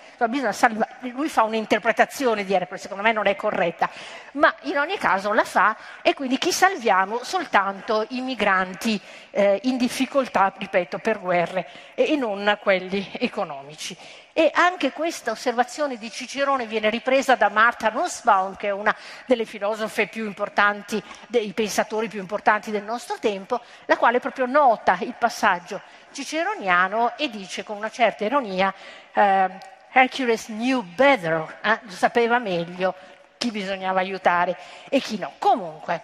salva... 0.50 0.88
lui 1.00 1.28
fa 1.28 1.44
un'interpretazione 1.44 2.44
di 2.44 2.54
Ercole, 2.54 2.80
secondo 2.80 3.02
me 3.02 3.12
non 3.12 3.26
è 3.26 3.36
corretta, 3.36 3.88
ma 4.32 4.52
in 4.62 4.78
ogni 4.78 4.96
caso 4.98 5.32
la 5.32 5.44
fa 5.44 5.76
e 6.02 6.14
quindi 6.14 6.38
chi 6.38 6.50
salviamo? 6.50 7.22
Soltanto 7.22 8.06
i 8.08 8.20
migranti 8.22 9.00
eh, 9.30 9.60
in 9.64 9.76
difficoltà, 9.76 10.52
ripeto, 10.56 10.98
per 10.98 11.20
guerre 11.20 11.68
e 11.94 12.16
non 12.16 12.58
quelli 12.60 13.08
economici. 13.12 13.96
E 14.38 14.50
anche 14.52 14.92
questa 14.92 15.30
osservazione 15.30 15.96
di 15.96 16.10
Cicerone 16.10 16.66
viene 16.66 16.90
ripresa 16.90 17.36
da 17.36 17.48
Martha 17.48 17.88
Nussbaum, 17.88 18.54
che 18.54 18.66
è 18.66 18.70
una 18.70 18.94
delle 19.24 19.46
filosofe 19.46 20.08
più 20.08 20.26
importanti, 20.26 21.02
dei 21.26 21.54
pensatori 21.54 22.06
più 22.06 22.20
importanti 22.20 22.70
del 22.70 22.82
nostro 22.82 23.16
tempo, 23.18 23.62
la 23.86 23.96
quale 23.96 24.20
proprio 24.20 24.44
nota 24.44 24.98
il 25.00 25.14
passaggio 25.18 25.80
ciceroniano 26.12 27.16
e 27.16 27.30
dice 27.30 27.64
con 27.64 27.78
una 27.78 27.88
certa 27.88 28.26
ironia 28.26 28.74
eh, 29.14 29.58
Hercules 29.90 30.44
knew 30.48 30.82
better, 30.82 31.58
eh? 31.62 31.80
sapeva 31.86 32.38
meglio 32.38 32.94
chi 33.38 33.50
bisognava 33.50 34.00
aiutare 34.00 34.54
e 34.90 35.00
chi 35.00 35.16
no. 35.16 35.32
Comunque, 35.38 36.02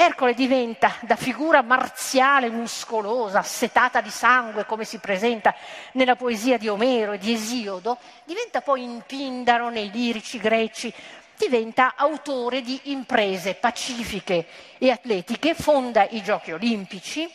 Ercole 0.00 0.32
diventa 0.32 0.94
da 1.00 1.16
figura 1.16 1.60
marziale, 1.60 2.50
muscolosa, 2.50 3.40
assetata 3.40 4.00
di 4.00 4.10
sangue, 4.10 4.64
come 4.64 4.84
si 4.84 4.98
presenta 4.98 5.52
nella 5.94 6.14
poesia 6.14 6.56
di 6.56 6.68
Omero 6.68 7.10
e 7.10 7.18
di 7.18 7.32
Esiodo, 7.32 7.98
diventa 8.22 8.60
poi 8.60 8.84
in 8.84 9.02
Pindaro 9.04 9.70
nei 9.70 9.90
lirici 9.90 10.38
greci, 10.38 10.94
diventa 11.36 11.94
autore 11.96 12.60
di 12.60 12.78
imprese 12.92 13.54
pacifiche 13.54 14.46
e 14.78 14.92
atletiche, 14.92 15.56
fonda 15.56 16.06
i 16.08 16.22
giochi 16.22 16.52
olimpici 16.52 17.28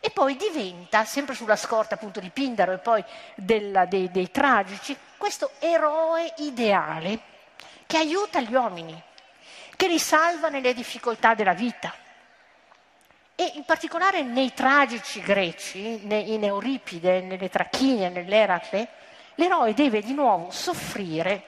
e 0.00 0.08
poi 0.08 0.34
diventa, 0.36 1.04
sempre 1.04 1.34
sulla 1.34 1.56
scorta 1.56 1.96
appunto 1.96 2.20
di 2.20 2.30
Pindaro 2.30 2.72
e 2.72 2.78
poi 2.78 3.04
della, 3.34 3.84
dei, 3.84 4.10
dei 4.10 4.30
tragici, 4.30 4.96
questo 5.18 5.50
eroe 5.58 6.32
ideale 6.38 7.18
che 7.86 7.98
aiuta 7.98 8.40
gli 8.40 8.54
uomini 8.54 9.10
che 9.82 9.88
li 9.88 9.98
salva 9.98 10.48
nelle 10.48 10.74
difficoltà 10.74 11.34
della 11.34 11.54
vita. 11.54 11.92
E 13.34 13.50
in 13.54 13.64
particolare 13.64 14.22
nei 14.22 14.54
tragici 14.54 15.20
greci, 15.20 16.02
in 16.04 16.44
Euripide, 16.44 17.20
nelle 17.20 17.50
Trachine, 17.50 18.08
nell'Eracle, 18.08 18.86
l'eroe 19.34 19.74
deve 19.74 20.00
di 20.00 20.14
nuovo 20.14 20.52
soffrire 20.52 21.42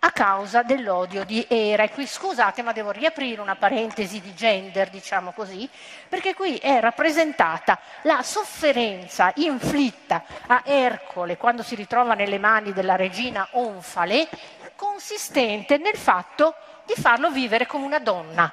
a 0.00 0.10
causa 0.10 0.62
dell'odio 0.62 1.24
di 1.24 1.46
Era. 1.48 1.84
E 1.84 1.90
qui 1.92 2.06
scusate, 2.06 2.60
ma 2.60 2.72
devo 2.72 2.90
riaprire 2.90 3.40
una 3.40 3.56
parentesi 3.56 4.20
di 4.20 4.34
gender, 4.34 4.90
diciamo 4.90 5.32
così, 5.32 5.66
perché 6.10 6.34
qui 6.34 6.58
è 6.58 6.78
rappresentata 6.78 7.80
la 8.02 8.22
sofferenza 8.22 9.32
inflitta 9.36 10.24
a 10.46 10.60
Ercole 10.66 11.38
quando 11.38 11.62
si 11.62 11.74
ritrova 11.74 12.12
nelle 12.12 12.38
mani 12.38 12.74
della 12.74 12.96
regina 12.96 13.48
Onfale, 13.52 14.28
consistente 14.76 15.78
nel 15.78 15.96
fatto 15.96 16.54
di 16.94 17.00
farlo 17.00 17.30
vivere 17.30 17.66
come 17.66 17.84
una 17.84 18.00
donna. 18.00 18.52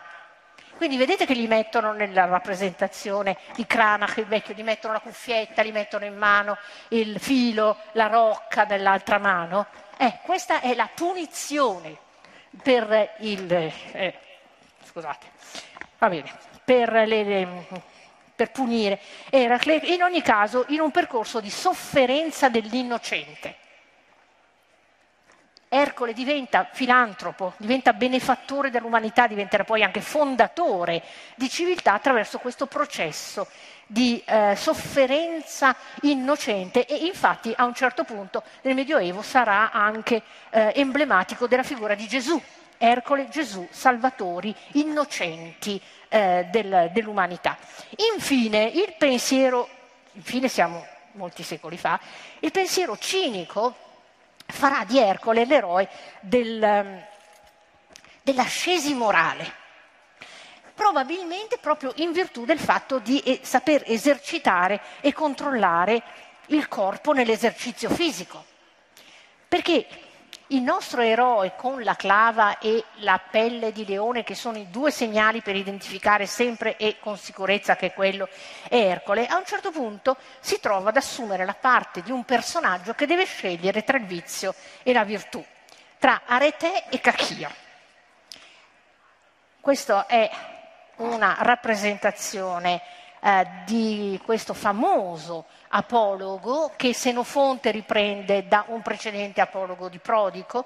Quindi 0.75 0.95
vedete 0.97 1.25
che 1.25 1.35
gli 1.35 1.47
mettono 1.47 1.91
nella 1.91 2.25
rappresentazione 2.25 3.35
di 3.55 3.65
Cranach, 3.65 4.17
il 4.17 4.27
vecchio, 4.27 4.53
gli 4.53 4.61
mettono 4.61 4.93
la 4.93 4.99
cuffietta, 4.99 5.63
gli 5.63 5.71
mettono 5.71 6.05
in 6.05 6.15
mano 6.15 6.55
il 6.89 7.19
filo, 7.19 7.77
la 7.93 8.05
rocca 8.05 8.63
nell'altra 8.65 9.17
mano. 9.17 9.65
Eh, 9.97 10.19
questa 10.21 10.61
è 10.61 10.75
la 10.75 10.88
punizione 10.93 11.97
per 12.61 13.15
il... 13.21 13.51
Eh, 13.51 14.19
scusate, 14.83 15.25
va 15.97 16.09
bene, 16.09 16.31
per, 16.63 16.91
le, 16.91 17.65
per 18.35 18.51
punire 18.51 18.99
Eracle, 19.31 19.77
in 19.77 20.03
ogni 20.03 20.21
caso 20.21 20.65
in 20.67 20.81
un 20.81 20.91
percorso 20.91 21.39
di 21.39 21.49
sofferenza 21.49 22.49
dell'innocente. 22.49 23.65
Ercole 25.70 26.13
diventa 26.13 26.70
filantropo, 26.72 27.53
diventa 27.57 27.91
benefattore 27.91 28.70
dell'umanità, 28.70 29.28
diventerà 29.28 29.65
poi 29.65 29.84
anche 29.84 29.99
fondatore 29.99 31.03
di 31.36 31.49
civiltà 31.49 31.91
attraverso 31.93 32.38
questo 32.38 32.68
processo 32.68 33.47
di 33.86 34.22
eh, 34.26 34.55
sofferenza 34.55 35.76
innocente 36.03 36.86
e 36.86 37.05
infatti 37.05 37.53
a 37.55 37.65
un 37.65 37.74
certo 37.74 38.05
punto 38.05 38.43
nel 38.61 38.76
Medioevo 38.76 39.22
sarà 39.22 39.72
anche 39.72 40.22
eh, 40.51 40.72
emblematico 40.76 41.47
della 41.47 41.63
figura 41.63 41.95
di 41.95 42.07
Gesù, 42.07 42.41
Ercole, 42.78 43.28
Gesù, 43.28 43.68
salvatori 43.70 44.55
innocenti 44.74 45.82
eh, 46.07 46.47
del, 46.49 46.91
dell'umanità. 46.93 47.57
Infine, 48.13 48.63
il 48.63 48.95
pensiero, 48.97 49.68
infine 50.13 50.47
siamo 50.47 50.86
molti 51.13 51.43
secoli 51.43 51.78
fa, 51.78 51.99
il 52.39 52.51
pensiero 52.51 52.97
cinico 52.97 53.86
farà 54.47 54.83
di 54.85 54.97
Ercole 54.97 55.45
l'eroe 55.45 55.87
del, 56.21 56.63
ehm, 56.63 57.05
dell'ascesi 58.23 58.93
morale, 58.93 59.53
probabilmente 60.73 61.57
proprio 61.57 61.91
in 61.97 62.11
virtù 62.11 62.45
del 62.45 62.59
fatto 62.59 62.99
di 62.99 63.19
eh, 63.19 63.39
saper 63.43 63.83
esercitare 63.85 64.81
e 65.01 65.13
controllare 65.13 66.01
il 66.47 66.67
corpo 66.67 67.13
nell'esercizio 67.13 67.89
fisico. 67.89 68.43
Perché 69.47 69.87
il 70.47 70.61
nostro 70.61 71.01
eroe 71.01 71.55
con 71.55 71.83
la 71.83 71.95
clava 71.95 72.57
e 72.59 72.83
la 72.97 73.19
pelle 73.19 73.71
di 73.71 73.85
leone, 73.85 74.23
che 74.23 74.35
sono 74.35 74.57
i 74.57 74.69
due 74.69 74.91
segnali 74.91 75.41
per 75.41 75.55
identificare 75.55 76.25
sempre 76.25 76.77
e 76.77 76.97
con 76.99 77.17
sicurezza 77.17 77.75
che 77.75 77.93
quello 77.93 78.29
è 78.69 78.75
Ercole, 78.77 79.27
a 79.27 79.37
un 79.37 79.45
certo 79.45 79.71
punto 79.71 80.15
si 80.39 80.59
trova 80.59 80.89
ad 80.89 80.97
assumere 80.97 81.43
la 81.43 81.55
parte 81.55 82.01
di 82.01 82.11
un 82.11 82.23
personaggio 82.23 82.93
che 82.93 83.05
deve 83.05 83.25
scegliere 83.25 83.83
tra 83.83 83.97
il 83.97 84.05
vizio 84.05 84.53
e 84.83 84.93
la 84.93 85.03
virtù, 85.03 85.43
tra 85.97 86.21
Arete 86.25 86.85
e 86.89 86.99
Cachia. 87.01 87.51
Questa 89.59 90.05
è 90.05 90.29
una 90.97 91.35
rappresentazione 91.39 92.81
eh, 93.19 93.47
di 93.65 94.19
questo 94.23 94.53
famoso 94.53 95.45
apologo 95.70 96.72
che 96.76 96.93
Senofonte 96.93 97.72
riprende 97.72 98.47
da 98.47 98.65
un 98.68 98.82
precedente 98.82 99.41
apologo 99.41 99.89
di 99.89 99.99
Prodico 99.99 100.65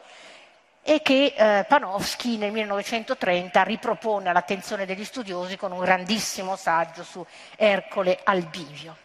e 0.84 1.02
che 1.02 1.34
eh, 1.36 1.66
Panofsky 1.68 2.38
nel 2.38 2.52
1930 2.52 3.64
ripropone 3.64 4.30
all'attenzione 4.30 4.86
degli 4.86 5.06
studiosi 5.06 5.56
con 5.56 5.72
un 5.72 5.80
grandissimo 5.80 6.56
saggio 6.56 7.04
su 7.04 7.26
Ercole 7.56 8.20
al 8.24 8.44
bivio. 8.44 8.96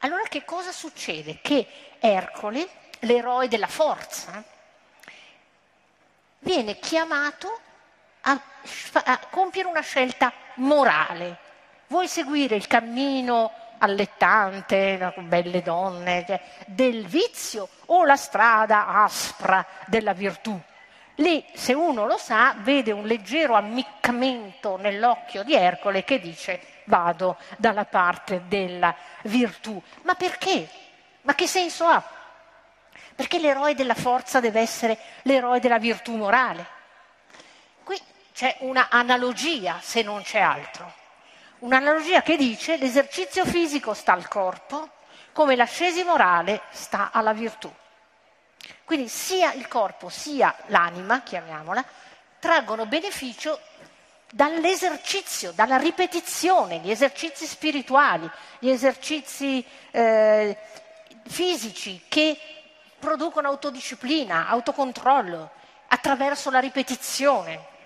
Allora 0.00 0.22
che 0.28 0.44
cosa 0.44 0.70
succede? 0.70 1.38
Che 1.40 1.66
Ercole, 1.98 2.68
l'eroe 3.00 3.48
della 3.48 3.66
forza, 3.66 4.42
viene 6.40 6.78
chiamato 6.78 7.58
a, 8.22 8.40
a 9.04 9.18
compiere 9.30 9.68
una 9.68 9.80
scelta 9.80 10.32
morale. 10.56 11.38
Vuoi 11.88 12.06
seguire 12.06 12.54
il 12.54 12.66
cammino 12.66 13.50
allettante, 13.78 15.14
belle 15.18 15.62
donne, 15.62 16.40
del 16.66 17.06
vizio 17.06 17.68
o 17.86 18.04
la 18.04 18.16
strada 18.16 18.88
aspra 18.88 19.64
della 19.86 20.12
virtù. 20.12 20.58
Lì, 21.16 21.44
se 21.54 21.72
uno 21.72 22.06
lo 22.06 22.16
sa, 22.16 22.54
vede 22.58 22.92
un 22.92 23.04
leggero 23.04 23.54
ammiccamento 23.54 24.76
nell'occhio 24.76 25.42
di 25.42 25.54
Ercole 25.54 26.04
che 26.04 26.20
dice 26.20 26.60
vado 26.84 27.36
dalla 27.56 27.84
parte 27.84 28.42
della 28.46 28.94
virtù. 29.22 29.80
Ma 30.02 30.14
perché? 30.14 30.68
Ma 31.22 31.34
che 31.34 31.46
senso 31.46 31.86
ha? 31.86 32.02
Perché 33.14 33.38
l'eroe 33.38 33.74
della 33.74 33.94
forza 33.94 34.40
deve 34.40 34.60
essere 34.60 34.98
l'eroe 35.22 35.60
della 35.60 35.78
virtù 35.78 36.14
morale. 36.16 36.66
Qui 37.82 38.00
c'è 38.32 38.56
una 38.60 38.88
analogia, 38.88 39.78
se 39.80 40.02
non 40.02 40.22
c'è 40.22 40.40
altro. 40.40 40.92
Un'analogia 41.60 42.22
che 42.22 42.36
dice 42.36 42.76
l'esercizio 42.76 43.44
fisico 43.44 43.92
sta 43.92 44.12
al 44.12 44.28
corpo 44.28 44.90
come 45.32 45.56
l'ascesi 45.56 46.04
morale 46.04 46.62
sta 46.70 47.10
alla 47.12 47.32
virtù. 47.32 47.72
Quindi 48.84 49.08
sia 49.08 49.52
il 49.52 49.66
corpo 49.66 50.08
sia 50.08 50.54
l'anima, 50.66 51.22
chiamiamola, 51.22 51.84
traggono 52.38 52.86
beneficio 52.86 53.60
dall'esercizio, 54.30 55.52
dalla 55.52 55.78
ripetizione, 55.78 56.78
gli 56.78 56.90
esercizi 56.90 57.46
spirituali, 57.46 58.30
gli 58.60 58.68
esercizi 58.68 59.64
eh, 59.90 60.56
fisici 61.26 62.02
che 62.08 62.38
producono 62.98 63.48
autodisciplina, 63.48 64.48
autocontrollo 64.48 65.50
attraverso 65.88 66.50
la 66.50 66.60
ripetizione. 66.60 67.76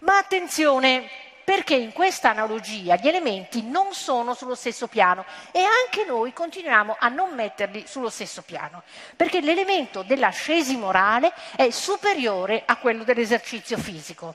Ma 0.00 0.18
attenzione, 0.18 1.08
perché 1.44 1.74
in 1.74 1.92
questa 1.92 2.30
analogia 2.30 2.96
gli 2.96 3.06
elementi 3.06 3.62
non 3.62 3.92
sono 3.92 4.32
sullo 4.32 4.54
stesso 4.54 4.88
piano 4.88 5.26
e 5.52 5.62
anche 5.62 6.04
noi 6.06 6.32
continuiamo 6.32 6.96
a 6.98 7.08
non 7.08 7.34
metterli 7.34 7.84
sullo 7.86 8.08
stesso 8.08 8.42
piano, 8.42 8.82
perché 9.14 9.42
l'elemento 9.42 10.02
dell'ascesi 10.02 10.76
morale 10.76 11.32
è 11.54 11.68
superiore 11.70 12.62
a 12.64 12.76
quello 12.76 13.04
dell'esercizio 13.04 13.76
fisico. 13.76 14.34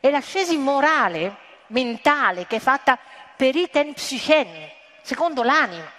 E 0.00 0.10
l'ascesi 0.10 0.56
morale, 0.56 1.36
mentale, 1.68 2.46
che 2.46 2.56
è 2.56 2.60
fatta 2.60 2.98
per 3.36 3.54
iten 3.54 3.92
psychen, 3.92 4.70
secondo 5.02 5.42
l'anima, 5.42 5.92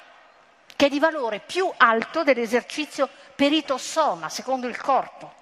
che 0.76 0.88
è 0.88 0.90
di 0.90 1.00
valore 1.00 1.40
più 1.40 1.72
alto 1.78 2.24
dell'esercizio 2.24 3.10
perito 3.36 3.78
soma, 3.78 4.28
secondo 4.30 4.68
il 4.68 4.78
corpo. 4.78 5.34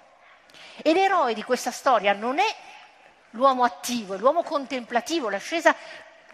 E 0.82 0.92
l'eroe 0.92 1.32
di 1.32 1.42
questa 1.42 1.70
storia 1.70 2.12
non 2.12 2.38
è 2.38 2.54
l'uomo 3.30 3.64
attivo, 3.64 4.14
è 4.14 4.18
l'uomo 4.18 4.42
contemplativo, 4.42 5.28
l'ascesa 5.28 5.74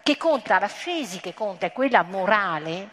che 0.01 0.17
conta, 0.17 0.59
l'ascesi 0.59 1.19
che 1.19 1.33
conta 1.33 1.65
è 1.65 1.71
quella 1.71 2.03
morale 2.03 2.89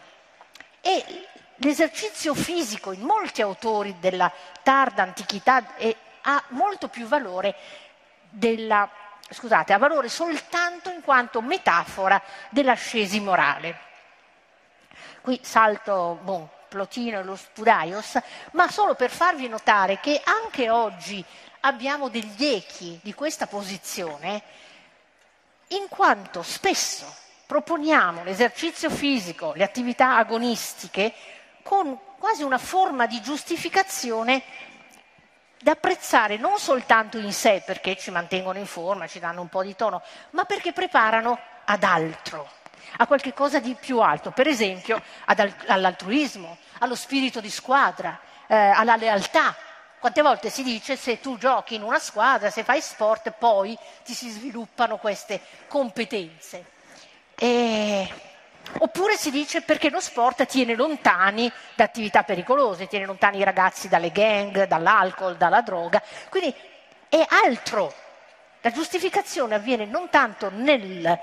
e 0.81 1.27
l'esercizio 1.57 2.33
fisico 2.33 2.91
in 2.91 3.01
molti 3.01 3.41
autori 3.41 3.97
della 3.99 4.31
tarda 4.63 5.03
antichità 5.03 5.75
è, 5.75 5.95
ha 6.21 6.43
molto 6.49 6.87
più 6.87 7.05
valore 7.05 7.55
della, 8.29 8.89
scusate, 9.29 9.73
ha 9.73 9.77
valore 9.77 10.09
soltanto 10.09 10.89
in 10.89 11.01
quanto 11.01 11.41
metafora 11.41 12.21
dell'ascesi 12.49 13.19
morale. 13.19 13.91
Qui 15.21 15.39
salto 15.41 16.19
bon, 16.21 16.49
Plotino 16.67 17.19
e 17.19 17.23
lo 17.23 17.35
Spudaios, 17.35 18.19
ma 18.51 18.69
solo 18.69 18.95
per 18.95 19.11
farvi 19.11 19.47
notare 19.47 19.99
che 19.99 20.19
anche 20.23 20.69
oggi 20.69 21.23
abbiamo 21.65 22.09
degli 22.09 22.45
echi 22.45 22.99
di 23.01 23.13
questa 23.13 23.47
posizione, 23.47 24.41
in 25.69 25.87
quanto 25.89 26.43
spesso 26.43 27.05
proponiamo 27.45 28.23
l'esercizio 28.23 28.89
fisico, 28.89 29.53
le 29.55 29.63
attività 29.63 30.17
agonistiche, 30.17 31.13
con 31.63 31.97
quasi 32.17 32.43
una 32.43 32.57
forma 32.57 33.05
di 33.05 33.21
giustificazione 33.21 34.43
da 35.59 35.71
apprezzare 35.71 36.37
non 36.37 36.57
soltanto 36.57 37.17
in 37.17 37.31
sé 37.31 37.63
perché 37.65 37.95
ci 37.95 38.11
mantengono 38.11 38.59
in 38.59 38.65
forma, 38.65 39.07
ci 39.07 39.19
danno 39.19 39.41
un 39.41 39.47
po' 39.47 39.63
di 39.63 39.75
tono, 39.75 40.01
ma 40.31 40.43
perché 40.43 40.73
preparano 40.73 41.39
ad 41.65 41.83
altro 41.83 42.49
a 42.97 43.07
qualche 43.07 43.33
cosa 43.33 43.59
di 43.59 43.75
più 43.79 43.99
alto, 43.99 44.31
per 44.31 44.47
esempio 44.47 45.01
all'altruismo, 45.25 46.57
allo 46.79 46.95
spirito 46.95 47.39
di 47.39 47.49
squadra, 47.49 48.19
eh, 48.47 48.55
alla 48.55 48.97
lealtà. 48.97 49.55
Quante 50.03 50.21
volte 50.21 50.49
si 50.49 50.63
dice 50.63 50.97
se 50.97 51.21
tu 51.21 51.37
giochi 51.37 51.75
in 51.75 51.81
una 51.81 51.97
squadra, 51.97 52.49
se 52.49 52.65
fai 52.65 52.81
sport, 52.81 53.31
poi 53.31 53.73
ti 54.03 54.13
si 54.13 54.29
sviluppano 54.29 54.97
queste 54.97 55.39
competenze. 55.69 56.65
E... 57.35 58.13
Oppure 58.79 59.15
si 59.15 59.31
dice 59.31 59.61
perché 59.61 59.89
lo 59.89 60.01
sport 60.01 60.45
tiene 60.45 60.75
lontani 60.75 61.49
da 61.73 61.85
attività 61.85 62.23
pericolose, 62.23 62.87
tiene 62.87 63.05
lontani 63.05 63.37
i 63.37 63.45
ragazzi 63.45 63.87
dalle 63.87 64.11
gang, 64.11 64.65
dall'alcol, 64.65 65.37
dalla 65.37 65.61
droga. 65.61 66.03
Quindi 66.27 66.53
è 67.07 67.25
altro. 67.45 67.93
La 68.59 68.71
giustificazione 68.71 69.55
avviene 69.55 69.85
non 69.85 70.09
tanto 70.09 70.49
nel 70.49 71.17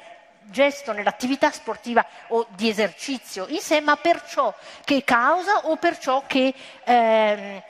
gesto 0.45 0.93
nell'attività 0.93 1.51
sportiva 1.51 2.05
o 2.29 2.47
di 2.51 2.69
esercizio 2.69 3.47
in 3.49 3.61
sé, 3.61 3.81
ma 3.81 3.97
per 3.97 4.25
ciò 4.25 4.55
che 4.85 5.05
causa 5.05 5.67
o 5.67 5.77
per 5.77 5.99
ciò 5.99 6.25
che, 6.27 6.55
eh, 6.85 7.63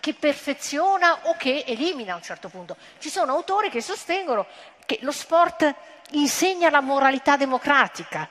che 0.00 0.14
perfeziona 0.14 1.20
o 1.28 1.36
che 1.36 1.64
elimina 1.66 2.12
a 2.12 2.16
un 2.16 2.22
certo 2.22 2.48
punto. 2.48 2.76
Ci 2.98 3.08
sono 3.08 3.32
autori 3.32 3.70
che 3.70 3.80
sostengono 3.80 4.46
che 4.84 4.98
lo 5.02 5.12
sport 5.12 5.74
insegna 6.10 6.70
la 6.70 6.80
moralità 6.80 7.36
democratica, 7.36 8.28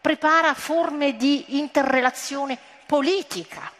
prepara 0.00 0.54
forme 0.54 1.16
di 1.16 1.58
interrelazione 1.58 2.58
politica. 2.86 3.72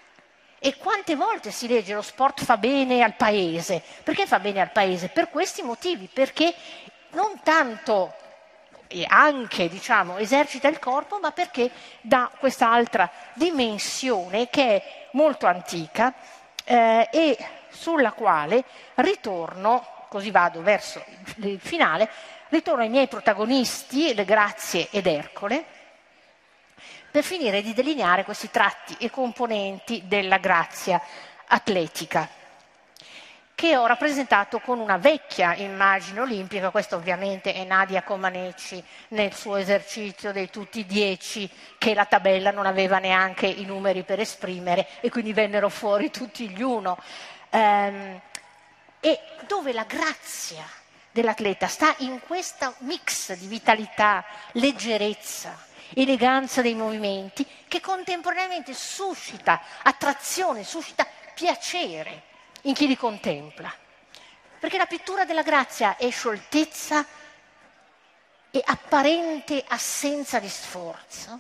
E 0.61 0.77
quante 0.77 1.15
volte 1.15 1.53
si 1.53 1.69
legge 1.69 1.95
lo 1.95 2.03
sport 2.03 2.43
fa 2.43 2.57
bene 2.57 3.03
al 3.03 3.15
paese? 3.15 3.83
Perché 4.03 4.27
fa 4.27 4.41
bene 4.41 4.61
al 4.61 4.73
paese? 4.73 5.09
Per 5.09 5.31
questi 5.31 5.63
motivi, 5.63 6.09
perché 6.13 6.53
non 7.11 7.41
tanto 7.43 8.15
e 8.89 9.05
anche 9.07 9.69
diciamo, 9.69 10.17
esercita 10.17 10.67
il 10.67 10.79
corpo, 10.79 11.19
ma 11.21 11.31
perché 11.31 11.71
dà 12.01 12.31
quest'altra 12.37 13.09
dimensione 13.35 14.49
che 14.49 14.77
è 14.77 15.09
molto 15.13 15.47
antica 15.47 16.13
eh, 16.69 17.09
e 17.11 17.39
sulla 17.71 18.13
quale 18.13 18.63
ritorno, 18.97 20.05
così 20.09 20.31
vado 20.31 20.61
verso 20.61 21.03
il 21.37 21.59
finale, 21.59 22.11
ritorno 22.51 22.83
ai 22.83 22.91
miei 22.91 23.09
protagonisti, 23.09 24.15
le 24.15 24.27
Grazie 24.27 24.89
ed 24.91 25.07
Ercole, 25.07 25.65
per 27.11 27.25
finire 27.25 27.63
di 27.63 27.73
delineare 27.73 28.25
questi 28.25 28.51
tratti 28.51 28.97
e 28.99 29.09
componenti 29.09 30.03
della 30.05 30.37
grazia 30.37 31.01
atletica 31.47 32.29
che 33.59 33.77
ho 33.77 33.87
rappresentato 33.87 34.61
con 34.61 34.79
una 34.79 34.99
vecchia 34.99 35.57
immagine 35.57 36.21
olimpica, 36.21 36.71
questa 36.71 36.95
ovviamente 36.95 37.53
è 37.53 37.65
Nadia 37.65 38.05
Comaneci 38.05 38.81
nel 39.09 39.35
suo 39.35 39.57
esercizio 39.57 40.31
dei 40.31 40.49
tutti 40.49 40.87
dieci, 40.87 41.51
che 41.77 41.93
la 41.93 42.05
tabella 42.05 42.53
non 42.53 42.67
aveva 42.67 43.01
neanche 43.01 43.47
i 43.49 43.65
numeri 43.65 44.05
per 44.05 44.21
esprimere 44.21 44.87
e 45.01 45.11
quindi 45.11 45.33
vennero 45.33 45.71
fuori 45.71 46.09
tutti 46.09 46.49
gli 46.49 46.63
uno. 46.63 46.97
Um, 47.51 48.21
e 49.01 49.21
dove 49.49 49.73
la 49.73 49.87
grazia 49.89 50.65
dell'atleta 51.11 51.67
sta 51.67 51.97
in 51.99 52.21
questo 52.21 52.77
mix 52.83 53.33
di 53.33 53.49
vitalità, 53.49 54.25
leggerezza, 54.53 55.67
eleganza 55.95 56.63
dei 56.63 56.75
movimenti, 56.75 57.45
che 57.67 57.81
contemporaneamente 57.81 58.73
suscita 58.73 59.61
attrazione, 59.83 60.63
suscita 60.63 61.05
piacere 61.35 62.28
in 62.63 62.75
chi 62.75 62.87
li 62.87 62.97
contempla. 62.97 63.73
Perché 64.59 64.77
la 64.77 64.87
pittura 64.87 65.25
della 65.25 65.43
grazia 65.43 65.97
è 65.97 66.11
scioltezza 66.11 67.05
e 68.51 68.63
apparente 68.65 69.65
assenza 69.69 70.39
di 70.39 70.49
sforzo. 70.49 71.39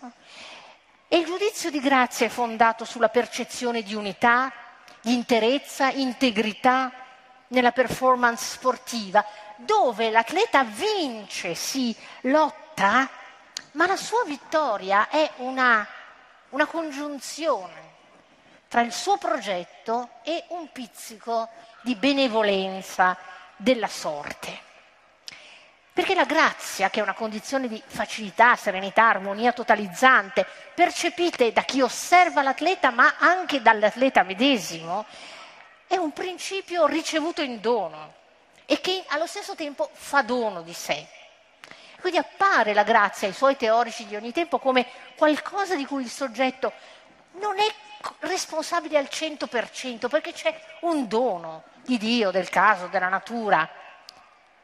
E 1.08 1.16
il 1.16 1.24
giudizio 1.24 1.70
di 1.70 1.80
grazia 1.80 2.26
è 2.26 2.30
fondato 2.30 2.84
sulla 2.84 3.08
percezione 3.08 3.82
di 3.82 3.94
unità, 3.94 4.52
di 5.00 5.14
interezza, 5.14 5.90
integrità 5.90 6.92
nella 7.48 7.72
performance 7.72 8.44
sportiva, 8.44 9.24
dove 9.56 10.10
l'atleta 10.10 10.64
vince, 10.64 11.54
si 11.54 11.96
lotta, 12.22 13.08
ma 13.72 13.86
la 13.86 13.96
sua 13.96 14.22
vittoria 14.24 15.08
è 15.08 15.30
una, 15.36 15.86
una 16.50 16.66
congiunzione 16.66 17.87
tra 18.68 18.82
il 18.82 18.92
suo 18.92 19.16
progetto 19.16 20.10
e 20.22 20.44
un 20.48 20.70
pizzico 20.70 21.48
di 21.80 21.94
benevolenza 21.94 23.16
della 23.56 23.88
sorte. 23.88 24.66
Perché 25.92 26.14
la 26.14 26.26
grazia, 26.26 26.90
che 26.90 27.00
è 27.00 27.02
una 27.02 27.14
condizione 27.14 27.66
di 27.66 27.82
facilità, 27.84 28.54
serenità, 28.54 29.08
armonia 29.08 29.52
totalizzante, 29.52 30.46
percepite 30.72 31.50
da 31.50 31.62
chi 31.62 31.80
osserva 31.80 32.42
l'atleta, 32.42 32.90
ma 32.90 33.16
anche 33.18 33.60
dall'atleta 33.60 34.22
medesimo, 34.22 35.06
è 35.88 35.96
un 35.96 36.12
principio 36.12 36.86
ricevuto 36.86 37.42
in 37.42 37.60
dono 37.60 38.14
e 38.64 38.80
che 38.80 39.02
allo 39.08 39.26
stesso 39.26 39.56
tempo 39.56 39.90
fa 39.92 40.22
dono 40.22 40.62
di 40.62 40.74
sé. 40.74 41.04
Quindi 42.00 42.18
appare 42.18 42.74
la 42.74 42.84
grazia 42.84 43.26
ai 43.26 43.34
suoi 43.34 43.56
teorici 43.56 44.06
di 44.06 44.14
ogni 44.14 44.30
tempo 44.30 44.60
come 44.60 44.86
qualcosa 45.16 45.74
di 45.74 45.84
cui 45.84 46.02
il 46.02 46.10
soggetto 46.10 46.72
non 47.32 47.58
è 47.58 47.74
responsabile 48.20 48.98
al 48.98 49.08
100% 49.10 50.08
perché 50.08 50.32
c'è 50.32 50.58
un 50.80 51.08
dono 51.08 51.64
di 51.82 51.98
Dio, 51.98 52.30
del 52.30 52.48
caso, 52.48 52.86
della 52.86 53.08
natura 53.08 53.68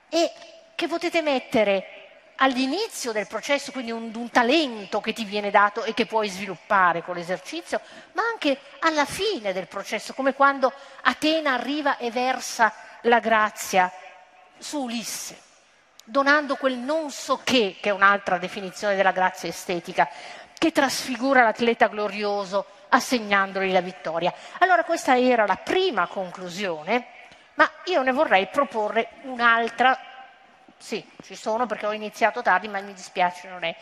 e 0.08 0.32
che 0.74 0.86
potete 0.86 1.22
mettere 1.22 2.04
all'inizio 2.36 3.12
del 3.12 3.26
processo, 3.26 3.72
quindi 3.72 3.92
un, 3.92 4.10
un, 4.14 4.30
talento 4.30 5.00
che 5.00 5.12
ti 5.12 5.24
viene 5.24 5.50
dato 5.50 5.84
e 5.84 5.94
che 5.94 6.06
puoi 6.06 6.28
sviluppare 6.28 7.02
con 7.02 7.14
l'esercizio, 7.14 7.80
ma 8.12 8.22
anche 8.24 8.58
alla 8.80 9.04
fine 9.04 9.52
del 9.52 9.68
processo, 9.68 10.14
come 10.14 10.34
quando 10.34 10.72
Atena 11.02 11.52
arriva 11.54 11.96
e 11.96 12.10
versa 12.10 12.72
la 13.02 13.20
grazia 13.20 13.92
su 14.58 14.82
Ulisse, 14.82 15.38
donando 16.04 16.56
quel 16.56 16.76
non 16.76 17.10
so 17.10 17.40
che, 17.44 17.76
che 17.80 17.90
è 17.90 17.92
un'altra 17.92 18.38
definizione 18.38 18.96
della 18.96 19.12
grazia 19.12 19.48
estetica, 19.48 20.08
che 20.58 20.72
trasfigura 20.72 21.42
l'atleta 21.42 21.88
glorioso 21.88 22.66
assegnandogli 22.94 23.72
la 23.72 23.80
vittoria. 23.80 24.32
Allora 24.58 24.84
questa 24.84 25.18
era 25.18 25.46
la 25.46 25.56
prima 25.56 26.06
conclusione, 26.06 27.06
ma 27.54 27.70
io 27.84 28.02
ne 28.02 28.12
vorrei 28.12 28.46
proporre 28.46 29.08
un'altra. 29.22 29.98
Sì, 30.76 31.04
ci 31.22 31.34
sono 31.34 31.66
perché 31.66 31.86
ho 31.86 31.92
iniziato 31.92 32.42
tardi, 32.42 32.68
ma 32.68 32.80
mi 32.80 32.92
dispiace, 32.92 33.48
non 33.48 33.64
è 33.64 33.74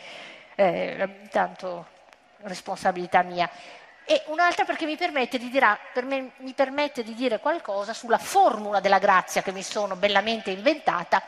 eh, 0.55 1.19
tanto 1.29 1.87
responsabilità 2.43 3.23
mia. 3.23 3.49
E 4.05 4.23
un'altra 4.27 4.65
perché 4.65 4.85
mi 4.85 4.97
permette, 4.97 5.37
dirà, 5.37 5.77
per 5.93 6.03
me, 6.03 6.31
mi 6.37 6.53
permette 6.53 7.03
di 7.03 7.13
dire 7.13 7.39
qualcosa 7.39 7.93
sulla 7.93 8.17
formula 8.17 8.79
della 8.81 8.99
grazia 8.99 9.41
che 9.41 9.53
mi 9.53 9.63
sono 9.63 9.95
bellamente 9.95 10.51
inventata, 10.51 11.23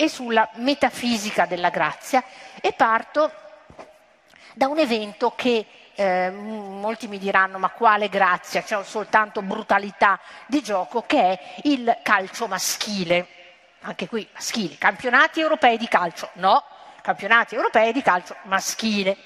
e 0.00 0.08
sulla 0.08 0.48
metafisica 0.54 1.44
della 1.44 1.70
grazia 1.70 2.22
e 2.60 2.72
parto 2.72 3.32
da 4.54 4.68
un 4.68 4.78
evento 4.78 5.32
che 5.34 5.66
eh, 5.98 6.30
molti 6.30 7.08
mi 7.08 7.18
diranno 7.18 7.58
ma 7.58 7.70
quale 7.70 8.08
grazia, 8.08 8.62
c'è 8.62 8.84
soltanto 8.84 9.42
brutalità 9.42 10.20
di 10.46 10.62
gioco, 10.62 11.02
che 11.02 11.20
è 11.20 11.40
il 11.64 11.98
calcio 12.04 12.46
maschile. 12.46 13.26
Anche 13.80 14.06
qui 14.06 14.26
maschile, 14.32 14.78
campionati 14.78 15.40
europei 15.40 15.76
di 15.76 15.88
calcio, 15.88 16.30
no, 16.34 16.62
campionati 17.02 17.56
europei 17.56 17.92
di 17.92 18.02
calcio 18.02 18.36
maschile. 18.44 19.16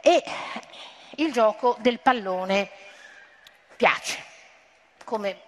E 0.00 0.22
il 1.16 1.32
gioco 1.32 1.76
del 1.78 2.00
pallone 2.00 2.68
piace, 3.76 4.18
come 5.04 5.40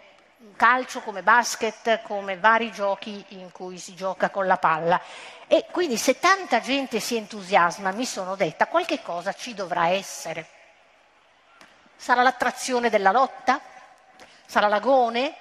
calcio, 0.57 1.01
come 1.01 1.22
basket, 1.22 2.03
come 2.03 2.36
vari 2.36 2.70
giochi 2.70 3.24
in 3.28 3.51
cui 3.53 3.78
si 3.78 3.95
gioca 3.95 4.30
con 4.30 4.47
la 4.47 4.57
palla. 4.57 5.01
E 5.47 5.66
quindi 5.70 5.97
se 5.97 6.18
tanta 6.18 6.61
gente 6.61 7.01
si 7.01 7.16
entusiasma, 7.16 7.91
mi 7.93 8.05
sono 8.05 8.36
detta, 8.36 8.66
qualche 8.66 9.03
cosa 9.03 9.32
ci 9.32 9.55
dovrà 9.55 9.89
essere. 9.89 10.47
Sarà 11.97 12.22
l'attrazione 12.22 12.91
della 12.91 13.11
lotta? 13.11 13.61
Sarà 14.47 14.68
l'agone? 14.68 15.34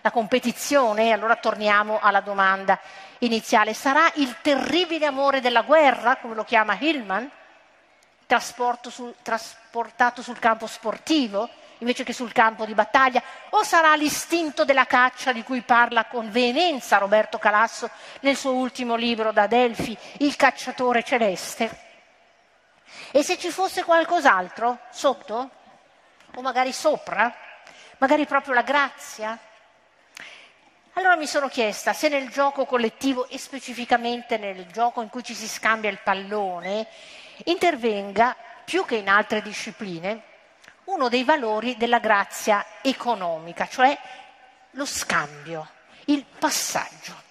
La 0.00 0.10
competizione? 0.10 1.12
Allora 1.12 1.36
torniamo 1.36 1.98
alla 2.00 2.20
domanda 2.20 2.78
iniziale. 3.18 3.74
Sarà 3.74 4.10
il 4.14 4.36
terribile 4.40 5.06
amore 5.06 5.40
della 5.40 5.62
guerra, 5.62 6.16
come 6.16 6.34
lo 6.34 6.44
chiama 6.44 6.76
Hillman, 6.78 7.30
sul, 8.88 9.14
trasportato 9.22 10.22
sul 10.22 10.38
campo 10.38 10.66
sportivo? 10.66 11.48
Invece 11.78 12.04
che 12.04 12.12
sul 12.12 12.32
campo 12.32 12.64
di 12.64 12.74
battaglia? 12.74 13.22
O 13.50 13.62
sarà 13.62 13.94
l'istinto 13.94 14.64
della 14.64 14.86
caccia 14.86 15.32
di 15.32 15.42
cui 15.42 15.62
parla 15.62 16.04
con 16.06 16.30
veemenza 16.30 16.98
Roberto 16.98 17.38
Calasso 17.38 17.90
nel 18.20 18.36
suo 18.36 18.52
ultimo 18.52 18.94
libro 18.94 19.32
da 19.32 19.46
Delfi, 19.46 19.96
Il 20.18 20.36
cacciatore 20.36 21.02
celeste? 21.02 21.82
E 23.10 23.22
se 23.22 23.38
ci 23.38 23.50
fosse 23.50 23.84
qualcos'altro 23.84 24.78
sotto? 24.90 25.50
O 26.34 26.42
magari 26.42 26.72
sopra? 26.72 27.32
Magari 27.98 28.26
proprio 28.26 28.54
la 28.54 28.62
grazia? 28.62 29.38
Allora 30.94 31.16
mi 31.16 31.26
sono 31.26 31.48
chiesta 31.48 31.92
se 31.92 32.08
nel 32.08 32.28
gioco 32.28 32.66
collettivo 32.66 33.28
e 33.28 33.38
specificamente 33.38 34.36
nel 34.38 34.66
gioco 34.66 35.02
in 35.02 35.08
cui 35.08 35.24
ci 35.24 35.34
si 35.34 35.48
scambia 35.48 35.90
il 35.90 35.98
pallone 36.02 36.86
intervenga, 37.44 38.36
più 38.64 38.84
che 38.84 38.96
in 38.96 39.08
altre 39.08 39.42
discipline, 39.42 40.22
uno 40.84 41.08
dei 41.08 41.24
valori 41.24 41.76
della 41.76 41.98
grazia 41.98 42.64
economica, 42.82 43.66
cioè 43.68 43.98
lo 44.72 44.84
scambio, 44.84 45.68
il 46.06 46.24
passaggio. 46.24 47.22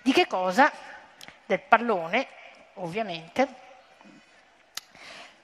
Di 0.00 0.12
che 0.12 0.26
cosa? 0.26 0.70
Del 1.46 1.60
pallone, 1.60 2.26
ovviamente, 2.74 3.46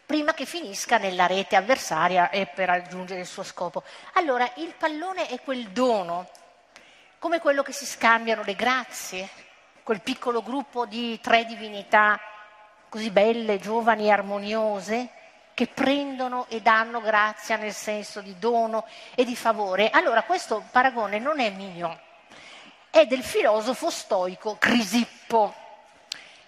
prima 0.05 0.32
che 0.32 0.47
finisca 0.47 0.99
nella 0.99 1.26
rete 1.26 1.55
avversaria 1.55 2.30
e 2.30 2.47
per 2.47 2.66
raggiungere 2.68 3.20
il 3.20 3.26
suo 3.26 3.43
scopo. 3.43 3.82
Allora, 4.14 4.51
il 4.57 4.74
pallone 4.76 5.28
è 5.28 5.41
quel 5.41 5.68
dono, 5.68 6.28
come 7.18 7.41
quello 7.41 7.62
che 7.62 7.72
si 7.72 7.84
scambiano 7.84 8.43
le 8.43 8.55
grazie, 8.55 9.28
quel 9.82 10.01
piccolo 10.01 10.43
gruppo 10.43 10.86
di 10.86 11.20
tre 11.20 11.45
divinità 11.45 12.18
così 12.89 13.11
belle, 13.11 13.59
giovani 13.59 14.07
e 14.07 14.11
armoniose, 14.11 15.11
che 15.59 15.66
prendono 15.66 16.46
e 16.50 16.62
danno 16.62 17.00
grazia 17.00 17.56
nel 17.56 17.72
senso 17.72 18.20
di 18.20 18.38
dono 18.38 18.86
e 19.16 19.24
di 19.24 19.34
favore. 19.34 19.90
Allora 19.90 20.22
questo 20.22 20.62
paragone 20.70 21.18
non 21.18 21.40
è 21.40 21.50
mio, 21.50 21.98
è 22.90 23.06
del 23.06 23.24
filosofo 23.24 23.90
stoico 23.90 24.54
Crisippo, 24.56 25.52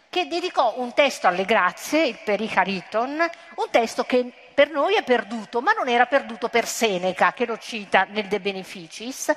che 0.09 0.29
dedicò 0.29 0.75
un 0.77 0.95
testo 0.95 1.27
alle 1.27 1.45
grazie, 1.45 2.07
il 2.07 2.21
Perichariton, 2.25 3.19
un 3.57 3.67
testo 3.73 4.05
che 4.05 4.33
per 4.55 4.71
noi 4.71 4.95
è 4.95 5.03
perduto, 5.03 5.61
ma 5.61 5.73
non 5.73 5.89
era 5.89 6.07
perduto 6.07 6.49
per 6.49 6.69
Seneca, 6.69 7.33
che 7.33 7.47
lo 7.47 7.59
cita 7.59 8.07
nel 8.11 8.29
De 8.29 8.39
Beneficis, 8.39 9.31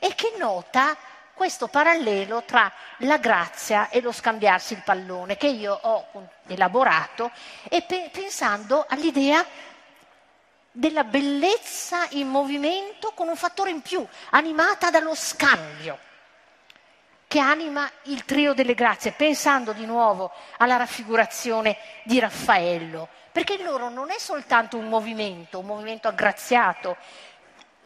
e 0.00 0.12
che 0.16 0.32
nota 0.38 0.96
questo 1.40 1.68
parallelo 1.68 2.42
tra 2.42 2.70
la 2.98 3.16
grazia 3.16 3.88
e 3.88 4.02
lo 4.02 4.12
scambiarsi 4.12 4.74
il 4.74 4.82
pallone 4.84 5.38
che 5.38 5.46
io 5.46 5.72
ho 5.72 6.28
elaborato 6.48 7.30
e 7.70 7.80
pe- 7.80 8.10
pensando 8.12 8.84
all'idea 8.86 9.42
della 10.70 11.02
bellezza 11.02 12.06
in 12.10 12.28
movimento 12.28 13.12
con 13.14 13.28
un 13.28 13.36
fattore 13.36 13.70
in 13.70 13.80
più, 13.80 14.06
animata 14.32 14.90
dallo 14.90 15.14
scambio, 15.14 15.98
che 17.26 17.38
anima 17.38 17.90
il 18.02 18.26
trio 18.26 18.52
delle 18.52 18.74
grazie, 18.74 19.12
pensando 19.12 19.72
di 19.72 19.86
nuovo 19.86 20.30
alla 20.58 20.76
raffigurazione 20.76 21.78
di 22.04 22.18
Raffaello, 22.18 23.08
perché 23.32 23.62
loro 23.62 23.88
non 23.88 24.10
è 24.10 24.18
soltanto 24.18 24.76
un 24.76 24.88
movimento, 24.90 25.60
un 25.60 25.66
movimento 25.66 26.06
aggraziato, 26.06 26.98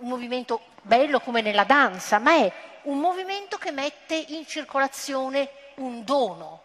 un 0.04 0.10
movimento 0.10 0.60
bello 0.82 1.18
come 1.18 1.40
nella 1.40 1.64
danza, 1.64 2.18
ma 2.18 2.36
è 2.36 2.52
un 2.82 3.00
movimento 3.00 3.56
che 3.56 3.72
mette 3.72 4.14
in 4.14 4.46
circolazione 4.46 5.48
un 5.76 6.04
dono. 6.04 6.62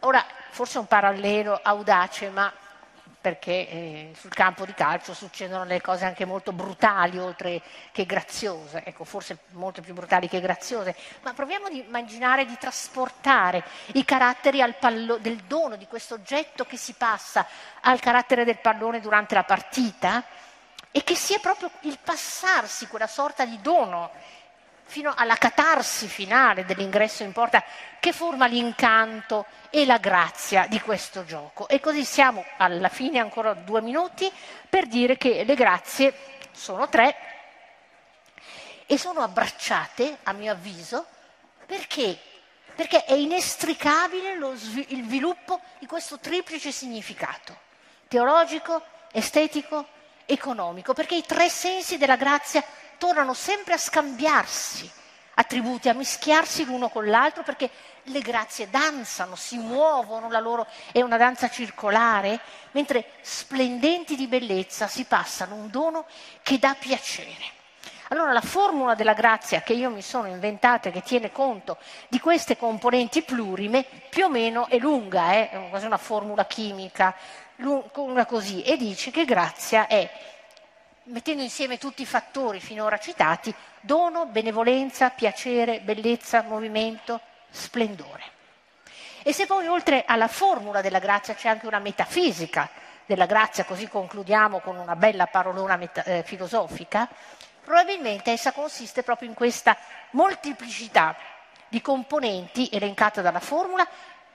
Ora, 0.00 0.24
forse 0.50 0.78
è 0.78 0.80
un 0.80 0.88
parallelo 0.88 1.58
audace, 1.62 2.28
ma 2.30 2.52
perché 3.20 3.52
eh, 3.52 4.12
sul 4.18 4.34
campo 4.34 4.66
di 4.66 4.74
calcio 4.74 5.14
succedono 5.14 5.64
delle 5.64 5.80
cose 5.80 6.04
anche 6.04 6.24
molto 6.24 6.50
brutali 6.50 7.16
oltre 7.20 7.62
che 7.92 8.04
graziose, 8.04 8.82
ecco, 8.84 9.04
forse 9.04 9.38
molto 9.50 9.80
più 9.80 9.94
brutali 9.94 10.26
che 10.26 10.40
graziose, 10.40 10.96
ma 11.22 11.32
proviamo 11.32 11.66
ad 11.66 11.74
immaginare 11.74 12.44
di 12.44 12.56
trasportare 12.58 13.62
i 13.92 14.04
caratteri 14.04 14.60
pallo- 14.80 15.18
del 15.18 15.36
dono 15.46 15.76
di 15.76 15.86
questo 15.86 16.14
oggetto 16.14 16.64
che 16.64 16.76
si 16.76 16.94
passa 16.94 17.46
al 17.82 18.00
carattere 18.00 18.44
del 18.44 18.58
pallone 18.58 18.98
durante 18.98 19.36
la 19.36 19.44
partita 19.44 20.24
e 20.92 21.02
che 21.02 21.16
sia 21.16 21.38
proprio 21.38 21.70
il 21.80 21.98
passarsi, 21.98 22.86
quella 22.86 23.06
sorta 23.06 23.46
di 23.46 23.60
dono, 23.60 24.10
fino 24.84 25.14
alla 25.16 25.36
catarsi 25.36 26.06
finale 26.06 26.66
dell'ingresso 26.66 27.22
in 27.22 27.32
porta, 27.32 27.64
che 27.98 28.12
forma 28.12 28.46
l'incanto 28.46 29.46
e 29.70 29.86
la 29.86 29.96
grazia 29.96 30.66
di 30.66 30.78
questo 30.82 31.24
gioco. 31.24 31.66
E 31.66 31.80
così 31.80 32.04
siamo 32.04 32.44
alla 32.58 32.90
fine, 32.90 33.18
ancora 33.18 33.54
due 33.54 33.80
minuti, 33.80 34.30
per 34.68 34.86
dire 34.86 35.16
che 35.16 35.44
le 35.44 35.54
grazie 35.54 36.14
sono 36.52 36.90
tre 36.90 37.16
e 38.84 38.98
sono 38.98 39.22
abbracciate, 39.22 40.18
a 40.24 40.32
mio 40.32 40.52
avviso, 40.52 41.06
perché? 41.64 42.18
Perché 42.74 43.06
è 43.06 43.14
inestricabile 43.14 44.36
svil- 44.56 44.86
il 44.88 45.04
sviluppo 45.04 45.60
di 45.78 45.86
questo 45.86 46.18
triplice 46.18 46.70
significato, 46.70 47.58
teologico, 48.08 48.82
estetico 49.10 50.00
economico, 50.32 50.94
perché 50.94 51.14
i 51.14 51.24
tre 51.26 51.48
sensi 51.48 51.98
della 51.98 52.16
grazia 52.16 52.64
tornano 52.98 53.34
sempre 53.34 53.74
a 53.74 53.78
scambiarsi 53.78 54.90
attributi, 55.34 55.88
a 55.88 55.94
mischiarsi 55.94 56.64
l'uno 56.64 56.88
con 56.88 57.06
l'altro, 57.06 57.42
perché 57.42 57.70
le 58.04 58.20
grazie 58.20 58.68
danzano, 58.68 59.36
si 59.36 59.56
muovono, 59.56 60.30
la 60.30 60.40
loro 60.40 60.66
è 60.92 61.00
una 61.00 61.16
danza 61.16 61.48
circolare, 61.48 62.40
mentre 62.72 63.12
splendenti 63.20 64.16
di 64.16 64.26
bellezza 64.26 64.88
si 64.88 65.04
passano 65.04 65.54
un 65.54 65.70
dono 65.70 66.06
che 66.42 66.58
dà 66.58 66.74
piacere. 66.78 67.60
Allora 68.08 68.32
la 68.32 68.42
formula 68.42 68.94
della 68.94 69.14
grazia 69.14 69.62
che 69.62 69.72
io 69.72 69.88
mi 69.88 70.02
sono 70.02 70.28
inventata 70.28 70.90
e 70.90 70.92
che 70.92 71.00
tiene 71.00 71.32
conto 71.32 71.78
di 72.08 72.20
queste 72.20 72.58
componenti 72.58 73.22
plurime 73.22 73.86
più 74.10 74.24
o 74.24 74.28
meno 74.28 74.66
è 74.68 74.76
lunga, 74.76 75.32
eh? 75.32 75.48
è 75.48 75.68
quasi 75.70 75.86
una 75.86 75.96
formula 75.96 76.44
chimica, 76.44 77.14
lunga 77.56 78.26
così, 78.26 78.62
e 78.62 78.76
dice 78.76 79.10
che 79.10 79.24
grazia 79.24 79.86
è, 79.86 80.08
mettendo 81.04 81.42
insieme 81.42 81.78
tutti 81.78 82.02
i 82.02 82.06
fattori 82.06 82.60
finora 82.60 82.98
citati, 82.98 83.54
dono, 83.80 84.26
benevolenza, 84.26 85.10
piacere, 85.10 85.80
bellezza, 85.80 86.42
movimento, 86.42 87.20
splendore. 87.50 88.30
E 89.22 89.32
se 89.32 89.46
poi 89.46 89.66
oltre 89.68 90.04
alla 90.06 90.28
formula 90.28 90.80
della 90.80 90.98
grazia 90.98 91.34
c'è 91.34 91.48
anche 91.48 91.66
una 91.66 91.78
metafisica 91.78 92.68
della 93.06 93.26
grazia, 93.26 93.64
così 93.64 93.88
concludiamo 93.88 94.60
con 94.60 94.76
una 94.76 94.96
bella 94.96 95.26
parolona 95.26 95.76
meta- 95.76 96.04
eh, 96.04 96.22
filosofica, 96.24 97.08
probabilmente 97.62 98.32
essa 98.32 98.52
consiste 98.52 99.02
proprio 99.02 99.28
in 99.28 99.34
questa 99.34 99.76
molteplicità 100.10 101.16
di 101.68 101.80
componenti 101.80 102.68
elencate 102.72 103.22
dalla 103.22 103.40
formula 103.40 103.86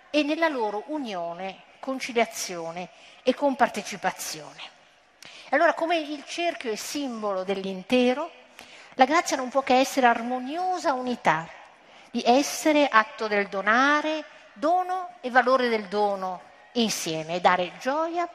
e 0.09 0.23
nella 0.23 0.47
loro 0.47 0.83
unione, 0.87 1.63
conciliazione 1.87 2.89
e 3.23 3.33
compartecipazione. 3.33 4.75
Allora, 5.51 5.73
come 5.73 5.95
il 5.95 6.25
cerchio 6.25 6.69
è 6.69 6.75
simbolo 6.75 7.45
dell'intero, 7.45 8.29
la 8.95 9.05
grazia 9.05 9.37
non 9.37 9.47
può 9.47 9.61
che 9.61 9.75
essere 9.75 10.05
armoniosa 10.05 10.91
unità, 10.91 11.47
di 12.11 12.21
essere 12.25 12.89
atto 12.89 13.29
del 13.29 13.47
donare, 13.47 14.25
dono 14.51 15.11
e 15.21 15.29
valore 15.29 15.69
del 15.69 15.85
dono 15.85 16.41
insieme, 16.73 17.39
dare 17.39 17.71
gioia, 17.79 18.27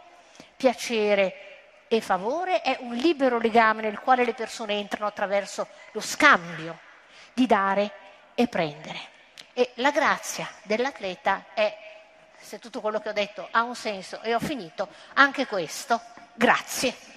piacere 0.57 1.85
e 1.89 2.01
favore 2.01 2.63
è 2.63 2.79
un 2.81 2.95
libero 2.95 3.39
legame 3.39 3.83
nel 3.83 3.99
quale 3.99 4.25
le 4.25 4.33
persone 4.33 4.79
entrano 4.79 5.09
attraverso 5.09 5.69
lo 5.91 6.01
scambio 6.01 6.79
di 7.35 7.45
dare 7.45 7.93
e 8.35 8.49
prendere. 8.49 9.11
E 9.53 9.73
la 9.75 9.91
grazia 9.91 10.49
dell'atleta 10.63 11.45
è, 11.53 11.82
se 12.43 12.59
tutto 12.59 12.81
quello 12.81 13.01
che 13.01 13.09
ho 13.09 13.13
detto 13.13 13.49
ha 13.51 13.63
un 13.63 13.75
senso 13.75 14.21
e 14.23 14.35
ho 14.35 14.41
finito, 14.41 14.89
anche 15.15 15.47
questo, 15.47 16.01
grazie. 16.35 17.12